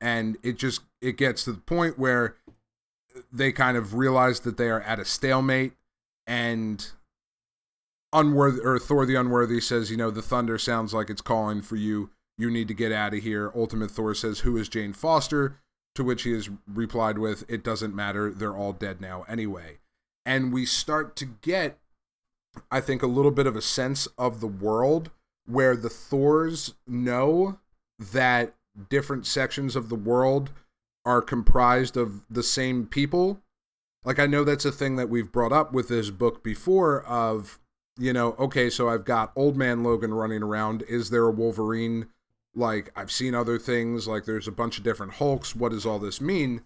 And 0.00 0.38
it 0.42 0.56
just 0.56 0.82
it 1.02 1.16
gets 1.16 1.44
to 1.44 1.52
the 1.52 1.60
point 1.60 1.98
where 1.98 2.36
they 3.32 3.52
kind 3.52 3.76
of 3.76 3.94
realize 3.94 4.40
that 4.40 4.56
they 4.56 4.70
are 4.70 4.80
at 4.82 5.00
a 5.00 5.04
stalemate 5.04 5.72
and 6.26 6.92
unworthy 8.12 8.60
or 8.60 8.78
Thor 8.78 9.06
the 9.06 9.14
Unworthy 9.14 9.60
says, 9.60 9.90
you 9.90 9.96
know, 9.96 10.10
the 10.10 10.22
thunder 10.22 10.58
sounds 10.58 10.94
like 10.94 11.10
it's 11.10 11.20
calling 11.20 11.62
for 11.62 11.76
you. 11.76 12.10
You 12.36 12.50
need 12.50 12.68
to 12.68 12.74
get 12.74 12.92
out 12.92 13.14
of 13.14 13.22
here. 13.22 13.50
Ultimate 13.54 13.90
Thor 13.90 14.14
says, 14.14 14.40
Who 14.40 14.56
is 14.56 14.68
Jane 14.68 14.92
Foster? 14.92 15.58
To 15.96 16.04
which 16.04 16.22
he 16.22 16.32
has 16.32 16.48
replied 16.72 17.18
with, 17.18 17.44
It 17.48 17.64
doesn't 17.64 17.94
matter. 17.94 18.30
They're 18.30 18.56
all 18.56 18.72
dead 18.72 19.00
now 19.00 19.24
anyway. 19.28 19.78
And 20.24 20.52
we 20.52 20.64
start 20.64 21.16
to 21.16 21.26
get, 21.26 21.78
I 22.70 22.80
think, 22.80 23.02
a 23.02 23.08
little 23.08 23.30
bit 23.32 23.46
of 23.46 23.56
a 23.56 23.62
sense 23.62 24.06
of 24.16 24.40
the 24.40 24.46
world 24.46 25.10
where 25.46 25.74
the 25.74 25.88
Thors 25.88 26.74
know 26.86 27.58
that 27.98 28.54
different 28.88 29.26
sections 29.26 29.74
of 29.74 29.88
the 29.88 29.96
world 29.96 30.50
are 31.04 31.22
comprised 31.22 31.96
of 31.96 32.22
the 32.30 32.42
same 32.42 32.86
people. 32.86 33.40
Like 34.04 34.18
I 34.18 34.26
know 34.26 34.44
that's 34.44 34.64
a 34.64 34.72
thing 34.72 34.96
that 34.96 35.08
we've 35.08 35.32
brought 35.32 35.52
up 35.52 35.72
with 35.72 35.88
this 35.88 36.10
book 36.10 36.44
before 36.44 37.02
of 37.02 37.58
you 37.98 38.12
know, 38.12 38.34
okay, 38.38 38.70
so 38.70 38.88
I've 38.88 39.04
got 39.04 39.32
old 39.36 39.56
man 39.56 39.82
Logan 39.82 40.14
running 40.14 40.42
around. 40.42 40.82
Is 40.88 41.10
there 41.10 41.24
a 41.24 41.30
Wolverine? 41.30 42.06
Like 42.54 42.90
I've 42.96 43.10
seen 43.12 43.34
other 43.34 43.58
things, 43.58 44.08
like 44.08 44.24
there's 44.24 44.48
a 44.48 44.52
bunch 44.52 44.78
of 44.78 44.84
different 44.84 45.14
Hulks. 45.14 45.54
What 45.54 45.70
does 45.72 45.84
all 45.86 45.98
this 45.98 46.20
mean? 46.20 46.62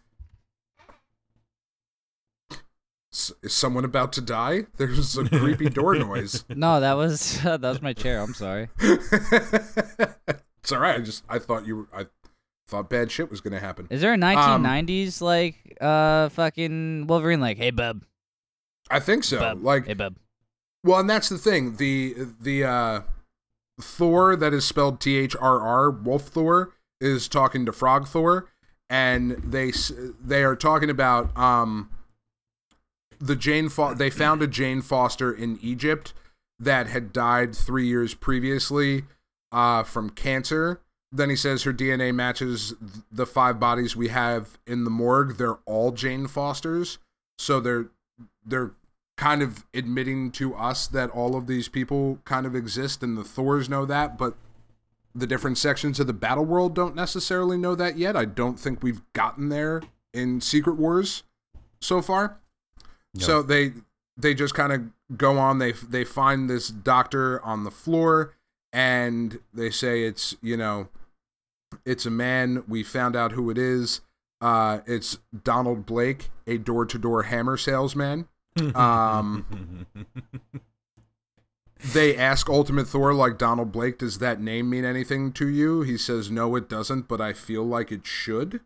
S- 3.12 3.32
Is 3.42 3.52
someone 3.52 3.84
about 3.84 4.12
to 4.14 4.20
die? 4.22 4.66
There's 4.78 5.18
a 5.18 5.28
creepy 5.28 5.68
door 5.68 5.94
noise. 5.96 6.44
No, 6.54 6.80
that 6.80 6.94
was 6.94 7.40
that 7.42 7.60
was 7.60 7.82
my 7.82 7.92
chair. 7.92 8.20
I'm 8.22 8.32
sorry. 8.32 8.68
it's 8.80 10.72
all 10.72 10.78
right. 10.78 10.96
I 10.96 11.00
just 11.00 11.24
I 11.28 11.38
thought 11.38 11.66
you 11.66 11.76
were, 11.76 11.88
I 11.94 12.06
thought 12.68 12.88
bad 12.88 13.10
shit 13.10 13.30
was 13.30 13.42
gonna 13.42 13.60
happen. 13.60 13.86
Is 13.90 14.00
there 14.00 14.14
a 14.14 14.16
1990s 14.16 15.20
like 15.20 15.76
uh 15.80 16.30
fucking 16.30 17.06
Wolverine 17.06 17.40
like, 17.40 17.58
"Hey 17.58 17.70
bub, 17.70 18.02
I 18.90 18.98
think 18.98 19.24
so. 19.24 19.38
bub, 19.40 19.62
Like 19.62 19.86
hey 19.86 19.94
bub." 19.94 20.16
Well, 20.84 21.00
and 21.00 21.08
that's 21.08 21.28
the 21.28 21.38
thing. 21.38 21.76
The 21.76 22.14
the 22.40 22.64
uh 22.64 23.00
Thor 23.80 24.36
that 24.36 24.52
is 24.52 24.64
spelled 24.64 25.00
T 25.00 25.16
H 25.16 25.36
R 25.36 25.60
R, 25.60 25.90
Wolf 25.90 26.28
Thor 26.28 26.72
is 27.00 27.28
talking 27.28 27.66
to 27.66 27.72
Frog 27.72 28.06
Thor 28.06 28.48
and 28.92 29.30
they 29.42 29.72
they 30.22 30.44
are 30.44 30.54
talking 30.54 30.90
about 30.90 31.36
um 31.36 31.88
the 33.18 33.34
Jane 33.34 33.70
Fo- 33.70 33.94
they 33.94 34.10
found 34.10 34.42
a 34.42 34.46
Jane 34.46 34.82
Foster 34.82 35.32
in 35.32 35.58
Egypt 35.62 36.12
that 36.58 36.88
had 36.88 37.12
died 37.12 37.56
3 37.56 37.86
years 37.86 38.14
previously 38.14 39.04
uh 39.50 39.82
from 39.82 40.10
cancer. 40.10 40.80
Then 41.10 41.30
he 41.30 41.36
says 41.36 41.62
her 41.62 41.72
DNA 41.72 42.14
matches 42.14 42.74
the 43.10 43.26
five 43.26 43.58
bodies 43.58 43.96
we 43.96 44.08
have 44.08 44.58
in 44.66 44.84
the 44.84 44.90
morgue. 44.90 45.36
They're 45.38 45.58
all 45.66 45.92
Jane 45.92 46.26
Fosters. 46.26 46.98
So 47.38 47.60
they're 47.60 47.86
they're 48.44 48.72
kind 49.22 49.40
of 49.40 49.64
admitting 49.72 50.32
to 50.32 50.52
us 50.56 50.88
that 50.88 51.08
all 51.10 51.36
of 51.36 51.46
these 51.46 51.68
people 51.68 52.18
kind 52.24 52.44
of 52.44 52.56
exist 52.56 53.04
and 53.04 53.16
the 53.16 53.22
Thors 53.22 53.68
know 53.68 53.86
that, 53.86 54.18
but 54.18 54.34
the 55.14 55.28
different 55.28 55.58
sections 55.58 56.00
of 56.00 56.08
the 56.08 56.12
battle 56.12 56.44
world 56.44 56.74
don't 56.74 56.96
necessarily 56.96 57.56
know 57.56 57.76
that 57.76 57.96
yet. 57.96 58.16
I 58.16 58.24
don't 58.24 58.58
think 58.58 58.82
we've 58.82 59.00
gotten 59.12 59.48
there 59.48 59.80
in 60.12 60.40
Secret 60.40 60.74
Wars 60.74 61.22
so 61.80 62.02
far. 62.02 62.40
So 63.16 63.42
they 63.42 63.74
they 64.16 64.34
just 64.34 64.54
kind 64.54 64.72
of 64.72 64.82
go 65.16 65.38
on 65.38 65.58
they 65.58 65.70
they 65.70 66.02
find 66.02 66.50
this 66.50 66.66
doctor 66.68 67.40
on 67.44 67.62
the 67.62 67.70
floor 67.70 68.34
and 68.72 69.38
they 69.54 69.70
say 69.70 70.02
it's, 70.02 70.34
you 70.42 70.56
know, 70.56 70.88
it's 71.84 72.06
a 72.06 72.10
man. 72.10 72.64
We 72.66 72.82
found 72.82 73.14
out 73.14 73.32
who 73.32 73.50
it 73.50 73.58
is. 73.58 74.00
Uh, 74.40 74.80
it's 74.84 75.18
Donald 75.44 75.86
Blake, 75.86 76.30
a 76.44 76.58
door-to-door 76.58 77.24
hammer 77.24 77.56
salesman. 77.56 78.26
Um, 78.74 79.86
they 81.92 82.16
ask 82.16 82.48
Ultimate 82.48 82.86
Thor, 82.86 83.12
like 83.12 83.38
Donald 83.38 83.72
Blake, 83.72 83.98
does 83.98 84.18
that 84.18 84.40
name 84.40 84.70
mean 84.70 84.84
anything 84.84 85.32
to 85.32 85.48
you? 85.48 85.82
He 85.82 85.98
says, 85.98 86.30
no, 86.30 86.54
it 86.54 86.68
doesn't, 86.68 87.08
but 87.08 87.20
I 87.20 87.32
feel 87.32 87.64
like 87.64 87.90
it 87.90 88.06
should. 88.06 88.60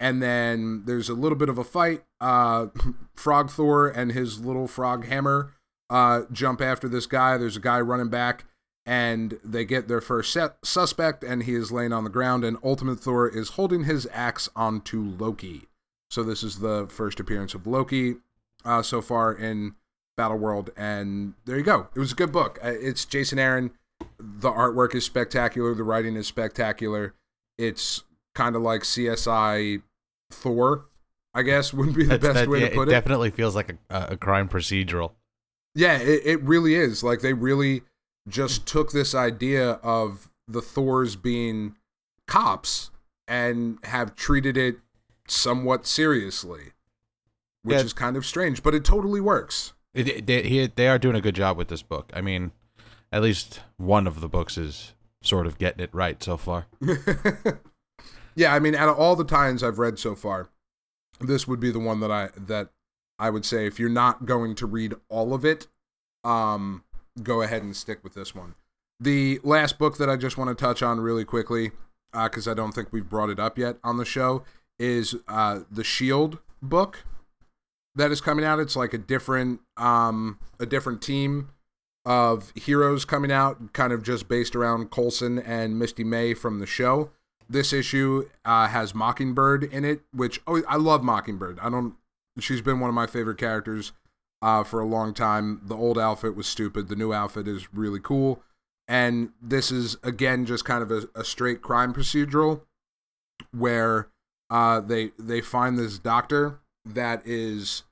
And 0.00 0.22
then 0.22 0.84
there's 0.86 1.08
a 1.08 1.14
little 1.14 1.36
bit 1.36 1.48
of 1.48 1.58
a 1.58 1.64
fight. 1.64 2.04
Uh, 2.20 2.68
frog 3.14 3.50
Thor 3.50 3.88
and 3.88 4.12
his 4.12 4.40
little 4.40 4.66
frog 4.66 5.06
hammer 5.06 5.52
uh, 5.90 6.22
jump 6.32 6.60
after 6.60 6.88
this 6.88 7.06
guy. 7.06 7.36
There's 7.36 7.56
a 7.56 7.60
guy 7.60 7.80
running 7.80 8.08
back, 8.08 8.44
and 8.86 9.38
they 9.44 9.64
get 9.64 9.88
their 9.88 10.00
first 10.00 10.32
set- 10.32 10.56
suspect, 10.64 11.22
and 11.22 11.44
he 11.44 11.54
is 11.54 11.70
laying 11.70 11.92
on 11.92 12.04
the 12.04 12.10
ground. 12.10 12.44
And 12.44 12.56
Ultimate 12.64 13.00
Thor 13.00 13.28
is 13.28 13.50
holding 13.50 13.84
his 13.84 14.08
axe 14.12 14.48
onto 14.56 15.02
Loki. 15.02 15.68
So 16.10 16.22
this 16.22 16.42
is 16.42 16.60
the 16.60 16.86
first 16.88 17.20
appearance 17.20 17.54
of 17.54 17.66
Loki 17.66 18.16
uh, 18.64 18.82
so 18.82 19.00
far 19.02 19.32
in 19.32 19.74
Battle 20.16 20.38
World, 20.38 20.70
and 20.76 21.34
there 21.44 21.56
you 21.58 21.62
go. 21.64 21.88
It 21.94 21.98
was 21.98 22.12
a 22.12 22.14
good 22.14 22.32
book. 22.32 22.58
Uh, 22.62 22.68
It's 22.68 23.04
Jason 23.04 23.38
Aaron. 23.38 23.70
The 24.18 24.50
artwork 24.50 24.94
is 24.94 25.04
spectacular. 25.04 25.74
The 25.74 25.82
writing 25.82 26.16
is 26.16 26.26
spectacular. 26.26 27.14
It's 27.58 28.04
kind 28.34 28.56
of 28.56 28.62
like 28.62 28.82
CSI 28.82 29.82
Thor, 30.30 30.86
I 31.34 31.42
guess 31.42 31.72
Wouldn't 31.74 31.96
be 31.96 32.04
the 32.04 32.10
That's- 32.18 32.32
best 32.34 32.44
that- 32.44 32.48
way 32.48 32.60
yeah, 32.60 32.68
to 32.70 32.74
put 32.74 32.88
it 32.88 32.90
it. 32.92 32.94
definitely 32.94 33.30
feels 33.30 33.54
like 33.54 33.70
a, 33.90 34.06
a 34.12 34.16
crime 34.16 34.48
procedural. 34.48 35.12
Yeah, 35.74 35.98
it, 35.98 36.22
it 36.24 36.42
really 36.42 36.74
is. 36.76 37.02
Like 37.02 37.20
they 37.20 37.32
really 37.32 37.82
just 38.28 38.66
took 38.66 38.92
this 38.92 39.14
idea 39.14 39.72
of 39.82 40.30
the 40.46 40.62
Thors 40.62 41.16
being 41.16 41.74
cops 42.28 42.90
and 43.26 43.78
have 43.84 44.14
treated 44.14 44.56
it 44.56 44.76
somewhat 45.26 45.86
seriously, 45.86 46.72
which 47.64 47.74
Yeah. 47.78 47.82
is 47.82 47.92
kind 47.92 48.16
of 48.16 48.24
strange, 48.24 48.62
but 48.62 48.74
it 48.74 48.84
totally 48.84 49.20
works. 49.20 49.72
It, 49.92 50.26
they, 50.26 50.42
he, 50.44 50.66
they 50.66 50.86
are 50.88 50.98
doing 50.98 51.16
a 51.16 51.20
good 51.20 51.34
job 51.34 51.56
with 51.56 51.68
this 51.68 51.82
book. 51.82 52.12
I 52.14 52.20
mean, 52.20 52.52
at 53.12 53.22
least 53.22 53.60
one 53.76 54.06
of 54.06 54.20
the 54.20 54.28
books 54.28 54.56
is 54.56 54.92
sort 55.22 55.46
of 55.46 55.58
getting 55.58 55.82
it 55.82 55.90
right 55.92 56.22
so 56.22 56.36
far. 56.36 56.66
yeah, 58.34 58.54
I 58.54 58.58
mean, 58.58 58.74
out 58.74 58.88
of 58.88 58.98
all 58.98 59.16
the 59.16 59.24
times 59.24 59.62
I've 59.62 59.78
read 59.78 59.98
so 59.98 60.14
far, 60.14 60.48
this 61.20 61.46
would 61.46 61.60
be 61.60 61.70
the 61.70 61.78
one 61.78 62.00
that 62.00 62.10
I 62.10 62.30
that 62.36 62.70
I 63.18 63.30
would 63.30 63.44
say 63.44 63.66
if 63.66 63.78
you're 63.78 63.88
not 63.88 64.26
going 64.26 64.54
to 64.56 64.66
read 64.66 64.94
all 65.08 65.32
of 65.32 65.44
it, 65.44 65.68
um, 66.24 66.82
go 67.22 67.42
ahead 67.42 67.62
and 67.62 67.76
stick 67.76 68.02
with 68.02 68.14
this 68.14 68.34
one. 68.34 68.54
The 69.00 69.40
last 69.44 69.78
book 69.78 69.96
that 69.98 70.10
I 70.10 70.16
just 70.16 70.36
want 70.36 70.56
to 70.56 70.60
touch 70.60 70.82
on 70.82 71.00
really 71.00 71.24
quickly, 71.24 71.70
because 72.12 72.48
I 72.48 72.54
don't 72.54 72.72
think 72.72 72.92
we've 72.92 73.08
brought 73.08 73.30
it 73.30 73.38
up 73.38 73.56
yet 73.58 73.76
on 73.84 73.96
the 73.98 74.04
show, 74.04 74.42
is 74.78 75.14
uh, 75.28 75.60
the 75.70 75.84
Shield 75.84 76.38
book 76.60 77.04
that 77.94 78.10
is 78.10 78.20
coming 78.20 78.44
out. 78.44 78.58
It's 78.58 78.76
like 78.76 78.94
a 78.94 78.98
different 78.98 79.60
um, 79.76 80.38
a 80.58 80.66
different 80.66 81.02
team 81.02 81.50
of 82.04 82.52
heroes 82.54 83.04
coming 83.04 83.32
out, 83.32 83.72
kind 83.72 83.92
of 83.92 84.02
just 84.02 84.28
based 84.28 84.54
around 84.54 84.90
Coulson 84.90 85.38
and 85.38 85.78
Misty 85.78 86.04
May 86.04 86.34
from 86.34 86.58
the 86.58 86.66
show. 86.66 87.10
This 87.48 87.72
issue 87.72 88.28
uh, 88.44 88.68
has 88.68 88.94
Mockingbird 88.94 89.64
in 89.64 89.84
it, 89.84 90.00
which 90.12 90.40
oh, 90.46 90.62
I 90.68 90.76
love 90.76 91.02
Mockingbird. 91.02 91.58
I 91.60 91.70
don't. 91.70 91.94
She's 92.38 92.62
been 92.62 92.80
one 92.80 92.88
of 92.88 92.94
my 92.94 93.06
favorite 93.06 93.38
characters 93.38 93.92
uh, 94.42 94.64
for 94.64 94.80
a 94.80 94.86
long 94.86 95.14
time. 95.14 95.60
The 95.64 95.76
old 95.76 95.98
outfit 95.98 96.34
was 96.34 96.46
stupid. 96.46 96.88
The 96.88 96.96
new 96.96 97.12
outfit 97.12 97.46
is 97.46 97.72
really 97.72 98.00
cool. 98.00 98.42
And 98.88 99.30
this 99.40 99.70
is 99.70 99.96
again 100.02 100.44
just 100.46 100.64
kind 100.64 100.82
of 100.82 100.90
a, 100.90 101.08
a 101.14 101.24
straight 101.24 101.62
crime 101.62 101.94
procedural 101.94 102.62
where 103.52 104.08
uh, 104.50 104.80
they 104.80 105.12
they 105.18 105.40
find 105.40 105.78
this 105.78 105.98
doctor 105.98 106.60
that 106.84 107.22
is 107.24 107.84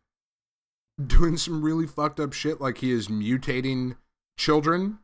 doing 1.05 1.37
some 1.37 1.63
really 1.63 1.87
fucked 1.87 2.21
up 2.21 2.33
shit. 2.33 2.61
Like 2.61 2.79
he 2.79 2.93
is 2.93 3.09
mutating 3.09 3.97
children. 4.39 4.99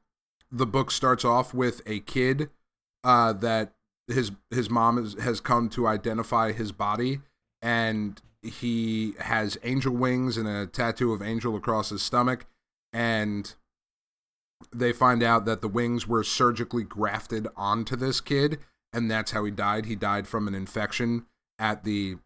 The 0.50 0.66
book 0.66 0.90
starts 0.90 1.24
off 1.24 1.52
with 1.52 1.82
a 1.86 2.00
kid 2.00 2.50
uh, 3.04 3.32
that 3.34 3.74
his 4.06 4.32
his 4.50 4.70
mom 4.70 4.98
is, 4.98 5.14
has 5.20 5.40
come 5.40 5.68
to 5.70 5.86
identify 5.86 6.52
his 6.52 6.72
body, 6.72 7.20
and 7.60 8.20
he 8.42 9.14
has 9.20 9.58
angel 9.62 9.94
wings 9.94 10.36
and 10.36 10.48
a 10.48 10.66
tattoo 10.66 11.12
of 11.12 11.22
angel 11.22 11.56
across 11.56 11.90
his 11.90 12.02
stomach, 12.02 12.46
and 12.92 13.54
they 14.74 14.92
find 14.92 15.22
out 15.22 15.44
that 15.44 15.60
the 15.60 15.68
wings 15.68 16.06
were 16.06 16.24
surgically 16.24 16.84
grafted 16.84 17.46
onto 17.56 17.96
this 17.96 18.20
kid, 18.20 18.58
and 18.92 19.10
that's 19.10 19.32
how 19.32 19.44
he 19.44 19.50
died. 19.50 19.86
He 19.86 19.96
died 19.96 20.26
from 20.26 20.48
an 20.48 20.54
infection 20.54 21.26
at 21.58 21.84
the 21.84 22.16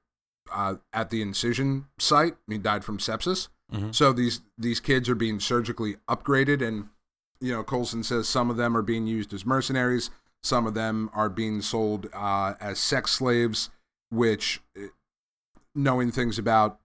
uh, 0.51 0.77
at 0.93 1.11
the 1.11 1.23
incision 1.23 1.87
site. 1.99 2.37
He 2.49 2.59
died 2.59 2.85
from 2.85 2.99
sepsis. 2.99 3.49
Mhm. 3.73 3.95
So 3.95 4.13
these 4.13 4.43
these 4.59 4.81
kids 4.81 5.09
are 5.09 5.15
being 5.15 5.41
surgically 5.41 5.97
upgraded, 6.09 6.67
and 6.67 6.89
you 7.41 7.53
know 7.53 7.63
Coulson 7.63 8.03
says 8.03 8.29
some 8.29 8.51
of 8.51 8.57
them 8.57 8.77
are 8.77 8.83
being 8.83 9.07
used 9.07 9.33
as 9.33 9.47
mercenaries, 9.47 10.11
some 10.43 10.67
of 10.67 10.75
them 10.75 11.11
are 11.15 11.29
being 11.29 11.63
sold 11.63 12.09
uh, 12.13 12.55
as 12.61 12.79
sex 12.79 13.13
slaves. 13.13 13.71
Which, 14.11 14.61
eh, 14.77 14.89
knowing 15.75 16.11
things 16.13 16.39
about 16.39 16.79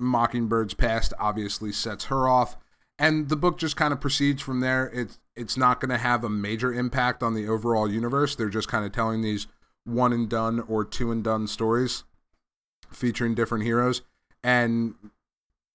Mockingbird's 0.00 0.74
past, 0.74 1.12
obviously 1.16 1.70
sets 1.70 2.06
her 2.06 2.26
off. 2.26 2.56
And 2.98 3.28
the 3.28 3.36
book 3.36 3.56
just 3.56 3.76
kind 3.76 3.92
of 3.92 4.00
proceeds 4.00 4.42
from 4.42 4.58
there. 4.60 4.90
It's 4.92 5.20
it's 5.36 5.56
not 5.56 5.80
going 5.80 5.90
to 5.90 5.98
have 5.98 6.24
a 6.24 6.28
major 6.28 6.72
impact 6.74 7.22
on 7.22 7.34
the 7.34 7.46
overall 7.46 7.90
universe. 7.90 8.34
They're 8.34 8.48
just 8.48 8.68
kind 8.68 8.84
of 8.84 8.90
telling 8.90 9.22
these 9.22 9.46
one 9.84 10.12
and 10.12 10.28
done 10.28 10.60
or 10.60 10.84
two 10.84 11.10
and 11.12 11.22
done 11.22 11.46
stories 11.46 12.04
featuring 12.94 13.34
different 13.34 13.64
heroes. 13.64 14.02
And 14.42 14.94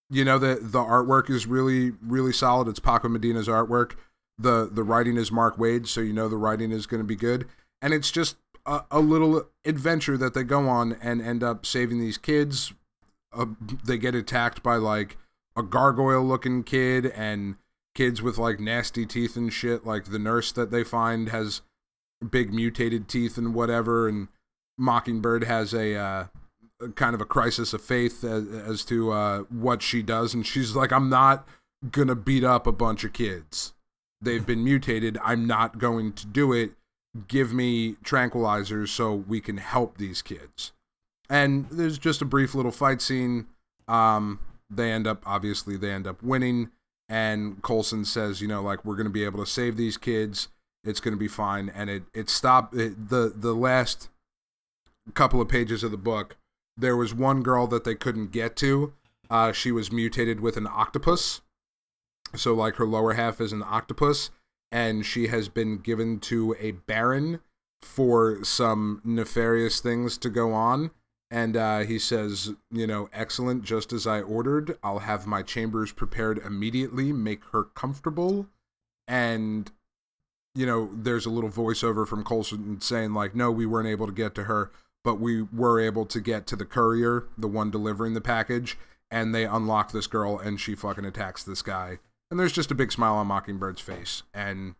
you 0.09 0.23
know 0.23 0.39
the 0.39 0.59
the 0.61 0.79
artwork 0.79 1.29
is 1.29 1.45
really 1.45 1.91
really 2.01 2.33
solid. 2.33 2.67
It's 2.67 2.79
Paco 2.79 3.09
Medina's 3.09 3.47
artwork. 3.47 3.95
the 4.37 4.69
The 4.71 4.83
writing 4.83 5.17
is 5.17 5.31
Mark 5.31 5.57
Waid, 5.57 5.87
so 5.87 6.01
you 6.01 6.13
know 6.13 6.27
the 6.29 6.37
writing 6.37 6.71
is 6.71 6.85
going 6.85 7.01
to 7.01 7.07
be 7.07 7.15
good. 7.15 7.47
And 7.81 7.93
it's 7.93 8.11
just 8.11 8.37
a, 8.65 8.81
a 8.91 8.99
little 8.99 9.47
adventure 9.65 10.17
that 10.17 10.33
they 10.33 10.43
go 10.43 10.67
on 10.67 10.97
and 11.01 11.21
end 11.21 11.43
up 11.43 11.65
saving 11.65 11.99
these 11.99 12.17
kids. 12.17 12.73
Uh, 13.33 13.47
they 13.83 13.97
get 13.97 14.15
attacked 14.15 14.63
by 14.63 14.75
like 14.75 15.17
a 15.55 15.63
gargoyle 15.63 16.23
looking 16.23 16.63
kid 16.63 17.07
and 17.07 17.55
kids 17.95 18.21
with 18.21 18.37
like 18.37 18.59
nasty 18.59 19.05
teeth 19.05 19.35
and 19.35 19.51
shit. 19.51 19.85
Like 19.85 20.05
the 20.05 20.19
nurse 20.19 20.51
that 20.51 20.71
they 20.71 20.83
find 20.83 21.29
has 21.29 21.61
big 22.29 22.53
mutated 22.53 23.07
teeth 23.07 23.37
and 23.37 23.53
whatever, 23.53 24.07
and 24.07 24.27
Mockingbird 24.77 25.43
has 25.45 25.73
a, 25.73 25.95
uh, 25.95 26.25
kind 26.95 27.15
of 27.15 27.21
a 27.21 27.25
crisis 27.25 27.73
of 27.73 27.81
faith 27.81 28.23
as, 28.23 28.47
as 28.47 28.85
to 28.85 29.11
uh, 29.11 29.39
what 29.49 29.81
she 29.81 30.01
does, 30.01 30.33
and 30.33 30.45
she's 30.45 30.75
like, 30.75 30.91
"I'm 30.91 31.09
not 31.09 31.47
gonna 31.91 32.15
beat 32.15 32.43
up 32.43 32.67
a 32.67 32.71
bunch 32.71 33.03
of 33.03 33.13
kids. 33.13 33.73
They've 34.21 34.45
been 34.45 34.63
mutated. 34.63 35.17
I'm 35.23 35.45
not 35.45 35.77
going 35.77 36.13
to 36.13 36.25
do 36.25 36.53
it. 36.53 36.71
Give 37.27 37.53
me 37.53 37.93
tranquilizers 38.03 38.89
so 38.89 39.13
we 39.13 39.41
can 39.41 39.57
help 39.57 39.97
these 39.97 40.21
kids." 40.21 40.73
And 41.29 41.67
there's 41.69 41.97
just 41.97 42.21
a 42.21 42.25
brief 42.25 42.55
little 42.55 42.71
fight 42.71 43.01
scene. 43.01 43.47
Um, 43.87 44.39
they 44.69 44.91
end 44.91 45.07
up 45.07 45.23
obviously 45.25 45.77
they 45.77 45.91
end 45.91 46.07
up 46.07 46.21
winning, 46.23 46.71
and 47.09 47.61
Coulson 47.61 48.05
says, 48.05 48.41
"You 48.41 48.47
know, 48.47 48.61
like 48.61 48.85
we're 48.85 48.95
gonna 48.95 49.09
be 49.09 49.23
able 49.23 49.43
to 49.43 49.49
save 49.51 49.77
these 49.77 49.97
kids." 49.97 50.49
It's 50.83 51.01
going 51.01 51.13
to 51.13 51.19
be 51.19 51.27
fine, 51.27 51.69
and 51.69 51.89
it 51.89 52.03
it 52.13 52.29
stopped 52.29 52.73
it, 52.73 53.09
the 53.09 53.33
the 53.35 53.53
last 53.53 54.09
couple 55.13 55.41
of 55.41 55.49
pages 55.49 55.83
of 55.83 55.91
the 55.91 55.97
book, 55.97 56.37
there 56.77 56.95
was 56.95 57.13
one 57.13 57.41
girl 57.41 57.67
that 57.67 57.83
they 57.83 57.95
couldn't 57.95 58.31
get 58.31 58.55
to. 58.57 58.93
Uh, 59.29 59.51
she 59.51 59.71
was 59.71 59.91
mutated 59.91 60.39
with 60.39 60.55
an 60.57 60.67
octopus. 60.67 61.41
So, 62.35 62.53
like, 62.53 62.75
her 62.75 62.85
lower 62.85 63.13
half 63.13 63.41
is 63.41 63.51
an 63.51 63.63
octopus, 63.63 64.29
and 64.71 65.05
she 65.05 65.27
has 65.27 65.49
been 65.49 65.77
given 65.77 66.19
to 66.21 66.55
a 66.59 66.71
baron 66.71 67.39
for 67.81 68.43
some 68.43 69.01
nefarious 69.03 69.79
things 69.79 70.17
to 70.19 70.29
go 70.29 70.53
on. 70.53 70.91
And 71.29 71.57
uh, 71.57 71.79
he 71.79 71.99
says, 71.99 72.53
you 72.71 72.87
know, 72.87 73.09
excellent, 73.11 73.63
just 73.63 73.91
as 73.91 74.07
I 74.07 74.21
ordered. 74.21 74.77
I'll 74.81 74.99
have 74.99 75.27
my 75.27 75.41
chambers 75.41 75.91
prepared 75.91 76.37
immediately, 76.37 77.11
make 77.11 77.43
her 77.51 77.63
comfortable. 77.63 78.47
And, 79.07 79.69
you 80.55 80.65
know, 80.65 80.89
there's 80.93 81.25
a 81.25 81.29
little 81.29 81.49
voiceover 81.49 82.07
from 82.07 82.23
Coulson 82.23 82.79
saying, 82.79 83.13
like, 83.13 83.35
no, 83.35 83.51
we 83.51 83.65
weren't 83.65 83.89
able 83.89 84.07
to 84.07 84.13
get 84.13 84.35
to 84.35 84.45
her 84.45 84.71
but 85.03 85.19
we 85.19 85.41
were 85.41 85.79
able 85.79 86.05
to 86.05 86.19
get 86.19 86.47
to 86.47 86.55
the 86.55 86.65
courier, 86.65 87.25
the 87.37 87.47
one 87.47 87.71
delivering 87.71 88.13
the 88.13 88.21
package, 88.21 88.77
and 89.09 89.33
they 89.33 89.45
unlock 89.45 89.91
this 89.91 90.07
girl 90.07 90.37
and 90.37 90.59
she 90.59 90.75
fucking 90.75 91.05
attacks 91.05 91.43
this 91.43 91.61
guy. 91.61 91.99
And 92.29 92.39
there's 92.39 92.51
just 92.51 92.71
a 92.71 92.75
big 92.75 92.91
smile 92.91 93.15
on 93.15 93.27
Mockingbird's 93.27 93.81
face. 93.81 94.23
And 94.33 94.75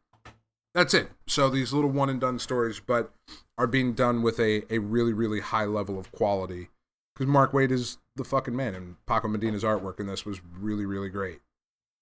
that's 0.73 0.93
it. 0.93 1.09
So 1.27 1.49
these 1.49 1.73
little 1.73 1.89
one 1.89 2.09
and 2.09 2.19
done 2.19 2.39
stories, 2.39 2.79
but 2.79 3.13
are 3.57 3.67
being 3.67 3.93
done 3.93 4.21
with 4.21 4.39
a, 4.39 4.63
a 4.73 4.79
really, 4.79 5.13
really 5.13 5.39
high 5.39 5.65
level 5.65 5.97
of 5.97 6.11
quality. 6.11 6.69
Because 7.15 7.27
Mark 7.27 7.51
Waid 7.51 7.71
is 7.71 7.97
the 8.15 8.23
fucking 8.23 8.55
man, 8.55 8.75
and 8.75 8.95
Paco 9.07 9.27
Medina's 9.27 9.63
artwork 9.63 9.99
in 9.99 10.05
this 10.05 10.25
was 10.25 10.41
really, 10.59 10.85
really 10.85 11.09
great. 11.09 11.39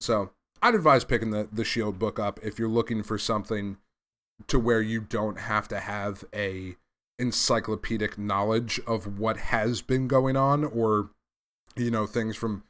So 0.01 0.31
I'd 0.61 0.75
advise 0.75 1.05
picking 1.05 1.31
the, 1.31 1.47
the 1.51 1.63
Shield 1.63 1.99
book 1.99 2.19
up 2.19 2.39
if 2.43 2.59
you're 2.59 2.67
looking 2.67 3.03
for 3.03 3.17
something 3.17 3.77
to 4.47 4.59
where 4.59 4.81
you 4.81 4.99
don't 4.99 5.39
have 5.39 5.67
to 5.69 5.79
have 5.79 6.25
a 6.33 6.75
encyclopedic 7.19 8.17
knowledge 8.17 8.79
of 8.87 9.19
what 9.19 9.37
has 9.37 9.81
been 9.81 10.07
going 10.07 10.35
on 10.35 10.63
or 10.63 11.09
you 11.75 11.89
know 11.91 12.05
things 12.05 12.35
from 12.35 12.63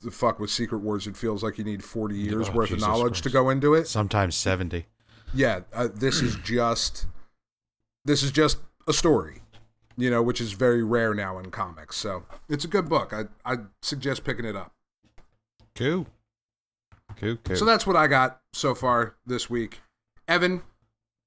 the 0.00 0.10
fuck 0.10 0.38
with 0.38 0.50
secret 0.50 0.78
wars 0.78 1.06
it 1.06 1.16
feels 1.16 1.42
like 1.42 1.58
you 1.58 1.64
need 1.64 1.82
40 1.84 2.14
years 2.16 2.48
Oh, 2.48 2.52
worth 2.52 2.68
Jesus 2.68 2.82
of 2.82 2.88
knowledge 2.88 3.12
Christ. 3.14 3.24
to 3.24 3.30
go 3.30 3.50
into 3.50 3.74
it 3.74 3.86
Sometimes 3.88 4.34
70. 4.36 4.86
yeah 5.34 5.60
uh, 5.74 5.88
this 5.92 6.20
is 6.22 6.36
just 6.44 7.06
this 8.04 8.22
is 8.22 8.30
just 8.30 8.58
a 8.88 8.92
story 8.92 9.40
you 9.96 10.08
know 10.08 10.22
which 10.22 10.40
is 10.40 10.52
very 10.52 10.82
rare 10.82 11.12
now 11.14 11.38
in 11.38 11.50
comics 11.50 11.96
so 11.96 12.24
it's 12.48 12.64
a 12.64 12.68
good 12.68 12.88
book 12.88 13.12
i 13.12 13.24
i 13.44 13.56
suggest 13.82 14.24
picking 14.24 14.44
it 14.44 14.56
up 14.56 14.72
Cool. 15.74 16.06
Cool, 17.16 17.36
cool. 17.44 17.56
so 17.56 17.64
that's 17.64 17.86
what 17.86 17.96
i 17.96 18.06
got 18.06 18.40
so 18.54 18.74
far 18.74 19.16
this 19.26 19.50
week 19.50 19.80
evan 20.28 20.62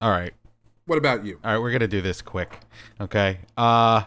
All 0.02 0.10
right. 0.12 0.34
What 0.86 0.98
about 0.98 1.26
you 1.26 1.40
All 1.44 1.54
right, 1.54 1.60
we're 1.60 1.72
gonna 1.72 1.88
do 1.88 2.02
this 2.02 2.22
quick. 2.22 2.60
Okay. 3.00 3.40
Uh 3.58 4.04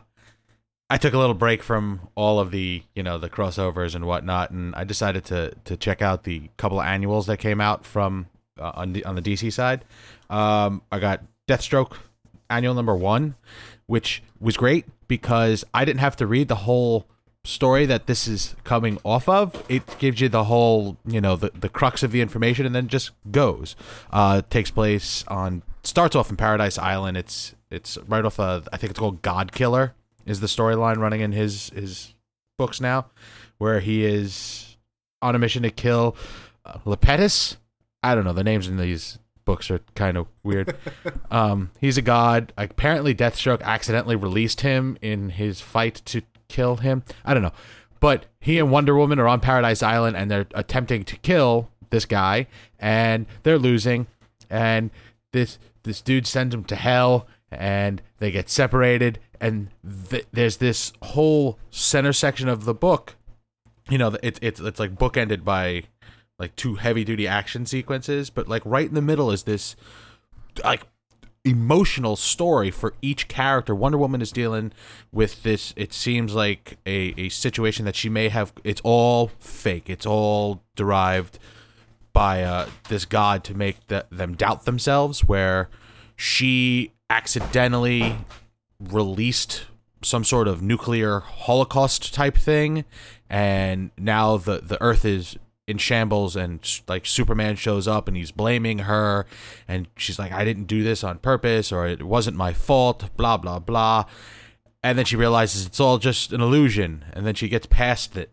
I 0.90 0.96
took 0.96 1.12
a 1.12 1.18
little 1.18 1.34
break 1.34 1.62
from 1.62 2.08
all 2.14 2.40
of 2.40 2.50
the, 2.50 2.82
you 2.94 3.02
know, 3.02 3.18
the 3.18 3.28
crossovers 3.28 3.94
and 3.94 4.06
whatnot, 4.06 4.50
and 4.52 4.74
I 4.74 4.84
decided 4.84 5.24
to 5.26 5.54
to 5.64 5.76
check 5.76 6.00
out 6.00 6.24
the 6.24 6.50
couple 6.56 6.80
of 6.80 6.86
annuals 6.86 7.26
that 7.26 7.38
came 7.38 7.60
out 7.60 7.84
from 7.84 8.26
uh, 8.58 8.72
on 8.74 8.92
the 8.92 9.04
on 9.04 9.14
the 9.14 9.22
DC 9.22 9.52
side. 9.52 9.84
Um, 10.30 10.82
I 10.90 10.98
got 10.98 11.22
Deathstroke 11.46 11.96
annual 12.50 12.74
number 12.74 12.94
one, 12.96 13.34
which 13.86 14.22
was 14.40 14.56
great 14.56 14.86
because 15.08 15.64
I 15.74 15.84
didn't 15.84 16.00
have 16.00 16.16
to 16.16 16.26
read 16.26 16.48
the 16.48 16.56
whole 16.56 17.06
story 17.44 17.86
that 17.86 18.06
this 18.06 18.26
is 18.26 18.54
coming 18.64 18.98
off 19.04 19.28
of. 19.28 19.64
It 19.68 19.98
gives 19.98 20.20
you 20.20 20.28
the 20.28 20.44
whole, 20.44 20.98
you 21.06 21.20
know, 21.20 21.36
the, 21.36 21.50
the 21.50 21.68
crux 21.68 22.02
of 22.02 22.12
the 22.12 22.20
information 22.20 22.66
and 22.66 22.74
then 22.74 22.88
just 22.88 23.10
goes. 23.30 23.76
Uh, 24.10 24.42
takes 24.50 24.70
place 24.70 25.24
on 25.28 25.62
starts 25.88 26.14
off 26.14 26.30
in 26.30 26.36
Paradise 26.36 26.78
Island. 26.78 27.16
It's 27.16 27.54
it's 27.70 27.98
right 28.06 28.24
off 28.24 28.38
of 28.38 28.68
I 28.72 28.76
think 28.76 28.90
it's 28.90 28.98
called 28.98 29.22
God 29.22 29.52
Killer 29.52 29.94
is 30.26 30.40
the 30.40 30.46
storyline 30.46 30.98
running 30.98 31.20
in 31.20 31.32
his 31.32 31.70
his 31.70 32.14
books 32.58 32.80
now, 32.80 33.06
where 33.58 33.80
he 33.80 34.04
is 34.04 34.76
on 35.22 35.34
a 35.34 35.38
mission 35.38 35.62
to 35.62 35.70
kill 35.70 36.16
uh, 36.64 36.78
Lepetus. 36.84 37.56
I 38.02 38.14
don't 38.14 38.24
know. 38.24 38.32
The 38.32 38.44
names 38.44 38.68
in 38.68 38.76
these 38.76 39.18
books 39.44 39.70
are 39.70 39.80
kind 39.94 40.16
of 40.16 40.26
weird. 40.42 40.76
um, 41.30 41.70
he's 41.80 41.96
a 41.98 42.02
god. 42.02 42.52
Apparently, 42.56 43.14
Deathstroke 43.14 43.62
accidentally 43.62 44.16
released 44.16 44.60
him 44.60 44.98
in 45.00 45.30
his 45.30 45.60
fight 45.60 46.02
to 46.06 46.22
kill 46.48 46.76
him. 46.76 47.02
I 47.24 47.34
don't 47.34 47.42
know. 47.42 47.52
But 48.00 48.26
he 48.40 48.58
and 48.58 48.70
Wonder 48.70 48.94
Woman 48.94 49.18
are 49.18 49.26
on 49.26 49.40
Paradise 49.40 49.82
Island 49.82 50.16
and 50.16 50.30
they're 50.30 50.46
attempting 50.54 51.04
to 51.04 51.16
kill 51.16 51.68
this 51.90 52.04
guy 52.04 52.46
and 52.78 53.26
they're 53.42 53.58
losing 53.58 54.06
and 54.50 54.90
this 55.32 55.58
this 55.82 56.00
dude 56.00 56.26
sends 56.26 56.54
him 56.54 56.64
to 56.64 56.76
hell 56.76 57.26
and 57.50 58.02
they 58.18 58.30
get 58.30 58.48
separated 58.48 59.18
and 59.40 59.68
th- 60.10 60.26
there's 60.32 60.58
this 60.58 60.92
whole 61.02 61.58
center 61.70 62.12
section 62.12 62.48
of 62.48 62.64
the 62.64 62.74
book 62.74 63.16
you 63.88 63.98
know 63.98 64.16
it's 64.22 64.38
it's 64.42 64.60
it's 64.60 64.80
like 64.80 64.94
bookended 64.94 65.44
by 65.44 65.82
like 66.38 66.54
two 66.56 66.76
heavy 66.76 67.04
duty 67.04 67.26
action 67.26 67.66
sequences 67.66 68.30
but 68.30 68.48
like 68.48 68.62
right 68.64 68.88
in 68.88 68.94
the 68.94 69.02
middle 69.02 69.30
is 69.30 69.44
this 69.44 69.76
like 70.64 70.86
emotional 71.44 72.16
story 72.16 72.70
for 72.70 72.94
each 73.00 73.28
character. 73.28 73.74
Wonder 73.74 73.98
woman 73.98 74.20
is 74.20 74.32
dealing 74.32 74.72
with 75.12 75.42
this 75.42 75.72
it 75.76 75.92
seems 75.92 76.34
like 76.34 76.78
a, 76.86 77.14
a 77.16 77.28
situation 77.28 77.84
that 77.84 77.96
she 77.96 78.08
may 78.08 78.28
have 78.28 78.52
it's 78.64 78.80
all 78.84 79.28
fake 79.38 79.88
it's 79.88 80.06
all 80.06 80.62
derived 80.76 81.38
by 82.18 82.42
uh, 82.42 82.68
this 82.88 83.04
god 83.04 83.44
to 83.44 83.54
make 83.54 83.86
the, 83.86 84.04
them 84.10 84.34
doubt 84.34 84.64
themselves 84.64 85.22
where 85.22 85.70
she 86.16 86.90
accidentally 87.08 88.18
released 88.80 89.66
some 90.02 90.24
sort 90.24 90.48
of 90.48 90.60
nuclear 90.60 91.20
holocaust 91.20 92.12
type 92.12 92.36
thing 92.36 92.84
and 93.30 93.92
now 93.96 94.36
the 94.36 94.58
the 94.58 94.82
earth 94.82 95.04
is 95.04 95.36
in 95.68 95.78
shambles 95.78 96.34
and 96.34 96.80
like 96.88 97.06
superman 97.06 97.54
shows 97.54 97.86
up 97.86 98.08
and 98.08 98.16
he's 98.16 98.32
blaming 98.32 98.80
her 98.80 99.24
and 99.68 99.86
she's 99.96 100.18
like 100.18 100.32
i 100.32 100.44
didn't 100.44 100.64
do 100.64 100.82
this 100.82 101.04
on 101.04 101.18
purpose 101.18 101.70
or 101.70 101.86
it 101.86 102.02
wasn't 102.02 102.36
my 102.36 102.52
fault 102.52 103.16
blah 103.16 103.36
blah 103.36 103.60
blah. 103.60 104.04
And 104.80 104.96
then 104.96 105.04
she 105.04 105.16
realizes 105.16 105.66
it's 105.66 105.80
all 105.80 105.98
just 105.98 106.32
an 106.32 106.40
illusion 106.40 107.04
and 107.12 107.26
then 107.26 107.34
she 107.34 107.48
gets 107.48 107.66
past 107.66 108.16
it 108.16 108.30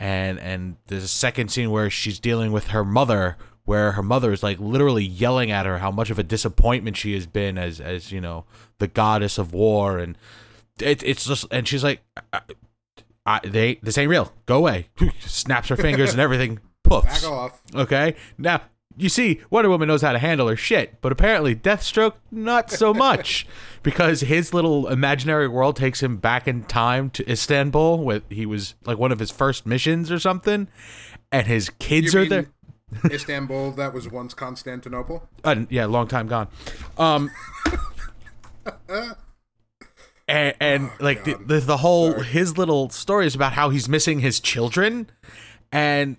and 0.00 0.40
and 0.40 0.76
there's 0.86 1.04
a 1.04 1.08
second 1.08 1.50
scene 1.50 1.70
where 1.70 1.90
she's 1.90 2.18
dealing 2.18 2.50
with 2.50 2.68
her 2.68 2.84
mother 2.84 3.36
where 3.66 3.92
her 3.92 4.02
mother 4.02 4.32
is 4.32 4.42
like 4.42 4.58
literally 4.58 5.04
yelling 5.04 5.50
at 5.50 5.66
her 5.66 5.78
how 5.78 5.90
much 5.90 6.10
of 6.10 6.18
a 6.18 6.22
disappointment 6.22 6.96
she 6.96 7.12
has 7.12 7.26
been 7.26 7.58
as 7.58 7.80
as 7.80 8.10
you 8.10 8.20
know 8.20 8.44
the 8.78 8.88
goddess 8.88 9.36
of 9.38 9.52
war. 9.52 9.98
And 9.98 10.16
it, 10.80 11.02
it's 11.02 11.26
just 11.26 11.44
and 11.52 11.68
she's 11.68 11.84
like 11.84 12.00
I, 12.32 12.40
I, 13.26 13.40
they 13.44 13.78
this 13.82 13.98
ain't 13.98 14.08
real. 14.08 14.32
Go 14.46 14.56
away. 14.56 14.88
Snaps 15.20 15.68
her 15.68 15.76
fingers 15.76 16.12
and 16.12 16.20
everything. 16.20 16.54
Back 16.82 17.04
poofs 17.04 17.30
off. 17.30 17.60
Okay? 17.74 18.16
Now 18.38 18.62
you 18.96 19.08
see 19.08 19.40
wonder 19.50 19.68
woman 19.68 19.86
knows 19.86 20.02
how 20.02 20.12
to 20.12 20.18
handle 20.18 20.48
her 20.48 20.56
shit 20.56 21.00
but 21.00 21.12
apparently 21.12 21.54
deathstroke 21.54 22.14
not 22.30 22.70
so 22.70 22.92
much 22.92 23.46
because 23.82 24.20
his 24.22 24.52
little 24.52 24.88
imaginary 24.88 25.48
world 25.48 25.76
takes 25.76 26.02
him 26.02 26.16
back 26.16 26.46
in 26.46 26.64
time 26.64 27.10
to 27.10 27.30
istanbul 27.30 28.02
where 28.02 28.22
he 28.28 28.46
was 28.46 28.74
like 28.84 28.98
one 28.98 29.12
of 29.12 29.18
his 29.18 29.30
first 29.30 29.66
missions 29.66 30.10
or 30.10 30.18
something 30.18 30.68
and 31.32 31.46
his 31.46 31.70
kids 31.78 32.14
You 32.14 32.20
are 32.20 32.26
there 32.26 32.46
istanbul 33.10 33.72
that 33.72 33.92
was 33.92 34.10
once 34.10 34.34
constantinople 34.34 35.28
uh, 35.44 35.64
yeah, 35.68 35.86
long 35.86 36.08
time 36.08 36.26
gone. 36.26 36.48
Um, 36.98 37.30
and, 40.28 40.54
and 40.60 40.90
like 41.00 41.24
the, 41.24 41.34
the 41.34 41.60
the 41.60 41.76
whole 41.78 42.12
his 42.20 42.56
little 42.58 42.90
story 42.90 43.26
is 43.26 43.34
about 43.34 43.52
how 43.52 43.70
he's 43.70 43.88
missing 43.88 44.20
his 44.20 44.40
children, 44.40 45.10
and 45.72 46.16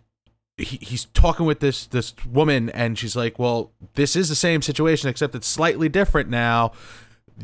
he, 0.58 0.78
he's 0.82 1.06
talking 1.06 1.46
with 1.46 1.60
this 1.60 1.88
this 1.88 2.14
woman, 2.26 2.70
and 2.72 2.98
she's 2.98 3.16
like, 3.16 3.40
"Well, 3.40 3.72
this 3.96 4.16
is 4.16 4.30
the 4.30 4.36
same 4.36 4.62
situation, 4.62 5.10
except 5.10 5.36
it's 5.36 5.48
slightly 5.48 5.90
different 5.90 6.30
now." 6.30 6.72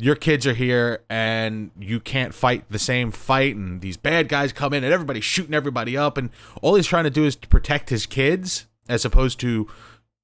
Your 0.00 0.14
kids 0.14 0.46
are 0.46 0.54
here, 0.54 1.02
and 1.10 1.70
you 1.78 1.98
can't 1.98 2.32
fight 2.32 2.64
the 2.70 2.78
same 2.78 3.10
fight, 3.10 3.56
and 3.56 3.80
these 3.80 3.96
bad 3.96 4.28
guys 4.28 4.52
come 4.52 4.72
in, 4.72 4.84
and 4.84 4.92
everybody's 4.92 5.24
shooting 5.24 5.54
everybody 5.54 5.96
up, 5.96 6.16
and 6.16 6.30
all 6.62 6.76
he's 6.76 6.86
trying 6.86 7.04
to 7.04 7.10
do 7.10 7.24
is 7.24 7.34
to 7.36 7.48
protect 7.48 7.90
his 7.90 8.06
kids, 8.06 8.66
as 8.88 9.04
opposed 9.04 9.40
to 9.40 9.68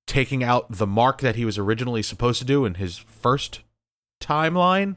taking 0.07 0.45
out 0.45 0.71
the 0.71 0.87
mark 0.87 1.21
that 1.21 1.37
he 1.37 1.45
was 1.45 1.59
originally 1.59 2.03
supposed 2.03 2.39
to 2.39 2.45
do 2.45 2.65
in 2.65 2.75
his 2.75 2.99
first 2.99 3.61
timeline. 4.21 4.97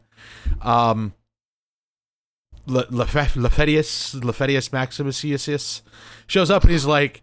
Um, 0.62 1.14
Le- 2.66 2.88
Lefe- 2.88 3.36
Lefetius 3.36 4.14
Lefetius 4.16 4.74
Maximus 4.74 5.82
shows 6.28 6.52
up 6.52 6.64
and 6.64 6.72
he's 6.72 6.86
like, 6.86 7.22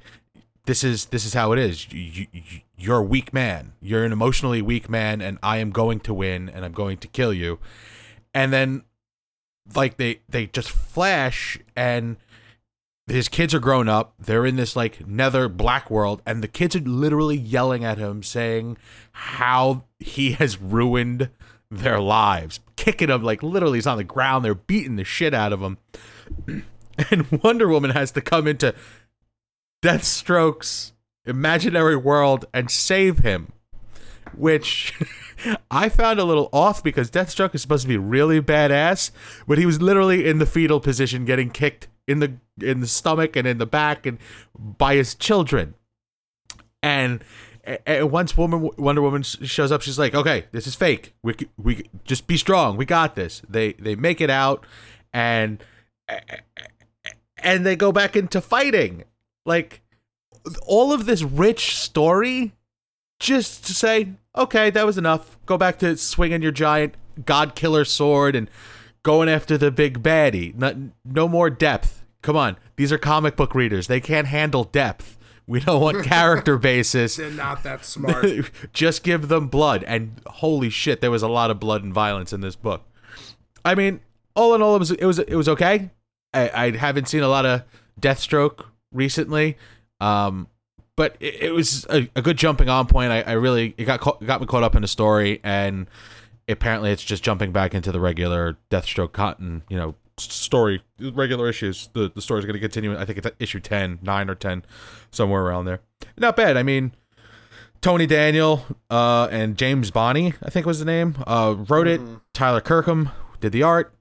"This 0.66 0.84
is 0.84 1.06
this 1.06 1.24
is 1.24 1.34
how 1.34 1.52
it 1.52 1.58
is. 1.58 1.90
You, 1.92 2.26
you, 2.32 2.60
you're 2.76 2.98
a 2.98 3.02
weak 3.02 3.32
man. 3.32 3.72
You're 3.80 4.04
an 4.04 4.12
emotionally 4.12 4.62
weak 4.62 4.88
man, 4.88 5.20
and 5.20 5.38
I 5.42 5.58
am 5.58 5.70
going 5.70 6.00
to 6.00 6.14
win, 6.14 6.48
and 6.48 6.64
I'm 6.64 6.72
going 6.72 6.98
to 6.98 7.08
kill 7.08 7.32
you." 7.32 7.58
And 8.32 8.52
then, 8.52 8.84
like 9.74 9.96
they 9.96 10.20
they 10.28 10.46
just 10.46 10.70
flash, 10.70 11.58
and 11.76 12.16
his 13.06 13.28
kids 13.28 13.54
are 13.54 13.60
grown 13.60 13.88
up. 13.88 14.14
They're 14.18 14.46
in 14.46 14.56
this 14.56 14.74
like 14.76 15.06
nether 15.06 15.48
black 15.48 15.90
world, 15.90 16.22
and 16.24 16.42
the 16.42 16.48
kids 16.48 16.74
are 16.74 16.80
literally 16.80 17.36
yelling 17.36 17.84
at 17.84 17.98
him, 17.98 18.22
saying 18.22 18.76
how 19.12 19.84
he 19.98 20.32
has 20.32 20.60
ruined 20.60 21.30
their 21.70 22.00
lives, 22.00 22.60
kicking 22.76 23.10
him 23.10 23.22
like 23.22 23.42
literally 23.42 23.78
he's 23.78 23.86
on 23.86 23.98
the 23.98 24.04
ground. 24.04 24.44
They're 24.44 24.54
beating 24.54 24.96
the 24.96 25.04
shit 25.04 25.34
out 25.34 25.52
of 25.52 25.60
him, 25.60 25.78
and 27.10 27.30
Wonder 27.42 27.68
Woman 27.68 27.90
has 27.90 28.10
to 28.12 28.20
come 28.20 28.46
into 28.46 28.74
Deathstroke's 29.84 30.94
imaginary 31.26 31.94
world 31.94 32.46
and 32.54 32.70
save 32.70 33.18
him, 33.18 33.52
which. 34.34 34.94
I 35.70 35.90
found 35.90 36.20
a 36.20 36.24
little 36.24 36.48
off 36.52 36.82
because 36.82 37.10
Deathstroke 37.10 37.54
is 37.54 37.60
supposed 37.60 37.82
to 37.82 37.88
be 37.88 37.98
really 37.98 38.40
badass, 38.40 39.10
but 39.46 39.58
he 39.58 39.66
was 39.66 39.82
literally 39.82 40.26
in 40.26 40.38
the 40.38 40.46
fetal 40.46 40.80
position 40.80 41.26
getting 41.26 41.50
kicked 41.50 41.88
in 42.06 42.20
the 42.20 42.34
in 42.62 42.80
the 42.80 42.86
stomach 42.86 43.36
and 43.36 43.46
in 43.46 43.58
the 43.58 43.66
back 43.66 44.06
and 44.06 44.16
by 44.56 44.94
his 44.94 45.14
children. 45.14 45.74
And, 46.82 47.24
and 47.84 48.10
once 48.10 48.38
woman 48.38 48.70
Wonder 48.78 49.02
Woman 49.02 49.22
shows 49.22 49.72
up, 49.72 49.82
she's 49.82 49.98
like, 49.98 50.14
"Okay, 50.14 50.44
this 50.52 50.66
is 50.66 50.74
fake. 50.74 51.14
We 51.22 51.34
we 51.58 51.90
just 52.04 52.26
be 52.26 52.38
strong. 52.38 52.76
We 52.76 52.86
got 52.86 53.16
this." 53.16 53.42
They 53.48 53.72
they 53.72 53.96
make 53.96 54.20
it 54.20 54.30
out, 54.30 54.64
and 55.12 55.62
and 57.38 57.66
they 57.66 57.76
go 57.76 57.92
back 57.92 58.16
into 58.16 58.40
fighting. 58.40 59.04
Like 59.44 59.82
all 60.66 60.92
of 60.92 61.06
this 61.06 61.22
rich 61.22 61.76
story, 61.76 62.52
just 63.18 63.66
to 63.66 63.74
say, 63.74 64.12
okay, 64.36 64.70
that 64.70 64.86
was 64.86 64.98
enough. 64.98 65.38
Go 65.46 65.56
back 65.56 65.78
to 65.80 65.96
swinging 65.96 66.42
your 66.42 66.52
giant 66.52 66.94
god 67.24 67.54
killer 67.54 67.84
sword 67.84 68.34
and 68.34 68.50
going 69.02 69.28
after 69.28 69.56
the 69.56 69.70
big 69.70 70.02
baddie. 70.02 70.54
No, 70.54 70.90
no 71.04 71.28
more 71.28 71.50
depth. 71.50 72.02
Come 72.22 72.36
on, 72.36 72.56
these 72.76 72.90
are 72.90 72.98
comic 72.98 73.36
book 73.36 73.54
readers. 73.54 73.86
They 73.86 74.00
can't 74.00 74.26
handle 74.26 74.64
depth. 74.64 75.18
We 75.46 75.60
don't 75.60 75.80
want 75.80 76.04
character 76.06 76.56
basis. 76.56 77.16
They're 77.16 77.30
not 77.30 77.62
that 77.64 77.84
smart. 77.84 78.26
Just 78.72 79.02
give 79.02 79.28
them 79.28 79.48
blood. 79.48 79.84
And 79.84 80.20
holy 80.26 80.70
shit, 80.70 81.00
there 81.00 81.10
was 81.10 81.22
a 81.22 81.28
lot 81.28 81.50
of 81.50 81.60
blood 81.60 81.84
and 81.84 81.92
violence 81.92 82.32
in 82.32 82.40
this 82.40 82.56
book. 82.56 82.82
I 83.64 83.74
mean, 83.74 84.00
all 84.34 84.54
in 84.54 84.62
all, 84.62 84.76
it 84.76 84.78
was 84.78 84.90
it 84.90 85.04
was 85.04 85.18
it 85.18 85.36
was 85.36 85.48
okay. 85.48 85.90
I, 86.32 86.50
I 86.66 86.76
haven't 86.76 87.08
seen 87.08 87.22
a 87.22 87.28
lot 87.28 87.46
of 87.46 87.62
Deathstroke 88.00 88.64
recently, 88.94 89.58
um, 90.00 90.48
but 90.96 91.16
it, 91.20 91.34
it 91.42 91.52
was 91.52 91.84
a, 91.90 92.08
a, 92.16 92.22
good 92.22 92.36
jumping 92.38 92.68
on 92.68 92.86
point. 92.86 93.12
I, 93.12 93.20
I 93.22 93.32
really 93.32 93.74
it 93.76 93.84
got 93.84 94.00
caught, 94.00 94.24
got 94.24 94.40
me 94.40 94.46
caught 94.46 94.62
up 94.62 94.74
in 94.74 94.82
the 94.82 94.88
story, 94.88 95.40
and 95.44 95.86
apparently 96.48 96.90
it's 96.90 97.04
just 97.04 97.22
jumping 97.22 97.52
back 97.52 97.74
into 97.74 97.92
the 97.92 98.00
regular 98.00 98.56
Deathstroke 98.70 99.12
cotton, 99.12 99.62
you 99.68 99.76
know, 99.76 99.94
story, 100.18 100.82
regular 101.00 101.48
issues. 101.48 101.88
The 101.92 102.10
the 102.14 102.22
story's 102.22 102.44
going 102.44 102.54
to 102.54 102.60
continue. 102.60 102.96
I 102.96 103.04
think 103.04 103.18
it's 103.18 103.28
issue 103.38 103.60
10, 103.60 103.98
9 104.02 104.30
or 104.30 104.34
10, 104.34 104.64
somewhere 105.10 105.42
around 105.42 105.64
there. 105.64 105.80
Not 106.16 106.36
bad. 106.36 106.56
I 106.56 106.62
mean, 106.62 106.92
Tony 107.80 108.06
Daniel 108.06 108.64
uh, 108.88 109.28
and 109.30 109.56
James 109.56 109.90
Bonney, 109.90 110.34
I 110.42 110.50
think 110.50 110.64
was 110.64 110.78
the 110.78 110.84
name, 110.84 111.16
uh, 111.26 111.54
wrote 111.68 111.86
Mm-hmm. 111.86 112.14
it. 112.14 112.20
Tyler 112.32 112.60
Kirkham 112.60 113.10
did 113.40 113.52
the 113.52 113.62
art. 113.62 113.92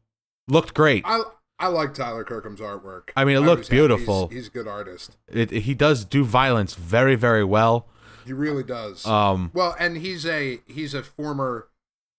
Looked 0.47 0.73
great. 0.73 1.03
I 1.05 1.23
I 1.63 1.67
like 1.67 1.93
Tyler 1.93 2.25
Kirkham's 2.25 2.59
artwork. 2.59 3.11
I 3.15 3.23
mean, 3.23 3.37
it 3.37 3.39
looked 3.39 3.59
was 3.59 3.67
happy. 3.69 3.77
beautiful. 3.77 4.27
He's, 4.27 4.37
he's 4.37 4.47
a 4.47 4.51
good 4.51 4.67
artist. 4.67 5.15
It, 5.29 5.49
he 5.49 5.73
does 5.73 6.03
do 6.03 6.25
violence 6.25 6.73
very, 6.75 7.15
very 7.15 7.45
well. 7.45 7.87
He 8.25 8.33
really 8.33 8.63
does. 8.63 9.05
Um, 9.05 9.49
well, 9.53 9.73
and 9.79 9.95
he's 9.95 10.25
a 10.25 10.59
he's 10.67 10.93
a 10.93 11.03
former 11.03 11.69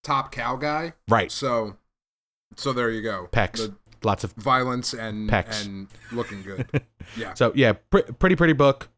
top 0.03 0.33
cow 0.33 0.57
guy. 0.57 0.95
right. 1.11 1.31
So 1.31 1.77
so 2.57 2.73
there 2.73 2.91
you 2.91 3.03
go. 3.03 3.29
Pecs. 3.33 3.59
The 3.59 3.75
Lots 4.03 4.25
of 4.25 4.33
violence 4.33 4.95
and 4.95 5.29
Pecs. 5.29 5.65
and 5.67 5.89
looking 6.11 6.43
good. 6.43 6.67
yeah. 7.17 7.35
So 7.35 7.53
yeah, 7.55 7.73
pr- 7.73 8.13
pretty 8.19 8.37
pretty 8.37 8.53
book. 8.55 8.89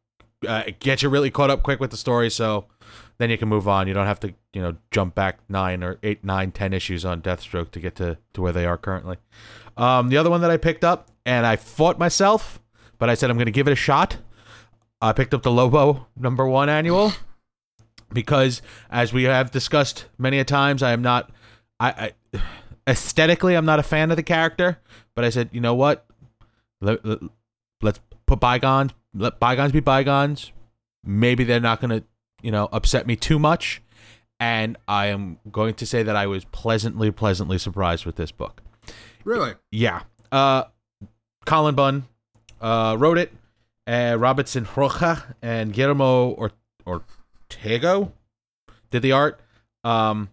Uh, 0.46 0.64
it 0.66 1.02
you 1.02 1.08
really 1.08 1.30
caught 1.30 1.50
up 1.50 1.62
quick 1.62 1.80
with 1.80 1.90
the 1.90 1.96
story, 1.96 2.30
so 2.30 2.66
then 3.18 3.30
you 3.30 3.38
can 3.38 3.48
move 3.48 3.66
on. 3.66 3.88
You 3.88 3.94
don't 3.94 4.06
have 4.06 4.20
to 4.20 4.34
you 4.52 4.60
know 4.60 4.76
jump 4.90 5.14
back 5.14 5.38
nine 5.48 5.82
or 5.82 5.98
eight, 6.02 6.24
nine, 6.24 6.52
ten 6.52 6.72
issues 6.72 7.04
on 7.04 7.22
Deathstroke 7.22 7.70
to 7.70 7.80
get 7.80 7.96
to 7.96 8.18
to 8.34 8.42
where 8.42 8.52
they 8.52 8.66
are 8.66 8.76
currently. 8.76 9.16
Um, 9.76 10.08
the 10.08 10.16
other 10.16 10.30
one 10.30 10.40
that 10.42 10.50
I 10.50 10.56
picked 10.56 10.84
up 10.84 11.08
and 11.24 11.46
I 11.46 11.56
fought 11.56 11.98
myself, 11.98 12.60
but 12.98 13.08
I 13.08 13.14
said 13.14 13.30
I'm 13.30 13.36
going 13.36 13.46
to 13.46 13.52
give 13.52 13.68
it 13.68 13.72
a 13.72 13.76
shot. 13.76 14.18
I 15.00 15.12
picked 15.12 15.34
up 15.34 15.42
the 15.42 15.50
Lobo 15.50 16.06
number 16.16 16.46
one 16.46 16.68
annual 16.68 17.12
because, 18.12 18.62
as 18.90 19.12
we 19.12 19.24
have 19.24 19.50
discussed 19.50 20.06
many 20.18 20.38
a 20.38 20.44
times, 20.44 20.82
I 20.82 20.92
am 20.92 21.02
not. 21.02 21.30
I, 21.80 22.12
I 22.34 22.40
aesthetically 22.86 23.54
I'm 23.54 23.66
not 23.66 23.78
a 23.78 23.82
fan 23.82 24.10
of 24.10 24.16
the 24.16 24.22
character, 24.22 24.78
but 25.14 25.24
I 25.24 25.30
said, 25.30 25.48
you 25.52 25.60
know 25.60 25.74
what? 25.74 26.06
Let, 26.80 27.04
let, 27.04 27.18
let's 27.82 28.00
put 28.26 28.38
bygones 28.38 28.92
let 29.16 29.40
bygones 29.40 29.72
be 29.72 29.80
bygones. 29.80 30.52
Maybe 31.04 31.44
they're 31.44 31.60
not 31.60 31.80
going 31.80 32.00
to, 32.00 32.06
you 32.42 32.50
know, 32.50 32.68
upset 32.72 33.06
me 33.06 33.16
too 33.16 33.38
much. 33.38 33.82
And 34.38 34.76
I 34.86 35.06
am 35.06 35.38
going 35.50 35.74
to 35.74 35.86
say 35.86 36.02
that 36.02 36.14
I 36.14 36.26
was 36.26 36.44
pleasantly, 36.46 37.10
pleasantly 37.10 37.58
surprised 37.58 38.04
with 38.04 38.16
this 38.16 38.30
book. 38.30 38.62
Really? 39.24 39.54
Yeah. 39.70 40.02
Uh, 40.30 40.64
Cullen 41.46 41.74
Bunn 41.74 42.04
uh, 42.60 42.96
wrote 42.98 43.18
it. 43.18 43.32
Uh, 43.86 44.16
Robertson 44.18 44.66
Roja 44.66 45.34
and 45.40 45.72
Guillermo 45.72 46.30
or 46.30 46.52
Ortego 46.86 48.12
did 48.90 49.02
the 49.02 49.12
art. 49.12 49.40
Um, 49.84 50.28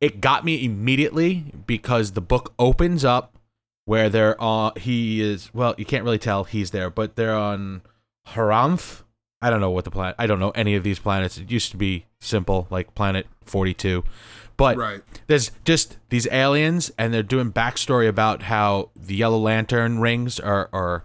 it 0.00 0.20
got 0.20 0.44
me 0.44 0.64
immediately 0.64 1.52
because 1.66 2.12
the 2.12 2.22
book 2.22 2.54
opens 2.58 3.04
up 3.04 3.36
where 3.90 4.08
they're 4.08 4.40
on. 4.40 4.70
He 4.76 5.20
is 5.20 5.52
well, 5.52 5.74
you 5.76 5.84
can't 5.84 6.04
really 6.04 6.16
tell 6.18 6.44
he's 6.44 6.70
there, 6.70 6.90
but 6.90 7.16
they're 7.16 7.34
on 7.34 7.82
Haranth. 8.28 9.02
I 9.42 9.50
don't 9.50 9.60
know 9.60 9.72
what 9.72 9.84
the 9.84 9.90
planet. 9.90 10.14
I 10.16 10.28
don't 10.28 10.38
know 10.38 10.50
any 10.50 10.76
of 10.76 10.84
these 10.84 11.00
planets. 11.00 11.38
It 11.38 11.50
used 11.50 11.72
to 11.72 11.76
be 11.76 12.06
simple, 12.20 12.68
like 12.70 12.94
Planet 12.94 13.26
Forty 13.44 13.74
Two, 13.74 14.04
but 14.56 14.76
Right. 14.76 15.02
there's 15.26 15.50
just 15.64 15.98
these 16.08 16.28
aliens, 16.30 16.92
and 16.96 17.12
they're 17.12 17.24
doing 17.24 17.50
backstory 17.50 18.06
about 18.08 18.42
how 18.42 18.90
the 18.94 19.16
Yellow 19.16 19.38
Lantern 19.38 19.98
rings 19.98 20.38
are 20.38 20.68
are 20.72 21.02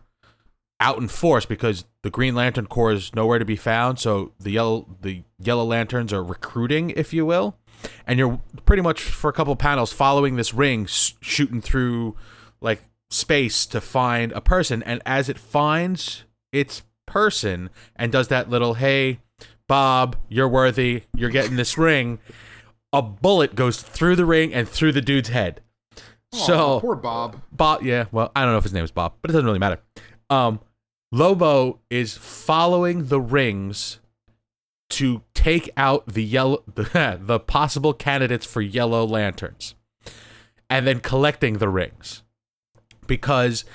out 0.79 0.99
in 0.99 1.07
force 1.07 1.47
because 1.47 1.86
the 2.03 2.11
Green 2.11 2.36
Lantern 2.36 2.67
Corps 2.67 2.91
is 2.91 3.15
nowhere 3.15 3.39
to 3.39 3.45
be 3.45 3.55
found. 3.55 3.97
So 3.97 4.33
the 4.39 4.51
yellow 4.51 4.86
the 5.01 5.23
Yellow 5.39 5.65
Lanterns 5.65 6.13
are 6.13 6.23
recruiting, 6.23 6.91
if 6.91 7.13
you 7.13 7.25
will, 7.25 7.55
and 8.05 8.19
you're 8.19 8.39
pretty 8.67 8.83
much 8.83 9.01
for 9.01 9.27
a 9.31 9.33
couple 9.33 9.55
panels 9.55 9.91
following 9.91 10.36
this 10.36 10.53
ring, 10.53 10.86
shooting 10.86 11.61
through 11.61 12.15
like 12.62 12.82
space 13.10 13.66
to 13.68 13.82
find 13.82 14.32
a 14.32 14.41
person, 14.41 14.84
and 14.84 15.01
as 15.06 15.30
it 15.30 15.38
finds 15.38 16.24
its 16.51 16.84
person 17.06 17.70
and 17.95 18.12
does 18.12 18.30
that 18.30 18.49
little 18.49 18.76
hey 18.76 19.20
Bob, 19.68 20.16
you're 20.30 20.47
worthy, 20.47 21.03
you're 21.16 21.30
getting 21.30 21.56
this 21.56 21.78
ring. 21.78 22.20
A 22.93 23.01
bullet 23.01 23.56
goes 23.56 23.82
through 23.82 24.16
the 24.16 24.26
ring 24.26 24.53
and 24.53 24.70
through 24.70 24.91
the 24.91 25.01
dude's 25.01 25.30
head. 25.30 25.62
Aw, 26.34 26.38
so 26.38 26.80
poor 26.80 26.95
Bob. 26.95 27.41
Bob, 27.51 27.82
yeah, 27.82 28.06
well, 28.12 28.32
I 28.36 28.43
don't 28.43 28.51
know 28.51 28.58
if 28.58 28.64
his 28.64 28.74
name 28.74 28.84
is 28.84 28.91
Bob, 28.91 29.14
but 29.22 29.32
it 29.32 29.34
doesn't 29.34 29.45
really 29.45 29.60
matter. 29.60 29.80
Um, 30.30 30.60
Lobo 31.12 31.80
is 31.89 32.16
following 32.18 33.08
the 33.08 33.20
rings 33.20 33.99
to 34.91 35.24
take 35.34 35.70
out 35.76 36.06
the 36.08 36.24
yellow, 36.24 36.64
the, 36.74 37.18
the 37.22 37.39
possible 37.39 37.93
candidates 37.93 38.45
for 38.45 38.62
yellow 38.62 39.06
lanterns, 39.06 39.76
and 40.70 40.86
then 40.86 40.99
collecting 40.99 41.58
the 41.58 41.70
rings, 41.70 42.24
because 43.08 43.66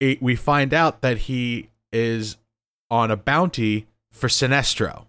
it, 0.00 0.22
we 0.22 0.36
find 0.36 0.74
out 0.74 1.00
that 1.02 1.18
he 1.18 1.70
is 1.92 2.36
on 2.90 3.10
a 3.10 3.16
bounty 3.16 3.86
for 4.10 4.28
Sinestro. 4.28 5.06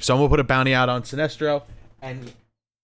Someone 0.00 0.28
put 0.28 0.40
a 0.40 0.44
bounty 0.44 0.74
out 0.74 0.88
on 0.88 1.02
Sinestro, 1.02 1.62
and 2.02 2.32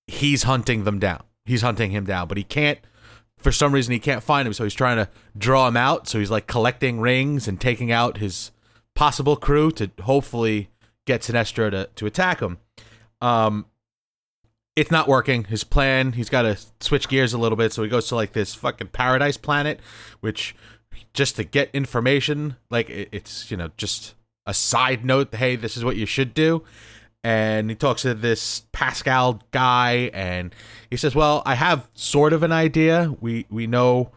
he's 0.07 0.45
hunting 0.45 0.85
them 0.85 0.99
down. 0.99 1.23
He's 1.45 1.63
hunting 1.63 1.91
him 1.91 2.05
down, 2.05 2.29
but 2.29 2.37
he 2.37 2.45
can't 2.45 2.79
for 3.43 3.53
some 3.53 3.73
reason 3.73 3.93
he 3.93 3.99
can't 3.99 4.23
find 4.23 4.47
him, 4.47 4.55
so 4.55 4.65
he's 4.65 4.75
trying 4.75 4.97
to 4.97 5.09
draw 5.37 5.67
him 5.67 5.77
out. 5.77 6.09
So 6.09 6.19
he's 6.19 6.31
like 6.31 6.47
collecting 6.47 7.01
rings 7.01 7.49
and 7.49 7.61
taking 7.61 7.91
out 7.91 8.19
his 8.19 8.53
possible 8.95 9.37
crew 9.37 9.71
to 9.73 9.91
hopefully 10.03 10.71
get 11.07 11.23
Sinestro 11.23 11.71
to, 11.71 11.89
to 11.97 12.07
attack 12.07 12.41
him. 12.41 12.59
Um, 13.21 13.67
it's 14.77 14.91
not 14.91 15.09
working. 15.09 15.45
His 15.45 15.65
plan, 15.65 16.13
he's 16.13 16.31
got 16.31 16.43
to 16.43 16.59
switch 16.81 17.09
gears 17.09 17.33
a 17.33 17.39
little 17.39 17.57
bit, 17.57 17.73
so 17.73 17.83
he 17.83 17.89
goes 17.89 18.09
to 18.09 18.17
like 18.17 18.33
this 18.33 18.55
fucking 18.55 18.89
paradise 18.89 19.37
planet, 19.37 19.81
which 20.21 20.55
just 21.15 21.37
to 21.37 21.45
get 21.45 21.71
information, 21.73 22.57
like 22.71 22.89
it's 22.91 23.51
you 23.51 23.57
know 23.57 23.71
just 23.77 24.15
a 24.47 24.55
side 24.55 25.05
note. 25.05 25.35
Hey, 25.35 25.57
this 25.57 25.77
is 25.77 25.85
what 25.85 25.97
you 25.97 26.07
should 26.07 26.35
do 26.35 26.65
and 27.25 27.71
he 27.71 27.77
talks 27.77 28.03
to 28.03 28.15
this 28.15 28.65
Pascal 28.73 29.41
guy, 29.53 30.11
and 30.13 30.53
he 30.91 30.97
says, 30.97 31.15
"Well, 31.15 31.41
I 31.47 31.55
have 31.55 31.89
sort 31.95 32.33
of 32.33 32.43
an 32.43 32.51
idea. 32.51 33.15
We 33.21 33.47
we 33.49 33.69
know 33.69 34.11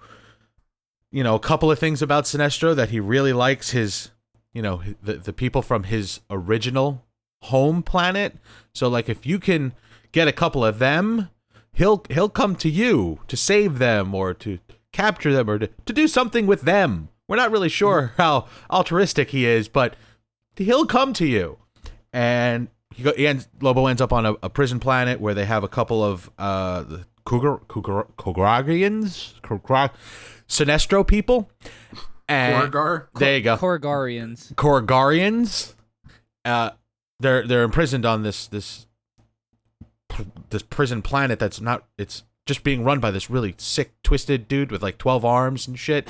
you 1.16 1.24
know, 1.24 1.34
a 1.34 1.40
couple 1.40 1.72
of 1.72 1.80
things 1.80 2.02
about 2.02 2.26
Sinestro 2.26 2.76
that 2.76 2.90
he 2.90 3.00
really 3.00 3.32
likes 3.32 3.70
his, 3.70 4.12
you 4.54 4.62
know, 4.62 4.82
the 5.02 5.14
the 5.14 5.32
people 5.32 5.62
from 5.62 5.84
his 5.84 6.20
original 6.30 7.06
home 7.44 7.82
planet. 7.82 8.36
So 8.74 8.90
like 8.90 9.08
if 9.08 9.26
you 9.26 9.40
can 9.40 9.72
get 10.16 10.28
a 10.30 10.32
couple 10.32 10.66
of 10.66 10.80
them, 10.80 11.30
he'll 11.74 12.04
he'll 12.10 12.30
come 12.30 12.56
to 12.56 12.70
you 12.70 13.20
to 13.28 13.38
save 13.38 13.78
them 13.78 14.16
or 14.16 14.34
to 14.34 14.58
capture 14.94 15.34
them 15.34 15.50
or 15.50 15.60
to, 15.60 15.68
to 15.86 15.94
do 15.94 16.08
something 16.08 16.48
with 16.48 16.62
them. 16.62 17.10
We're 17.28 17.36
not 17.36 17.52
really 17.52 17.70
sure 17.70 18.14
how 18.18 18.48
altruistic 18.72 19.32
he 19.32 19.46
is, 19.46 19.68
but 19.68 19.96
he'll 20.56 20.86
come 20.86 21.12
to 21.14 21.28
you. 21.28 21.58
And 22.14 22.70
he, 22.94 23.04
go, 23.04 23.12
he 23.14 23.28
ends, 23.28 23.50
Lobo 23.62 23.88
ends 23.88 24.02
up 24.02 24.14
on 24.14 24.26
a, 24.26 24.34
a 24.42 24.50
prison 24.50 24.80
planet 24.80 25.20
where 25.20 25.34
they 25.34 25.46
have 25.46 25.64
a 25.66 25.68
couple 25.68 26.02
of 26.02 26.30
uh, 26.40 26.84
the 26.84 27.06
Cougar, 27.26 27.58
Cougar, 27.68 28.08
Cogragians, 28.18 29.40
Cogra, 29.42 29.92
Sinestro 30.48 31.06
people. 31.06 31.50
And 32.30 32.72
Gorgar? 32.72 33.08
there 33.16 33.38
you 33.38 33.44
go. 33.44 33.58
Korgarians. 33.58 34.54
Korgarians. 34.54 35.74
Uh, 36.46 36.70
they're 37.20 37.46
they're 37.46 37.64
imprisoned 37.64 38.06
on 38.06 38.24
this 38.24 38.48
this 38.48 38.85
this 40.50 40.64
prison 40.64 41.02
planet 41.02 41.40
that's 41.40 41.62
not 41.62 41.86
it's 41.98 42.24
just 42.46 42.64
being 42.64 42.84
run 42.84 43.00
by 43.00 43.12
this 43.12 43.30
really 43.30 43.56
sick 43.58 43.92
twisted 44.04 44.48
dude 44.48 44.72
with 44.72 44.84
like 44.84 44.98
12 44.98 45.26
arms 45.26 45.68
and 45.68 45.80
shit 45.80 46.08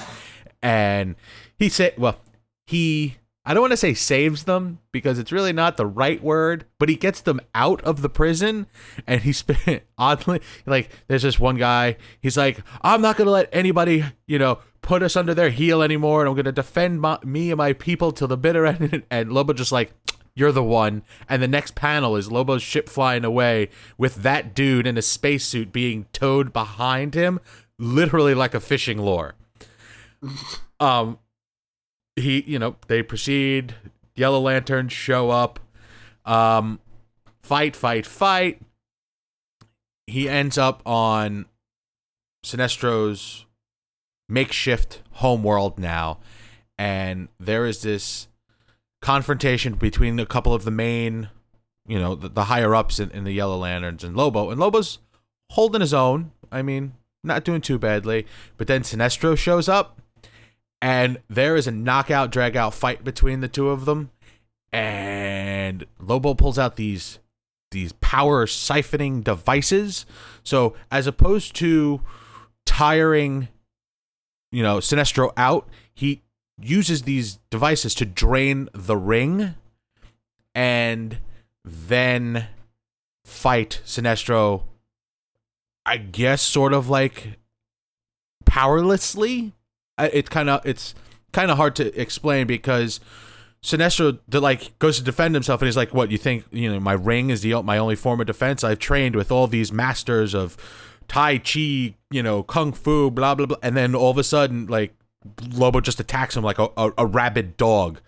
and 0.61 1.15
he 1.57 1.69
said 1.69 1.93
well 1.97 2.19
he 2.65 3.17
I 3.47 3.53
don't 3.53 3.61
want 3.61 3.73
to 3.73 3.77
say 3.77 3.93
saves 3.93 4.45
them 4.45 4.79
because 4.91 5.19
it's 5.19 5.31
really 5.31 5.53
not 5.53 5.77
the 5.77 5.85
right 5.85 6.21
word, 6.21 6.65
but 6.79 6.89
he 6.89 6.95
gets 6.95 7.21
them 7.21 7.39
out 7.53 7.79
of 7.83 8.01
the 8.01 8.09
prison 8.09 8.65
and 9.05 9.21
he 9.21 9.33
spent 9.33 9.83
oddly 9.99 10.41
like 10.65 10.89
there's 11.07 11.21
this 11.21 11.39
one 11.39 11.57
guy, 11.57 11.97
he's 12.19 12.37
like, 12.37 12.63
I'm 12.81 13.01
not 13.01 13.17
gonna 13.17 13.29
let 13.29 13.49
anybody, 13.51 14.03
you 14.25 14.39
know, 14.39 14.59
put 14.81 15.03
us 15.03 15.15
under 15.15 15.35
their 15.35 15.51
heel 15.51 15.83
anymore, 15.83 16.21
and 16.21 16.29
I'm 16.29 16.35
gonna 16.35 16.51
defend 16.51 17.01
my, 17.01 17.19
me 17.23 17.51
and 17.51 17.57
my 17.59 17.73
people 17.73 18.11
till 18.11 18.27
the 18.27 18.37
bitter 18.37 18.65
end. 18.65 19.03
And 19.11 19.31
Lobo 19.31 19.53
just 19.53 19.71
like, 19.71 19.93
you're 20.35 20.51
the 20.51 20.63
one. 20.63 21.03
And 21.29 21.41
the 21.41 21.47
next 21.47 21.75
panel 21.75 22.15
is 22.15 22.31
Lobo's 22.31 22.61
ship 22.61 22.89
flying 22.89 23.23
away 23.23 23.69
with 23.97 24.15
that 24.17 24.53
dude 24.53 24.85
in 24.85 24.97
a 24.97 25.01
spacesuit 25.01 25.71
being 25.71 26.05
towed 26.11 26.51
behind 26.51 27.13
him, 27.13 27.39
literally 27.79 28.33
like 28.33 28.53
a 28.53 28.59
fishing 28.59 29.01
lure. 29.01 29.35
Um, 30.77 31.19
he, 32.17 32.43
you 32.45 32.59
know, 32.59 32.75
they 32.89 33.01
proceed. 33.01 33.75
Yellow 34.13 34.41
Lanterns 34.41 34.91
show 34.91 35.29
up. 35.29 35.57
Um, 36.25 36.81
fight, 37.43 37.77
fight, 37.77 38.05
fight. 38.05 38.61
He 40.05 40.27
ends 40.27 40.57
up 40.57 40.81
on 40.85 41.45
Sinestro's 42.43 43.45
makeshift 44.27 45.01
homeworld 45.13 45.79
now, 45.79 46.19
and 46.77 47.29
there 47.39 47.65
is 47.65 47.81
this 47.81 48.27
confrontation 49.05 49.75
between 49.75 50.19
a 50.19 50.25
couple 50.25 50.51
of 50.51 50.63
the 50.63 50.71
main, 50.71 51.29
you 51.85 51.99
know, 51.99 52.15
the, 52.15 52.27
the 52.27 52.45
higher 52.45 52.73
ups 52.73 52.99
in, 52.99 53.11
in 53.11 53.23
the 53.23 53.31
Yellow 53.31 53.55
Lanterns 53.55 54.03
and 54.03 54.17
Lobo. 54.17 54.49
And 54.49 54.59
Lobo's 54.59 54.97
holding 55.51 55.81
his 55.81 55.93
own. 55.93 56.31
I 56.51 56.63
mean, 56.63 56.93
not 57.23 57.43
doing 57.43 57.61
too 57.61 57.77
badly. 57.77 58.25
But 58.57 58.65
then 58.65 58.81
Sinestro 58.81 59.37
shows 59.37 59.69
up, 59.69 60.01
and 60.81 61.19
there 61.29 61.55
is 61.55 61.67
a 61.67 61.71
knockout, 61.71 62.31
drag 62.31 62.57
out 62.57 62.73
fight 62.73 63.03
between 63.03 63.41
the 63.41 63.47
two 63.47 63.69
of 63.69 63.85
them. 63.85 64.09
And 64.73 65.85
Lobo 65.99 66.33
pulls 66.33 66.57
out 66.57 66.75
these 66.75 67.19
these 67.69 67.93
power 67.93 68.47
siphoning 68.47 69.23
devices. 69.23 70.07
So 70.43 70.75
as 70.89 71.05
opposed 71.05 71.55
to 71.57 72.01
tiring, 72.65 73.49
you 74.51 74.63
know, 74.63 74.77
Sinestro 74.77 75.31
out, 75.37 75.69
he 75.93 76.23
uses 76.59 77.01
these 77.03 77.39
devices 77.49 77.93
to 77.95 78.05
drain 78.05 78.69
the 78.73 78.95
ring 78.97 79.55
and 80.53 81.17
then 81.63 82.47
fight 83.25 83.81
Sinestro 83.85 84.63
I 85.85 85.97
guess 85.97 86.41
sort 86.41 86.73
of 86.73 86.89
like 86.89 87.37
powerlessly. 88.45 89.53
I- 89.97 90.07
It 90.09 90.29
kind 90.29 90.49
of 90.49 90.65
it's 90.65 90.95
kind 91.31 91.51
of 91.51 91.57
hard 91.57 91.75
to 91.77 91.99
explain 91.99 92.47
because 92.47 92.99
Sinestro 93.63 94.19
like 94.31 94.77
goes 94.79 94.97
to 94.97 95.03
defend 95.03 95.35
himself 95.35 95.61
and 95.61 95.67
he's 95.67 95.77
like, 95.77 95.93
"What 95.93 96.11
you 96.11 96.17
think? 96.17 96.45
You 96.51 96.71
know, 96.71 96.79
my 96.79 96.93
ring 96.93 97.29
is 97.29 97.41
the 97.41 97.61
my 97.63 97.77
only 97.77 97.95
form 97.95 98.19
of 98.21 98.27
defense. 98.27 98.63
I've 98.63 98.79
trained 98.79 99.15
with 99.15 99.31
all 99.31 99.47
these 99.47 99.71
masters 99.71 100.33
of 100.35 100.55
Tai 101.07 101.39
Chi, 101.39 101.95
you 102.11 102.23
know, 102.23 102.43
Kung 102.43 102.73
Fu, 102.73 103.09
blah 103.11 103.35
blah 103.35 103.45
blah." 103.47 103.57
And 103.63 103.75
then 103.75 103.95
all 103.95 104.11
of 104.11 104.17
a 104.17 104.23
sudden, 104.23 104.67
like 104.67 104.93
Lobo 105.53 105.81
just 105.81 105.99
attacks 105.99 106.35
him 106.35 106.43
like 106.43 106.59
a, 106.59 106.69
a, 106.77 106.91
a 106.99 107.05
rabid 107.05 107.57
dog. 107.57 108.01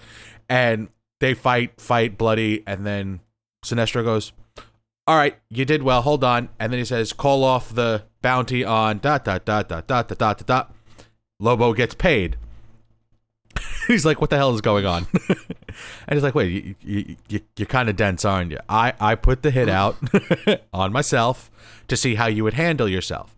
And 0.50 0.90
they 1.20 1.34
fight, 1.34 1.80
fight, 1.80 2.18
bloody, 2.18 2.64
and 2.68 2.86
then 2.86 3.22
Sinestro 3.66 4.04
goes, 4.04 4.32
all 5.08 5.16
right, 5.16 5.38
you 5.50 5.64
did 5.66 5.84
well. 5.84 6.02
Hold 6.02 6.24
on. 6.24 6.50
And 6.60 6.72
then 6.72 6.80
he 6.80 6.86
says, 6.86 7.14
call 7.14 7.44
off 7.44 7.74
the 7.74 8.04
bounty 8.22 8.64
on 8.64 9.00
dot, 9.00 9.24
dot, 9.24 9.46
dot, 9.46 9.70
dot, 9.70 9.88
dot, 9.88 10.08
dot, 10.10 10.18
dot, 10.18 10.46
dot. 10.46 10.76
Lobo 11.40 11.74
gets 11.74 11.96
paid. 11.96 12.36
he's 13.88 14.06
like, 14.06 14.20
what 14.20 14.30
the 14.30 14.38
hell 14.38 14.54
is 14.54 14.62
going 14.62 14.86
on? 14.86 15.08
and 15.30 16.14
he's 16.14 16.24
like, 16.24 16.36
wait, 16.36 16.52
you, 16.52 16.76
you, 17.30 17.42
you, 17.56 17.64
are 17.64 17.66
kind 17.66 17.90
of 17.90 17.96
dense, 17.96 18.26
aren't 18.26 18.52
you? 18.52 18.60
I, 18.68 18.94
I 19.00 19.16
put 19.16 19.44
the 19.44 19.52
hit 19.52 19.70
out 19.70 19.98
on 20.74 20.92
myself 20.92 21.50
to 21.88 21.96
see 21.96 22.16
how 22.16 22.28
you 22.28 22.44
would 22.44 22.56
handle 22.56 22.90
yourself. 22.90 23.36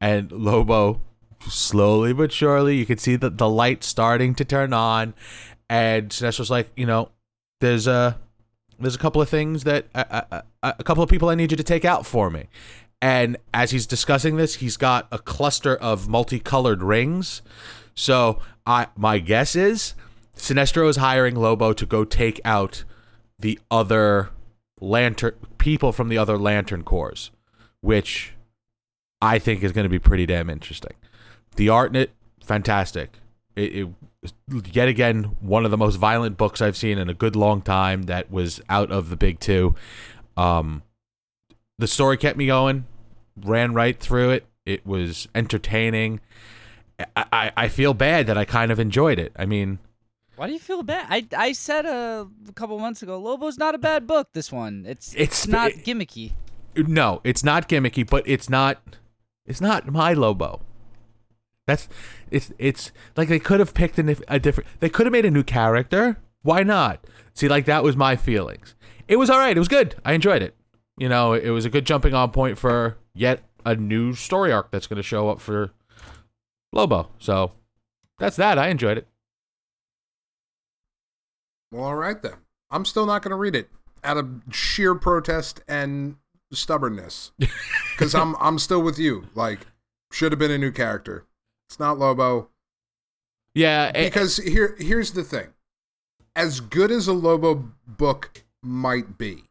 And 0.00 0.30
Lobo 0.32 1.00
slowly 1.48 2.12
but 2.12 2.32
surely, 2.32 2.76
you 2.76 2.86
can 2.86 2.98
see 2.98 3.16
that 3.16 3.38
the 3.38 3.48
light 3.48 3.84
starting 3.84 4.34
to 4.36 4.44
turn 4.44 4.72
on, 4.72 5.14
and 5.68 6.10
Sinestro's 6.10 6.50
like, 6.50 6.70
"You 6.76 6.86
know, 6.86 7.10
there's 7.60 7.86
a 7.86 8.18
there's 8.78 8.94
a 8.94 8.98
couple 8.98 9.22
of 9.22 9.28
things 9.28 9.64
that 9.64 9.86
a, 9.94 10.42
a, 10.62 10.74
a 10.78 10.84
couple 10.84 11.02
of 11.02 11.08
people 11.08 11.28
I 11.28 11.34
need 11.34 11.50
you 11.50 11.56
to 11.56 11.64
take 11.64 11.84
out 11.84 12.06
for 12.06 12.30
me." 12.30 12.48
And 13.00 13.36
as 13.52 13.70
he's 13.70 13.86
discussing 13.86 14.36
this, 14.36 14.56
he's 14.56 14.76
got 14.76 15.08
a 15.12 15.18
cluster 15.18 15.76
of 15.76 16.08
multicolored 16.08 16.82
rings. 16.82 17.42
So 17.94 18.40
I 18.66 18.88
my 18.96 19.18
guess 19.18 19.54
is 19.54 19.94
Sinestro 20.36 20.88
is 20.88 20.96
hiring 20.96 21.36
Lobo 21.36 21.72
to 21.72 21.86
go 21.86 22.04
take 22.04 22.40
out 22.44 22.84
the 23.38 23.58
other 23.70 24.30
lantern 24.80 25.34
people 25.58 25.92
from 25.92 26.08
the 26.08 26.18
other 26.18 26.38
lantern 26.38 26.82
corps, 26.82 27.30
which 27.80 28.32
I 29.20 29.38
think 29.38 29.62
is 29.62 29.72
going 29.72 29.84
to 29.84 29.90
be 29.90 29.98
pretty 29.98 30.26
damn 30.26 30.50
interesting. 30.50 30.94
The 31.56 31.68
art 31.68 31.90
in 31.90 31.96
it, 31.96 32.10
fantastic. 32.42 33.18
It, 33.56 33.74
it 33.76 33.88
yet 34.74 34.88
again 34.88 35.36
one 35.40 35.64
of 35.64 35.70
the 35.70 35.76
most 35.76 35.96
violent 35.96 36.36
books 36.36 36.60
I've 36.62 36.76
seen 36.76 36.98
in 36.98 37.08
a 37.08 37.14
good 37.14 37.36
long 37.36 37.62
time. 37.62 38.04
That 38.04 38.30
was 38.30 38.60
out 38.68 38.90
of 38.90 39.08
the 39.10 39.16
big 39.16 39.38
two. 39.40 39.74
Um, 40.36 40.82
the 41.78 41.86
story 41.86 42.16
kept 42.16 42.36
me 42.36 42.46
going, 42.46 42.86
ran 43.36 43.74
right 43.74 43.98
through 43.98 44.30
it. 44.30 44.46
It 44.66 44.86
was 44.86 45.28
entertaining. 45.34 46.20
I, 47.16 47.24
I, 47.32 47.52
I 47.56 47.68
feel 47.68 47.92
bad 47.94 48.26
that 48.28 48.38
I 48.38 48.44
kind 48.44 48.72
of 48.72 48.80
enjoyed 48.80 49.18
it. 49.18 49.32
I 49.36 49.44
mean, 49.46 49.78
Why 50.36 50.46
do 50.46 50.52
you 50.52 50.58
feel 50.58 50.82
bad? 50.82 51.06
I 51.10 51.26
I 51.36 51.52
said 51.52 51.84
a, 51.86 52.26
couple 52.54 52.78
months 52.78 53.02
ago, 53.02 53.18
Lobo's 53.20 53.58
not 53.58 53.74
a 53.74 53.78
bad 53.78 54.06
book. 54.06 54.28
This 54.32 54.50
one, 54.50 54.84
it's 54.86 55.12
It's- 55.14 55.28
it's, 55.44 55.46
not 55.46 55.70
it- 55.72 55.84
gimmicky. 55.84 56.32
no, 56.76 57.20
it's 57.24 57.44
not 57.44 57.68
gimmicky, 57.68 58.08
but 58.08 58.24
it's 58.26 58.48
not 58.50 58.78
it's 59.46 59.60
not 59.60 59.86
my 59.86 60.12
Lobo. 60.14 60.62
That's 61.66 61.88
it's 62.30 62.52
it's 62.58 62.92
like 63.16 63.28
they 63.28 63.38
could 63.38 63.60
have 63.60 63.74
picked 63.74 63.98
a, 63.98 64.16
a 64.28 64.38
different. 64.38 64.68
They 64.80 64.88
could 64.88 65.06
have 65.06 65.12
made 65.12 65.24
a 65.24 65.30
new 65.30 65.42
character. 65.42 66.18
Why 66.42 66.62
not? 66.62 67.04
See, 67.32 67.48
like 67.48 67.64
that 67.64 67.82
was 67.82 67.96
my 67.96 68.16
feelings. 68.16 68.74
It 69.08 69.16
was 69.16 69.30
all 69.30 69.38
right. 69.38 69.56
It 69.56 69.60
was 69.60 69.68
good. 69.68 69.96
I 70.04 70.12
enjoyed 70.12 70.42
it. 70.42 70.54
You 70.98 71.08
know, 71.08 71.32
it 71.32 71.50
was 71.50 71.64
a 71.64 71.70
good 71.70 71.86
jumping 71.86 72.14
on 72.14 72.30
point 72.30 72.58
for 72.58 72.98
yet 73.14 73.42
a 73.64 73.74
new 73.74 74.14
story 74.14 74.52
arc 74.52 74.70
that's 74.70 74.86
going 74.86 74.98
to 74.98 75.02
show 75.02 75.28
up 75.28 75.40
for 75.40 75.72
Lobo. 76.72 77.08
So 77.18 77.52
that's 78.18 78.36
that. 78.36 78.58
I 78.58 78.68
enjoyed 78.68 78.98
it. 78.98 79.08
Well, 81.72 81.84
all 81.84 81.96
right 81.96 82.20
then. 82.22 82.34
I'm 82.70 82.84
still 82.84 83.06
not 83.06 83.22
going 83.22 83.30
to 83.30 83.36
read 83.36 83.56
it 83.56 83.70
out 84.02 84.16
of 84.16 84.42
sheer 84.52 84.94
protest 84.94 85.62
and 85.66 86.16
stubbornness, 86.52 87.32
because 87.38 88.14
I'm 88.14 88.36
I'm 88.36 88.58
still 88.58 88.82
with 88.82 88.98
you. 88.98 89.24
Like, 89.34 89.60
should 90.12 90.32
have 90.32 90.38
been 90.38 90.50
a 90.50 90.58
new 90.58 90.70
character. 90.70 91.26
It's 91.74 91.80
not 91.80 91.98
Lobo. 91.98 92.50
Yeah, 93.52 93.90
eh, 93.96 94.04
Because 94.04 94.36
here 94.36 94.76
here's 94.78 95.10
the 95.10 95.24
thing. 95.24 95.48
As 96.36 96.60
good 96.60 96.92
as 96.92 97.08
a 97.08 97.12
Lobo 97.12 97.68
book 97.84 98.44
might 98.62 99.18
be, 99.18 99.46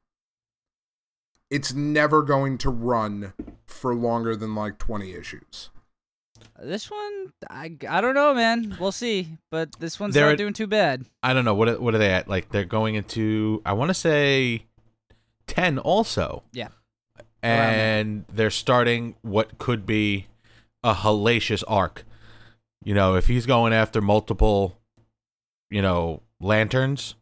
it's 1.49 1.73
never 1.73 2.21
going 2.21 2.57
to 2.59 2.69
run 2.69 3.33
for 3.65 3.93
longer 3.93 4.37
than 4.37 4.55
like 4.55 4.77
20 4.77 5.13
issues. 5.13 5.69
This 6.57 6.89
one, 6.89 7.33
I, 7.49 7.75
I 7.89 7.99
don't 7.99 8.15
know, 8.15 8.33
man. 8.33 8.77
We'll 8.79 8.93
see. 8.93 9.27
But 9.51 9.77
this 9.81 9.99
one's 9.99 10.13
They're 10.13 10.29
not 10.29 10.37
doing 10.37 10.53
too 10.53 10.67
bad. 10.67 11.03
I 11.21 11.33
don't 11.33 11.43
know 11.43 11.55
what 11.55 11.81
what 11.81 11.93
are 11.93 11.97
they 11.97 12.13
at? 12.13 12.29
Like 12.29 12.51
they're 12.51 12.63
going 12.63 12.95
into 12.95 13.61
I 13.65 13.73
want 13.73 13.89
to 13.89 13.93
say 13.93 14.63
ten 15.45 15.77
also. 15.77 16.43
Yeah. 16.53 16.69
and 17.41 18.23
they're 18.33 18.49
starting 18.49 19.15
what 19.23 19.57
could 19.57 19.85
be 19.85 20.27
a 20.85 20.93
hellacious 20.93 21.65
arc. 21.67 22.05
You 22.83 22.93
know, 22.93 23.15
if 23.15 23.27
he's 23.27 23.45
going 23.45 23.71
after 23.73 24.01
multiple, 24.01 24.77
you 25.69 25.81
know, 25.81 26.21
lanterns, 26.41 27.15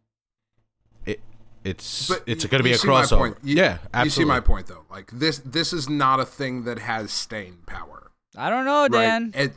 it 1.05 1.19
it's 1.63 2.07
But 2.09 2.23
it's 2.25 2.45
going 2.45 2.59
to 2.59 2.63
be 2.63 2.71
a 2.71 2.77
see 2.77 2.87
my 2.87 3.01
crossover. 3.03 3.17
point. 3.17 3.37
You- 3.43 3.55
yeah, 3.57 3.77
You 4.03 4.09
see 4.09 4.25
my 4.25 4.39
point 4.39 4.67
though. 4.67 4.85
Like 4.89 5.11
this, 5.11 5.39
this 5.39 5.71
is 5.73 5.87
not 5.89 6.19
a 6.19 6.25
thing 6.25 6.63
that 6.63 6.79
has 6.79 7.11
staying 7.11 7.59
power. 7.67 8.11
I 8.35 8.49
don't 8.49 8.65
know, 8.65 8.87
Dan. 8.87 9.31
Right? 9.35 9.43
It, 9.45 9.53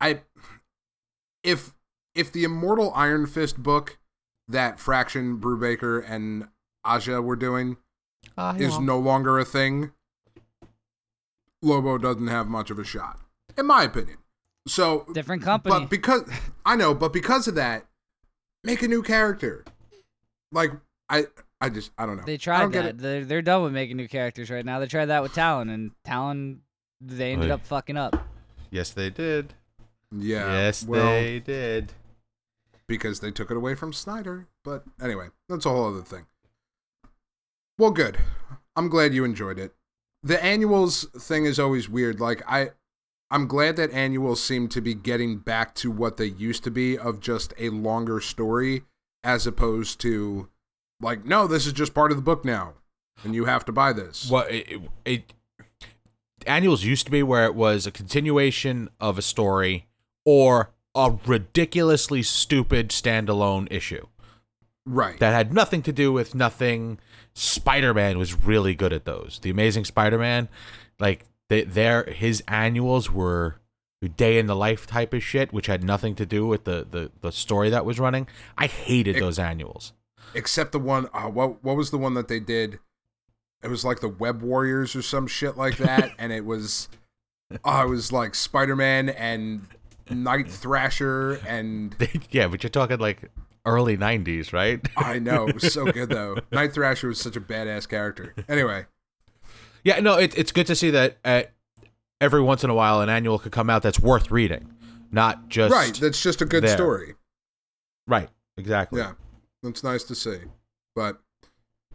I, 0.00 0.20
if 1.42 1.74
if 2.14 2.30
the 2.30 2.44
Immortal 2.44 2.92
Iron 2.94 3.26
Fist 3.26 3.62
book 3.62 3.98
that 4.48 4.78
Fraction, 4.78 5.38
Brubaker, 5.38 6.04
and 6.08 6.48
Aja 6.84 7.20
were 7.22 7.36
doing 7.36 7.78
Ah, 8.36 8.54
is 8.54 8.74
yeah. 8.74 8.78
no 8.80 8.98
longer 8.98 9.38
a 9.38 9.44
thing, 9.44 9.92
Lobo 11.62 11.96
doesn't 11.98 12.26
have 12.28 12.48
much 12.48 12.70
of 12.70 12.78
a 12.78 12.84
shot, 12.84 13.18
in 13.56 13.66
my 13.66 13.84
opinion. 13.84 14.18
So, 14.66 15.06
Different 15.12 15.42
company. 15.42 15.74
but 15.80 15.90
because 15.90 16.22
I 16.64 16.76
know, 16.76 16.94
but 16.94 17.12
because 17.12 17.48
of 17.48 17.56
that, 17.56 17.84
make 18.62 18.82
a 18.82 18.88
new 18.88 19.02
character. 19.02 19.64
Like 20.52 20.70
I, 21.08 21.26
I 21.60 21.68
just 21.68 21.90
I 21.98 22.06
don't 22.06 22.16
know. 22.16 22.22
they 22.24 22.36
tried 22.36 22.72
that. 22.72 22.98
They're 22.98 23.24
they're 23.24 23.42
done 23.42 23.62
with 23.64 23.72
making 23.72 23.96
new 23.96 24.06
characters 24.08 24.50
right 24.50 24.64
now. 24.64 24.78
They 24.78 24.86
tried 24.86 25.06
that 25.06 25.22
with 25.22 25.32
Talon, 25.34 25.68
and 25.68 25.90
Talon, 26.04 26.60
they 27.00 27.32
ended 27.32 27.50
Oy. 27.50 27.54
up 27.54 27.64
fucking 27.64 27.96
up. 27.96 28.24
Yes, 28.70 28.90
they 28.90 29.10
did. 29.10 29.54
Yeah. 30.14 30.46
yes, 30.64 30.84
well, 30.84 31.06
they 31.06 31.40
did. 31.40 31.92
because 32.86 33.20
they 33.20 33.30
took 33.30 33.50
it 33.50 33.56
away 33.56 33.74
from 33.74 33.92
Snyder. 33.92 34.46
But 34.62 34.84
anyway, 35.02 35.28
that's 35.48 35.66
a 35.66 35.70
whole 35.70 35.86
other 35.88 36.02
thing. 36.02 36.26
Well, 37.78 37.90
good. 37.90 38.18
I'm 38.76 38.88
glad 38.88 39.12
you 39.14 39.24
enjoyed 39.24 39.58
it. 39.58 39.74
The 40.22 40.42
annuals 40.42 41.04
thing 41.18 41.46
is 41.46 41.58
always 41.58 41.88
weird. 41.88 42.20
Like 42.20 42.42
I 42.46 42.70
I'm 43.32 43.46
glad 43.46 43.76
that 43.76 43.90
annuals 43.92 44.42
seem 44.42 44.68
to 44.68 44.82
be 44.82 44.92
getting 44.94 45.38
back 45.38 45.74
to 45.76 45.90
what 45.90 46.18
they 46.18 46.26
used 46.26 46.64
to 46.64 46.70
be 46.70 46.98
of 46.98 47.18
just 47.18 47.54
a 47.58 47.70
longer 47.70 48.20
story 48.20 48.82
as 49.24 49.46
opposed 49.46 50.00
to 50.02 50.48
like 51.00 51.24
no, 51.24 51.46
this 51.46 51.66
is 51.66 51.72
just 51.72 51.94
part 51.94 52.10
of 52.12 52.18
the 52.18 52.22
book 52.22 52.44
now 52.44 52.74
and 53.24 53.34
you 53.34 53.46
have 53.46 53.64
to 53.64 53.72
buy 53.72 53.94
this. 53.94 54.28
What 54.28 54.52
it, 54.52 54.82
it 55.06 55.32
annuals 56.46 56.84
used 56.84 57.06
to 57.06 57.10
be 57.10 57.22
where 57.22 57.46
it 57.46 57.54
was 57.54 57.86
a 57.86 57.90
continuation 57.90 58.90
of 59.00 59.16
a 59.16 59.22
story 59.22 59.86
or 60.26 60.70
a 60.94 61.16
ridiculously 61.24 62.22
stupid 62.22 62.90
standalone 62.90 63.66
issue 63.72 64.06
Right. 64.84 65.18
that 65.20 65.32
had 65.32 65.54
nothing 65.54 65.80
to 65.82 65.92
do 65.92 66.12
with 66.12 66.34
nothing. 66.34 66.98
Spider-Man 67.34 68.18
was 68.18 68.44
really 68.44 68.74
good 68.74 68.92
at 68.92 69.06
those. 69.06 69.38
The 69.40 69.48
Amazing 69.48 69.86
Spider-Man, 69.86 70.48
like 70.98 71.24
they, 71.52 71.64
their 71.64 72.04
his 72.04 72.42
annuals 72.48 73.10
were 73.10 73.56
day 74.16 74.38
in 74.38 74.46
the 74.46 74.56
life 74.56 74.86
type 74.86 75.12
of 75.14 75.22
shit, 75.22 75.52
which 75.52 75.66
had 75.66 75.84
nothing 75.84 76.14
to 76.16 76.26
do 76.26 76.46
with 76.46 76.64
the 76.64 76.86
the, 76.90 77.10
the 77.20 77.30
story 77.30 77.70
that 77.70 77.84
was 77.84 78.00
running. 78.00 78.26
I 78.58 78.66
hated 78.66 79.16
It- 79.16 79.20
those 79.20 79.38
annuals. 79.38 79.92
except 80.34 80.72
the 80.72 80.78
one 80.78 81.08
uh, 81.12 81.28
what 81.28 81.62
what 81.62 81.76
was 81.76 81.90
the 81.90 81.98
one 81.98 82.14
that 82.14 82.28
they 82.28 82.40
did 82.40 82.78
it 83.62 83.68
was 83.68 83.84
like 83.84 84.00
the 84.00 84.08
web 84.08 84.40
warriors 84.42 84.96
or 84.96 85.02
some 85.02 85.26
shit 85.26 85.56
like 85.58 85.76
that 85.76 86.10
and 86.18 86.32
it 86.32 86.44
was 86.44 86.88
oh 87.64 87.82
it 87.84 87.88
was 87.90 88.10
like 88.12 88.34
spider-man 88.34 89.08
and 89.10 89.66
night 90.10 90.50
thrasher 90.50 91.34
and 91.46 91.94
yeah, 92.30 92.46
but 92.48 92.62
you're 92.62 92.70
talking 92.70 92.98
like 92.98 93.30
early 93.66 93.96
'90s, 93.96 94.52
right? 94.52 94.80
i 94.96 95.18
know 95.18 95.46
it 95.48 95.54
was 95.54 95.72
so 95.72 95.84
good 95.84 96.08
though 96.18 96.36
night 96.50 96.72
thrasher 96.72 97.08
was 97.08 97.20
such 97.20 97.36
a 97.36 97.40
badass 97.40 97.86
character 97.88 98.34
anyway 98.48 98.84
Yeah, 99.84 100.00
no, 100.00 100.16
it, 100.18 100.36
it's 100.38 100.52
good 100.52 100.66
to 100.68 100.76
see 100.76 100.90
that 100.90 101.18
uh, 101.24 101.42
every 102.20 102.40
once 102.42 102.62
in 102.62 102.70
a 102.70 102.74
while 102.74 103.00
an 103.00 103.08
annual 103.08 103.38
could 103.38 103.52
come 103.52 103.68
out 103.68 103.82
that's 103.82 103.98
worth 104.00 104.30
reading, 104.30 104.72
not 105.10 105.48
just 105.48 105.72
right 105.74 105.94
that's 105.94 106.22
just 106.22 106.40
a 106.40 106.44
good 106.44 106.62
there. 106.64 106.76
story 106.76 107.14
right. 108.06 108.28
Exactly. 108.56 109.00
yeah 109.00 109.12
that's 109.62 109.82
nice 109.82 110.04
to 110.04 110.14
see 110.14 110.38
but 110.94 111.18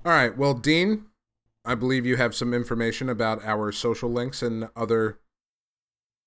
all 0.05 0.11
right 0.11 0.37
well 0.37 0.53
dean 0.53 1.05
i 1.65 1.75
believe 1.75 2.05
you 2.05 2.15
have 2.17 2.33
some 2.33 2.53
information 2.53 3.09
about 3.09 3.43
our 3.45 3.71
social 3.71 4.09
links 4.09 4.41
and 4.41 4.67
other 4.75 5.19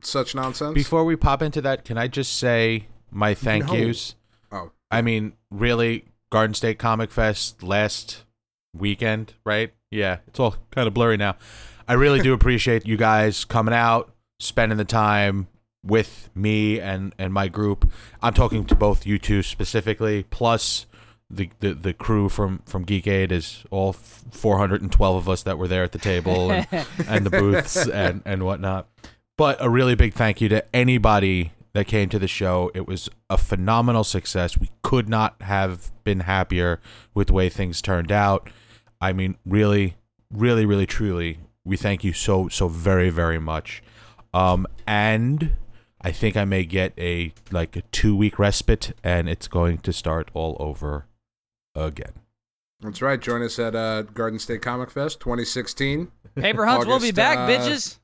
such 0.03 0.35
nonsense 0.35 0.75
Before 0.75 1.05
we 1.05 1.17
pop 1.17 1.43
into 1.43 1.61
that, 1.63 1.85
can 1.85 1.99
I 1.99 2.09
just 2.09 2.37
say 2.39 2.87
my 3.11 3.35
thank 3.35 3.67
No. 3.67 3.75
yous? 3.75 4.15
oh 4.51 4.71
I 4.91 5.03
mean, 5.03 5.35
really, 5.51 6.07
Garden 6.31 6.55
State 6.55 6.79
Comic 6.79 7.11
Fest 7.13 7.63
last 7.63 8.25
weekend, 8.75 9.35
right? 9.45 9.73
Yeah, 9.91 10.19
it's 10.27 10.39
all 10.39 10.57
kind 10.71 10.87
of 10.87 10.95
blurry 10.95 11.17
now. 11.17 11.37
I 11.89 11.95
really 11.95 12.21
do 12.21 12.33
appreciate 12.35 12.87
you 12.87 12.97
guys 12.97 13.45
coming 13.45 13.75
out, 13.75 14.13
spending 14.39 14.79
the 14.79 14.85
time 14.85 15.49
with 15.85 16.31
me 16.35 16.81
and 16.81 17.15
and 17.19 17.33
my 17.33 17.49
group. 17.49 17.91
I'm 18.23 18.35
talking 18.35 18.65
to 18.67 18.75
both 18.75 19.07
you 19.07 19.19
two 19.19 19.43
specifically, 19.43 20.25
plus 20.31 20.87
the 21.29 21.51
the, 21.61 21.75
the 21.75 21.93
crew 21.93 22.29
from 22.29 22.63
from 22.67 22.85
Geekade 22.85 23.33
is 23.33 23.65
all 23.71 23.93
412 23.93 25.17
of 25.17 25.29
us 25.29 25.43
that 25.45 25.59
were 25.59 25.69
there 25.69 25.85
at 25.85 25.93
the 25.93 25.99
table 25.99 26.51
and, 26.51 26.67
and 27.09 27.27
the 27.27 27.31
booths 27.31 27.89
and 27.89 28.23
and 28.25 28.45
whatnot. 28.45 28.89
But 29.37 29.57
a 29.61 29.71
really 29.71 29.95
big 29.95 30.15
thank 30.15 30.41
you 30.41 30.49
to 30.51 30.65
anybody 30.75 31.53
that 31.73 31.87
came 31.87 32.09
to 32.11 32.19
the 32.19 32.29
show. 32.29 32.71
It 32.75 32.87
was 32.87 33.09
a 33.31 33.39
phenomenal 33.39 34.05
success. 34.05 34.59
We 34.59 34.71
could 34.83 35.09
not 35.09 35.41
have 35.43 35.93
been 36.05 36.21
happier 36.21 36.81
with 37.15 37.29
the 37.29 37.33
way 37.33 37.49
things 37.49 37.81
turned 37.81 38.13
out. 38.13 38.51
I 39.01 39.13
mean, 39.13 39.37
really, 39.47 39.97
really, 40.33 40.67
really, 40.67 40.87
truly, 40.87 41.39
we 41.65 41.77
thank 41.77 42.05
you 42.05 42.13
so, 42.13 42.49
so 42.49 42.69
very, 42.69 43.11
very 43.11 43.39
much. 43.39 43.83
Um, 44.33 44.67
and 44.87 45.53
I 46.01 46.13
think 46.13 46.37
I 46.37 46.45
may 46.45 46.65
get 46.65 46.93
a 46.99 47.33
like 47.51 47.77
a 47.77 47.83
two 47.93 48.17
week 48.17 48.39
respite, 48.39 48.93
and 49.03 49.29
it's 49.29 49.49
going 49.49 49.79
to 49.79 49.93
start 49.93 50.31
all 50.35 50.57
over 50.61 51.07
again. 51.75 52.13
That's 52.81 53.03
right. 53.03 53.21
Join 53.21 53.43
us 53.43 53.59
at 53.59 53.75
uh, 53.75 54.03
Garden 54.03 54.39
State 54.39 54.63
Comic 54.63 54.91
Fest 54.91 55.21
2016. 55.21 56.11
Paper 56.37 56.65
Hunts 56.65 56.87
will 56.87 57.01
be 57.01 57.11
back, 57.11 57.37
uh, 57.39 57.49
bitches. 57.49 57.99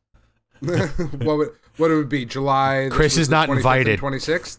what 1.25 1.39
would 1.39 1.51
what 1.77 1.91
it 1.91 1.95
would 1.95 2.09
be? 2.09 2.25
July. 2.25 2.89
Chris 2.91 3.17
is 3.17 3.31
not 3.31 3.49
invited. 3.49 4.01
26th. 4.01 4.59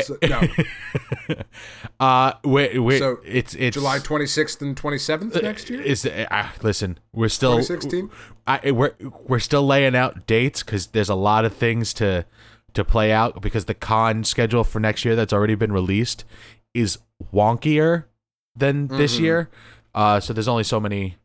So, 0.00 0.16
no, 0.22 0.40
uh, 2.00 2.32
wait, 2.44 2.78
wait, 2.78 2.98
So, 2.98 3.18
it's 3.24 3.54
it's 3.54 3.74
July 3.74 3.98
26th 3.98 4.62
and 4.62 4.74
27th 4.76 5.42
next 5.42 5.68
year. 5.70 5.80
Is 5.82 6.06
uh, 6.06 6.48
listen, 6.62 6.98
we're 7.12 7.28
still 7.28 7.56
2016. 7.58 8.10
I, 8.46 8.70
we're 8.70 8.94
we're 9.26 9.38
still 9.38 9.66
laying 9.66 9.94
out 9.94 10.26
dates 10.26 10.62
because 10.62 10.88
there's 10.88 11.08
a 11.10 11.14
lot 11.14 11.44
of 11.44 11.52
things 11.54 11.92
to 11.94 12.24
to 12.74 12.84
play 12.84 13.12
out 13.12 13.42
because 13.42 13.66
the 13.66 13.74
con 13.74 14.24
schedule 14.24 14.64
for 14.64 14.80
next 14.80 15.04
year 15.04 15.14
that's 15.14 15.32
already 15.32 15.54
been 15.54 15.72
released 15.72 16.24
is 16.72 16.98
wonkier 17.32 18.04
than 18.56 18.86
this 18.88 19.16
Mhm. 19.16 19.20
year. 19.20 19.50
Uh, 19.94 20.20
so 20.20 20.32
there's 20.32 20.48
only 20.48 20.64
so 20.64 20.80
many 20.80 21.16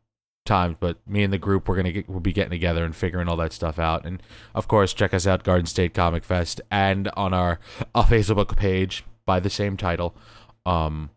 times, 0.48 0.76
but 0.80 0.96
me 1.06 1.22
and 1.22 1.32
the 1.32 1.38
group 1.38 1.68
we're 1.68 1.76
gonna 1.76 1.92
get, 1.92 2.08
we'll 2.08 2.18
be 2.18 2.32
getting 2.32 2.50
together 2.50 2.84
and 2.84 2.96
figuring 2.96 3.28
all 3.28 3.36
that 3.36 3.52
stuff 3.52 3.78
out. 3.78 4.04
And 4.04 4.20
of 4.54 4.66
course, 4.66 4.92
check 4.92 5.14
us 5.14 5.26
out 5.26 5.44
Garden 5.44 5.66
State 5.66 5.94
Comic 5.94 6.24
Fest 6.24 6.60
and 6.70 7.08
on 7.16 7.32
our 7.32 7.60
Facebook 7.94 8.56
page 8.56 9.04
by 9.24 9.38
the 9.38 9.50
same 9.50 9.76
title. 9.76 10.16
Um, 10.66 11.10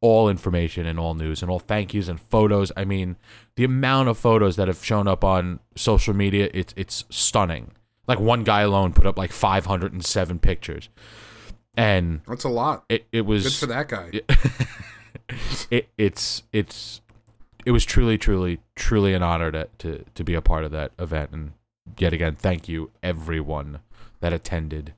all 0.00 0.28
information 0.28 0.86
and 0.86 0.98
all 0.98 1.14
news 1.14 1.42
and 1.42 1.50
all 1.50 1.58
thank 1.58 1.92
yous 1.92 2.08
and 2.08 2.20
photos. 2.20 2.70
I 2.76 2.84
mean, 2.84 3.16
the 3.56 3.64
amount 3.64 4.08
of 4.08 4.16
photos 4.18 4.56
that 4.56 4.68
have 4.68 4.84
shown 4.84 5.08
up 5.08 5.24
on 5.24 5.60
social 5.76 6.14
media, 6.14 6.50
it's 6.54 6.72
it's 6.76 7.04
stunning. 7.10 7.72
Like 8.06 8.20
one 8.20 8.42
guy 8.44 8.62
alone 8.62 8.92
put 8.92 9.06
up 9.06 9.18
like 9.18 9.32
507 9.32 10.38
pictures, 10.38 10.88
and 11.76 12.20
That's 12.26 12.44
a 12.44 12.48
lot. 12.48 12.84
it 12.88 13.06
it 13.12 13.22
was 13.22 13.44
Good 13.44 13.52
for 13.54 13.66
that 13.66 13.88
guy. 13.88 14.20
it, 15.70 15.88
it's 15.98 16.42
it's 16.52 17.00
it 17.66 17.72
was 17.72 17.84
truly 17.84 18.16
truly 18.18 18.60
truly 18.76 19.14
an 19.14 19.22
honor 19.22 19.50
to, 19.50 19.68
to 19.78 20.04
to 20.14 20.24
be 20.24 20.34
a 20.34 20.42
part 20.42 20.64
of 20.64 20.70
that 20.70 20.92
event 20.98 21.30
and 21.32 21.52
yet 21.98 22.12
again 22.12 22.34
thank 22.34 22.68
you 22.68 22.90
everyone 23.02 23.80
that 24.20 24.32
attended 24.32 24.94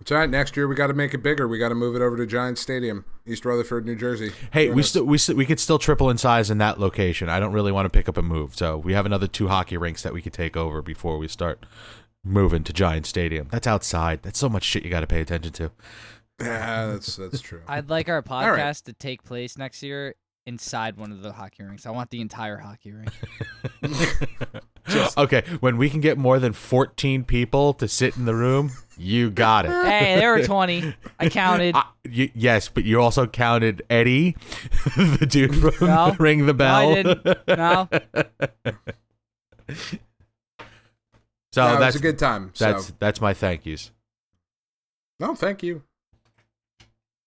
It's 0.00 0.12
all 0.12 0.18
right. 0.18 0.30
Next 0.30 0.56
year 0.56 0.68
we 0.68 0.76
got 0.76 0.86
to 0.86 0.94
make 0.94 1.12
it 1.12 1.24
bigger. 1.24 1.48
We 1.48 1.58
got 1.58 1.70
to 1.70 1.74
move 1.74 1.96
it 1.96 2.02
over 2.02 2.16
to 2.16 2.24
Giant 2.24 2.56
Stadium, 2.56 3.04
East 3.26 3.44
Rutherford, 3.44 3.84
New 3.84 3.96
Jersey. 3.96 4.30
hey 4.52 4.66
Join 4.66 4.76
we 4.76 4.82
still 4.82 5.04
we 5.04 5.18
still, 5.18 5.36
we 5.36 5.44
could 5.44 5.58
still 5.58 5.78
triple 5.78 6.08
in 6.08 6.18
size 6.18 6.50
in 6.50 6.58
that 6.58 6.78
location 6.78 7.28
i 7.28 7.40
don't 7.40 7.52
really 7.52 7.72
want 7.72 7.84
to 7.86 7.90
pick 7.90 8.08
up 8.08 8.16
and 8.16 8.28
move 8.28 8.54
so 8.56 8.76
we 8.76 8.92
have 8.92 9.06
another 9.06 9.26
two 9.26 9.48
hockey 9.48 9.76
rinks 9.76 10.02
that 10.04 10.12
we 10.14 10.22
could 10.22 10.32
take 10.32 10.56
over 10.56 10.82
before 10.82 11.18
we 11.18 11.26
start 11.28 11.66
moving 12.24 12.62
to 12.64 12.72
giant 12.72 13.06
stadium 13.06 13.48
that's 13.50 13.66
outside 13.66 14.22
that's 14.22 14.38
so 14.38 14.48
much 14.48 14.62
shit 14.62 14.84
you 14.84 14.90
got 14.90 15.00
to 15.00 15.06
pay 15.06 15.20
attention 15.20 15.52
to 15.52 15.70
Yeah, 16.40 16.86
that's 16.86 17.16
that's 17.16 17.40
true. 17.40 17.62
I'd 17.66 17.90
like 17.90 18.08
our 18.08 18.22
right. 18.24 18.24
podcast 18.46 18.84
to 18.84 18.92
take 18.92 19.24
place 19.24 19.58
next 19.58 19.82
year 19.82 20.14
inside 20.48 20.96
one 20.96 21.12
of 21.12 21.20
the 21.20 21.32
hockey 21.32 21.62
rinks. 21.62 21.84
I 21.84 21.90
want 21.90 22.10
the 22.10 22.22
entire 22.22 22.56
hockey 22.56 22.92
rink. 22.92 23.10
okay 25.18 25.42
when 25.60 25.76
we 25.76 25.90
can 25.90 26.00
get 26.00 26.16
more 26.16 26.38
than 26.38 26.54
14 26.54 27.22
people 27.24 27.74
to 27.74 27.86
sit 27.86 28.16
in 28.16 28.24
the 28.24 28.34
room 28.34 28.70
you 28.96 29.30
got 29.30 29.66
it 29.66 29.70
hey, 29.70 30.16
there 30.16 30.34
were 30.34 30.42
20. 30.42 30.94
I 31.20 31.28
counted. 31.30 31.76
I, 31.76 31.84
y- 32.06 32.32
yes, 32.34 32.68
but 32.68 32.84
you 32.84 33.00
also 33.00 33.26
counted 33.26 33.82
Eddie, 33.90 34.36
the 34.96 35.26
dude 35.28 35.54
from 35.54 35.86
No. 35.86 36.16
Ring 36.18 36.46
the 36.46 36.52
No, 36.52 36.52
Bell. 36.54 36.90
I 36.90 36.94
didn't. 36.94 37.24
No. 37.46 37.88
so 41.52 41.62
no, 41.62 41.68
it 41.68 41.70
was 41.72 41.78
that's 41.78 41.96
a 41.96 42.00
good 42.00 42.18
time. 42.18 42.50
So 42.54 42.64
that's 42.64 42.92
that's 42.98 43.20
my 43.20 43.34
thank 43.34 43.66
yous. 43.66 43.92
No, 45.20 45.34
thank 45.34 45.62
you. 45.62 45.82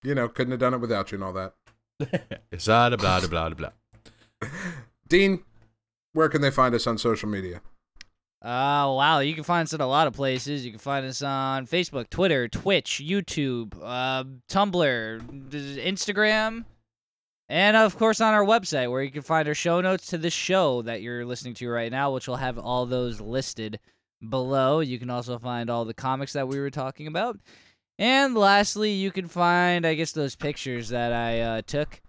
You 0.03 0.15
know, 0.15 0.27
couldn't 0.27 0.51
have 0.51 0.59
done 0.59 0.73
it 0.73 0.79
without 0.79 1.11
you 1.11 1.17
and 1.17 1.23
all 1.23 1.33
that. 1.33 1.53
It's 2.51 2.65
blah 2.65 2.89
blah 2.89 3.19
blah 3.19 3.27
blah 3.27 3.49
blah. 3.49 3.69
Dean, 5.07 5.43
where 6.13 6.29
can 6.29 6.41
they 6.41 6.51
find 6.51 6.73
us 6.75 6.87
on 6.87 6.97
social 6.97 7.29
media? 7.29 7.61
Uh, 8.41 8.89
wow. 8.89 9.19
You 9.19 9.35
can 9.35 9.43
find 9.43 9.65
us 9.65 9.73
at 9.73 9.81
a 9.81 9.85
lot 9.85 10.07
of 10.07 10.13
places. 10.13 10.65
You 10.65 10.71
can 10.71 10.79
find 10.79 11.05
us 11.05 11.21
on 11.21 11.67
Facebook, 11.67 12.09
Twitter, 12.09 12.47
Twitch, 12.47 12.99
YouTube, 13.03 13.75
uh, 13.83 14.23
Tumblr, 14.49 15.21
Instagram, 15.51 16.65
and 17.47 17.77
of 17.77 17.97
course 17.97 18.19
on 18.19 18.33
our 18.33 18.45
website 18.45 18.89
where 18.89 19.03
you 19.03 19.11
can 19.11 19.21
find 19.21 19.47
our 19.47 19.53
show 19.53 19.79
notes 19.81 20.07
to 20.07 20.17
this 20.17 20.33
show 20.33 20.81
that 20.83 21.01
you're 21.01 21.25
listening 21.25 21.53
to 21.55 21.69
right 21.69 21.91
now, 21.91 22.11
which 22.11 22.27
will 22.27 22.37
have 22.37 22.57
all 22.57 22.85
those 22.85 23.21
listed 23.21 23.79
below. 24.27 24.79
You 24.79 24.97
can 24.97 25.09
also 25.09 25.37
find 25.37 25.69
all 25.69 25.85
the 25.85 25.93
comics 25.93 26.33
that 26.33 26.47
we 26.47 26.59
were 26.59 26.71
talking 26.71 27.07
about. 27.07 27.39
And 28.01 28.33
lastly, 28.33 28.93
you 28.93 29.11
can 29.11 29.27
find, 29.27 29.85
I 29.85 29.93
guess, 29.93 30.11
those 30.11 30.35
pictures 30.35 30.89
that 30.89 31.13
I 31.13 31.39
uh, 31.39 31.61
took. 31.61 32.01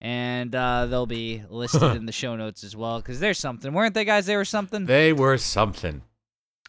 And 0.00 0.52
uh, 0.52 0.86
they'll 0.86 1.06
be 1.06 1.44
listed 1.48 1.94
in 1.94 2.04
the 2.04 2.10
show 2.10 2.34
notes 2.34 2.64
as 2.64 2.74
well, 2.74 2.98
because 2.98 3.20
they're 3.20 3.32
something. 3.32 3.72
Weren't 3.72 3.94
they, 3.94 4.04
guys? 4.04 4.26
They 4.26 4.34
were 4.34 4.44
something? 4.44 4.86
They 4.86 5.12
were 5.12 5.38
something. 5.38 6.02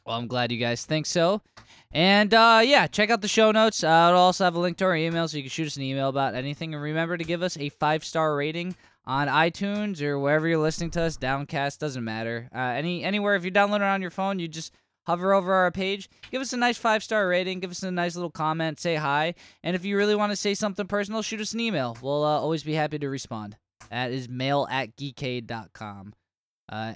Well, 0.06 0.18
I'm 0.18 0.28
glad 0.28 0.52
you 0.52 0.60
guys 0.60 0.86
think 0.86 1.08
so. 1.08 1.41
And 1.91 2.32
uh, 2.36 2.62
yeah, 2.64 2.86
check 2.86 3.10
out 3.10 3.22
the 3.22 3.28
show 3.28 3.52
notes. 3.52 3.84
Uh, 3.84 4.10
it'll 4.10 4.22
also 4.22 4.44
have 4.44 4.54
a 4.54 4.60
link 4.60 4.78
to 4.78 4.86
our 4.86 4.95
email, 4.95 5.28
so 5.28 5.38
you 5.38 5.44
can 5.44 5.49
shoot 5.49 5.66
us 5.66 5.78
an 5.78 5.82
email 5.82 6.10
about 6.10 6.36
anything. 6.36 6.76
And 6.76 6.84
remember 6.84 7.18
to 7.18 7.24
give 7.24 7.41
us 7.41 7.58
a 7.58 7.70
five 7.70 8.06
star 8.06 8.36
rating 8.36 8.76
on 9.06 9.28
iTunes 9.28 10.04
or 10.04 10.20
wherever 10.20 10.48
you're 10.48 10.60
listening 10.60 10.91
to 10.91 11.02
us. 11.02 11.18
Downcast 11.18 11.80
doesn't 11.80 12.04
matter. 12.04 12.48
Uh, 12.54 12.60
any 12.60 13.04
anywhere 13.04 13.36
if 13.36 13.44
you 13.44 13.52
download 13.52 13.78
it 13.78 13.82
on 13.84 14.02
your 14.04 14.12
phone, 14.12 14.38
you 14.38 14.48
just 14.48 14.72
hover 15.07 15.34
over 15.34 15.53
our 15.53 15.71
page, 15.71 16.09
give 16.29 16.41
us 16.41 16.53
a 16.53 16.57
nice 16.57 16.77
five 16.77 17.01
star 17.01 17.27
rating, 17.27 17.59
give 17.59 17.71
us 17.71 17.81
a 17.81 17.89
nice 17.89 18.15
little 18.15 18.29
comment, 18.29 18.79
say 18.79 18.95
hi, 18.95 19.34
and 19.63 19.75
if 19.75 19.84
you 19.84 19.97
really 19.97 20.15
want 20.15 20.31
to 20.31 20.35
say 20.35 20.53
something 20.53 20.85
personal, 20.85 21.21
shoot 21.21 21.41
us 21.41 21.53
an 21.53 21.59
email. 21.61 21.97
We'll 22.01 22.23
uh, 22.23 22.39
always 22.39 22.63
be 22.63 22.73
happy 22.73 22.99
to 22.99 23.09
respond. 23.09 23.57
That 23.89 24.11
is 24.11 24.27
mail 24.27 24.67
at 24.69 24.95
geekade.com. 24.97 26.13
Uh, 26.69 26.93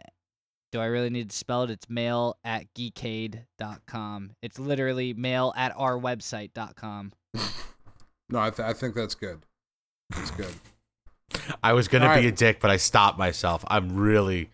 do 0.73 0.79
I 0.79 0.85
really 0.85 1.09
need 1.09 1.29
to 1.29 1.35
spell 1.35 1.63
it? 1.63 1.69
It's 1.69 1.89
mail 1.89 2.37
at 2.43 2.73
geekade.com. 2.73 4.31
It's 4.41 4.59
literally 4.59 5.13
mail 5.13 5.53
at 5.55 5.73
our 5.75 5.97
website.com. 5.97 7.13
No, 8.33 8.39
I, 8.39 8.49
th- 8.49 8.65
I 8.65 8.71
think 8.71 8.95
that's 8.95 9.13
good. 9.13 9.41
That's 10.09 10.31
good. 10.31 10.53
I 11.61 11.73
was 11.73 11.89
gonna 11.89 12.05
be 12.05 12.09
right. 12.09 12.25
a 12.25 12.31
dick, 12.31 12.61
but 12.61 12.71
I 12.71 12.77
stopped 12.77 13.17
myself. 13.17 13.65
I'm 13.67 13.97
really 13.97 14.49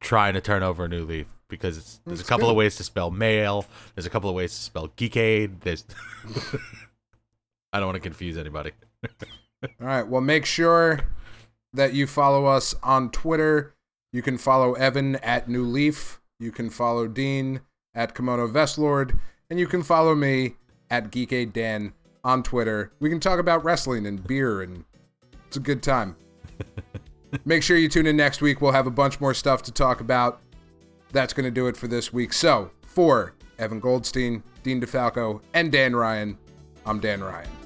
trying 0.00 0.34
to 0.34 0.42
turn 0.42 0.62
over 0.62 0.84
a 0.84 0.88
new 0.88 1.06
leaf 1.06 1.26
because 1.54 1.78
it's, 1.78 2.00
there's 2.04 2.20
a 2.20 2.24
couple 2.24 2.46
good. 2.46 2.52
of 2.52 2.56
ways 2.56 2.76
to 2.76 2.84
spell 2.84 3.10
mail. 3.10 3.64
There's 3.94 4.06
a 4.06 4.10
couple 4.10 4.28
of 4.28 4.36
ways 4.36 4.50
to 4.50 4.60
spell 4.62 4.88
geekade. 4.96 5.60
There's 5.60 5.84
I 7.72 7.78
don't 7.78 7.86
want 7.86 7.96
to 7.96 8.00
confuse 8.00 8.36
anybody. 8.36 8.72
All 9.62 9.68
right. 9.80 10.06
Well, 10.06 10.20
make 10.20 10.46
sure 10.46 11.00
that 11.72 11.92
you 11.92 12.06
follow 12.06 12.46
us 12.46 12.74
on 12.82 13.10
Twitter. 13.10 13.74
You 14.12 14.22
can 14.22 14.38
follow 14.38 14.74
Evan 14.74 15.16
at 15.16 15.48
New 15.48 15.64
Leaf. 15.64 16.20
You 16.38 16.52
can 16.52 16.70
follow 16.70 17.08
Dean 17.08 17.60
at 17.94 18.14
Kimono 18.14 18.46
Vestlord. 18.46 19.18
And 19.50 19.58
you 19.58 19.66
can 19.66 19.82
follow 19.82 20.14
me 20.14 20.54
at 20.90 21.10
Geekade 21.10 21.52
Dan 21.52 21.92
on 22.22 22.42
Twitter. 22.42 22.92
We 23.00 23.10
can 23.10 23.20
talk 23.20 23.38
about 23.38 23.64
wrestling 23.64 24.06
and 24.06 24.24
beer, 24.24 24.62
and 24.62 24.84
it's 25.46 25.56
a 25.56 25.60
good 25.60 25.82
time. 25.82 26.16
Make 27.44 27.62
sure 27.62 27.76
you 27.76 27.88
tune 27.88 28.06
in 28.06 28.16
next 28.16 28.40
week. 28.40 28.60
We'll 28.60 28.72
have 28.72 28.86
a 28.86 28.92
bunch 28.92 29.20
more 29.20 29.34
stuff 29.34 29.62
to 29.64 29.72
talk 29.72 30.00
about. 30.00 30.40
That's 31.14 31.32
going 31.32 31.44
to 31.44 31.50
do 31.50 31.68
it 31.68 31.76
for 31.76 31.86
this 31.86 32.12
week. 32.12 32.32
So, 32.32 32.72
for 32.82 33.34
Evan 33.60 33.78
Goldstein, 33.78 34.42
Dean 34.64 34.80
DeFalco, 34.80 35.40
and 35.54 35.70
Dan 35.70 35.94
Ryan, 35.94 36.36
I'm 36.84 36.98
Dan 36.98 37.22
Ryan. 37.22 37.63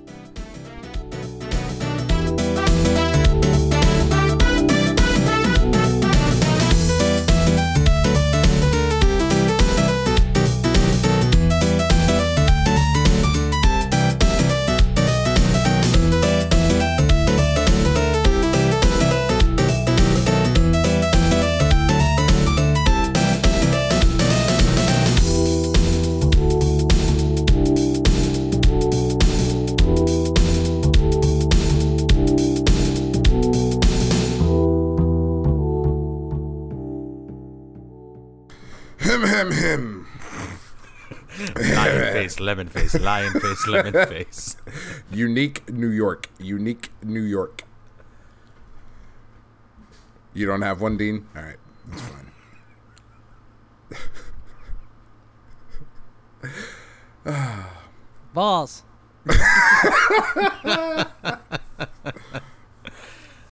Face, 42.39 42.45
lemon 42.45 42.69
face, 42.69 42.95
lion 43.01 43.33
face, 43.41 43.67
lemon 43.67 43.93
face. 44.09 44.57
Unique 45.11 45.73
New 45.73 45.89
York. 45.89 46.29
Unique 46.39 46.91
New 47.03 47.23
York. 47.23 47.65
You 50.35 50.47
don't 50.47 50.63
have 50.63 50.81
one, 50.81 50.97
Dean? 50.97 51.27
All 51.37 51.43
right. 51.43 51.57
That's 51.89 52.03
fine. 57.25 57.65
Balls. 58.33 58.85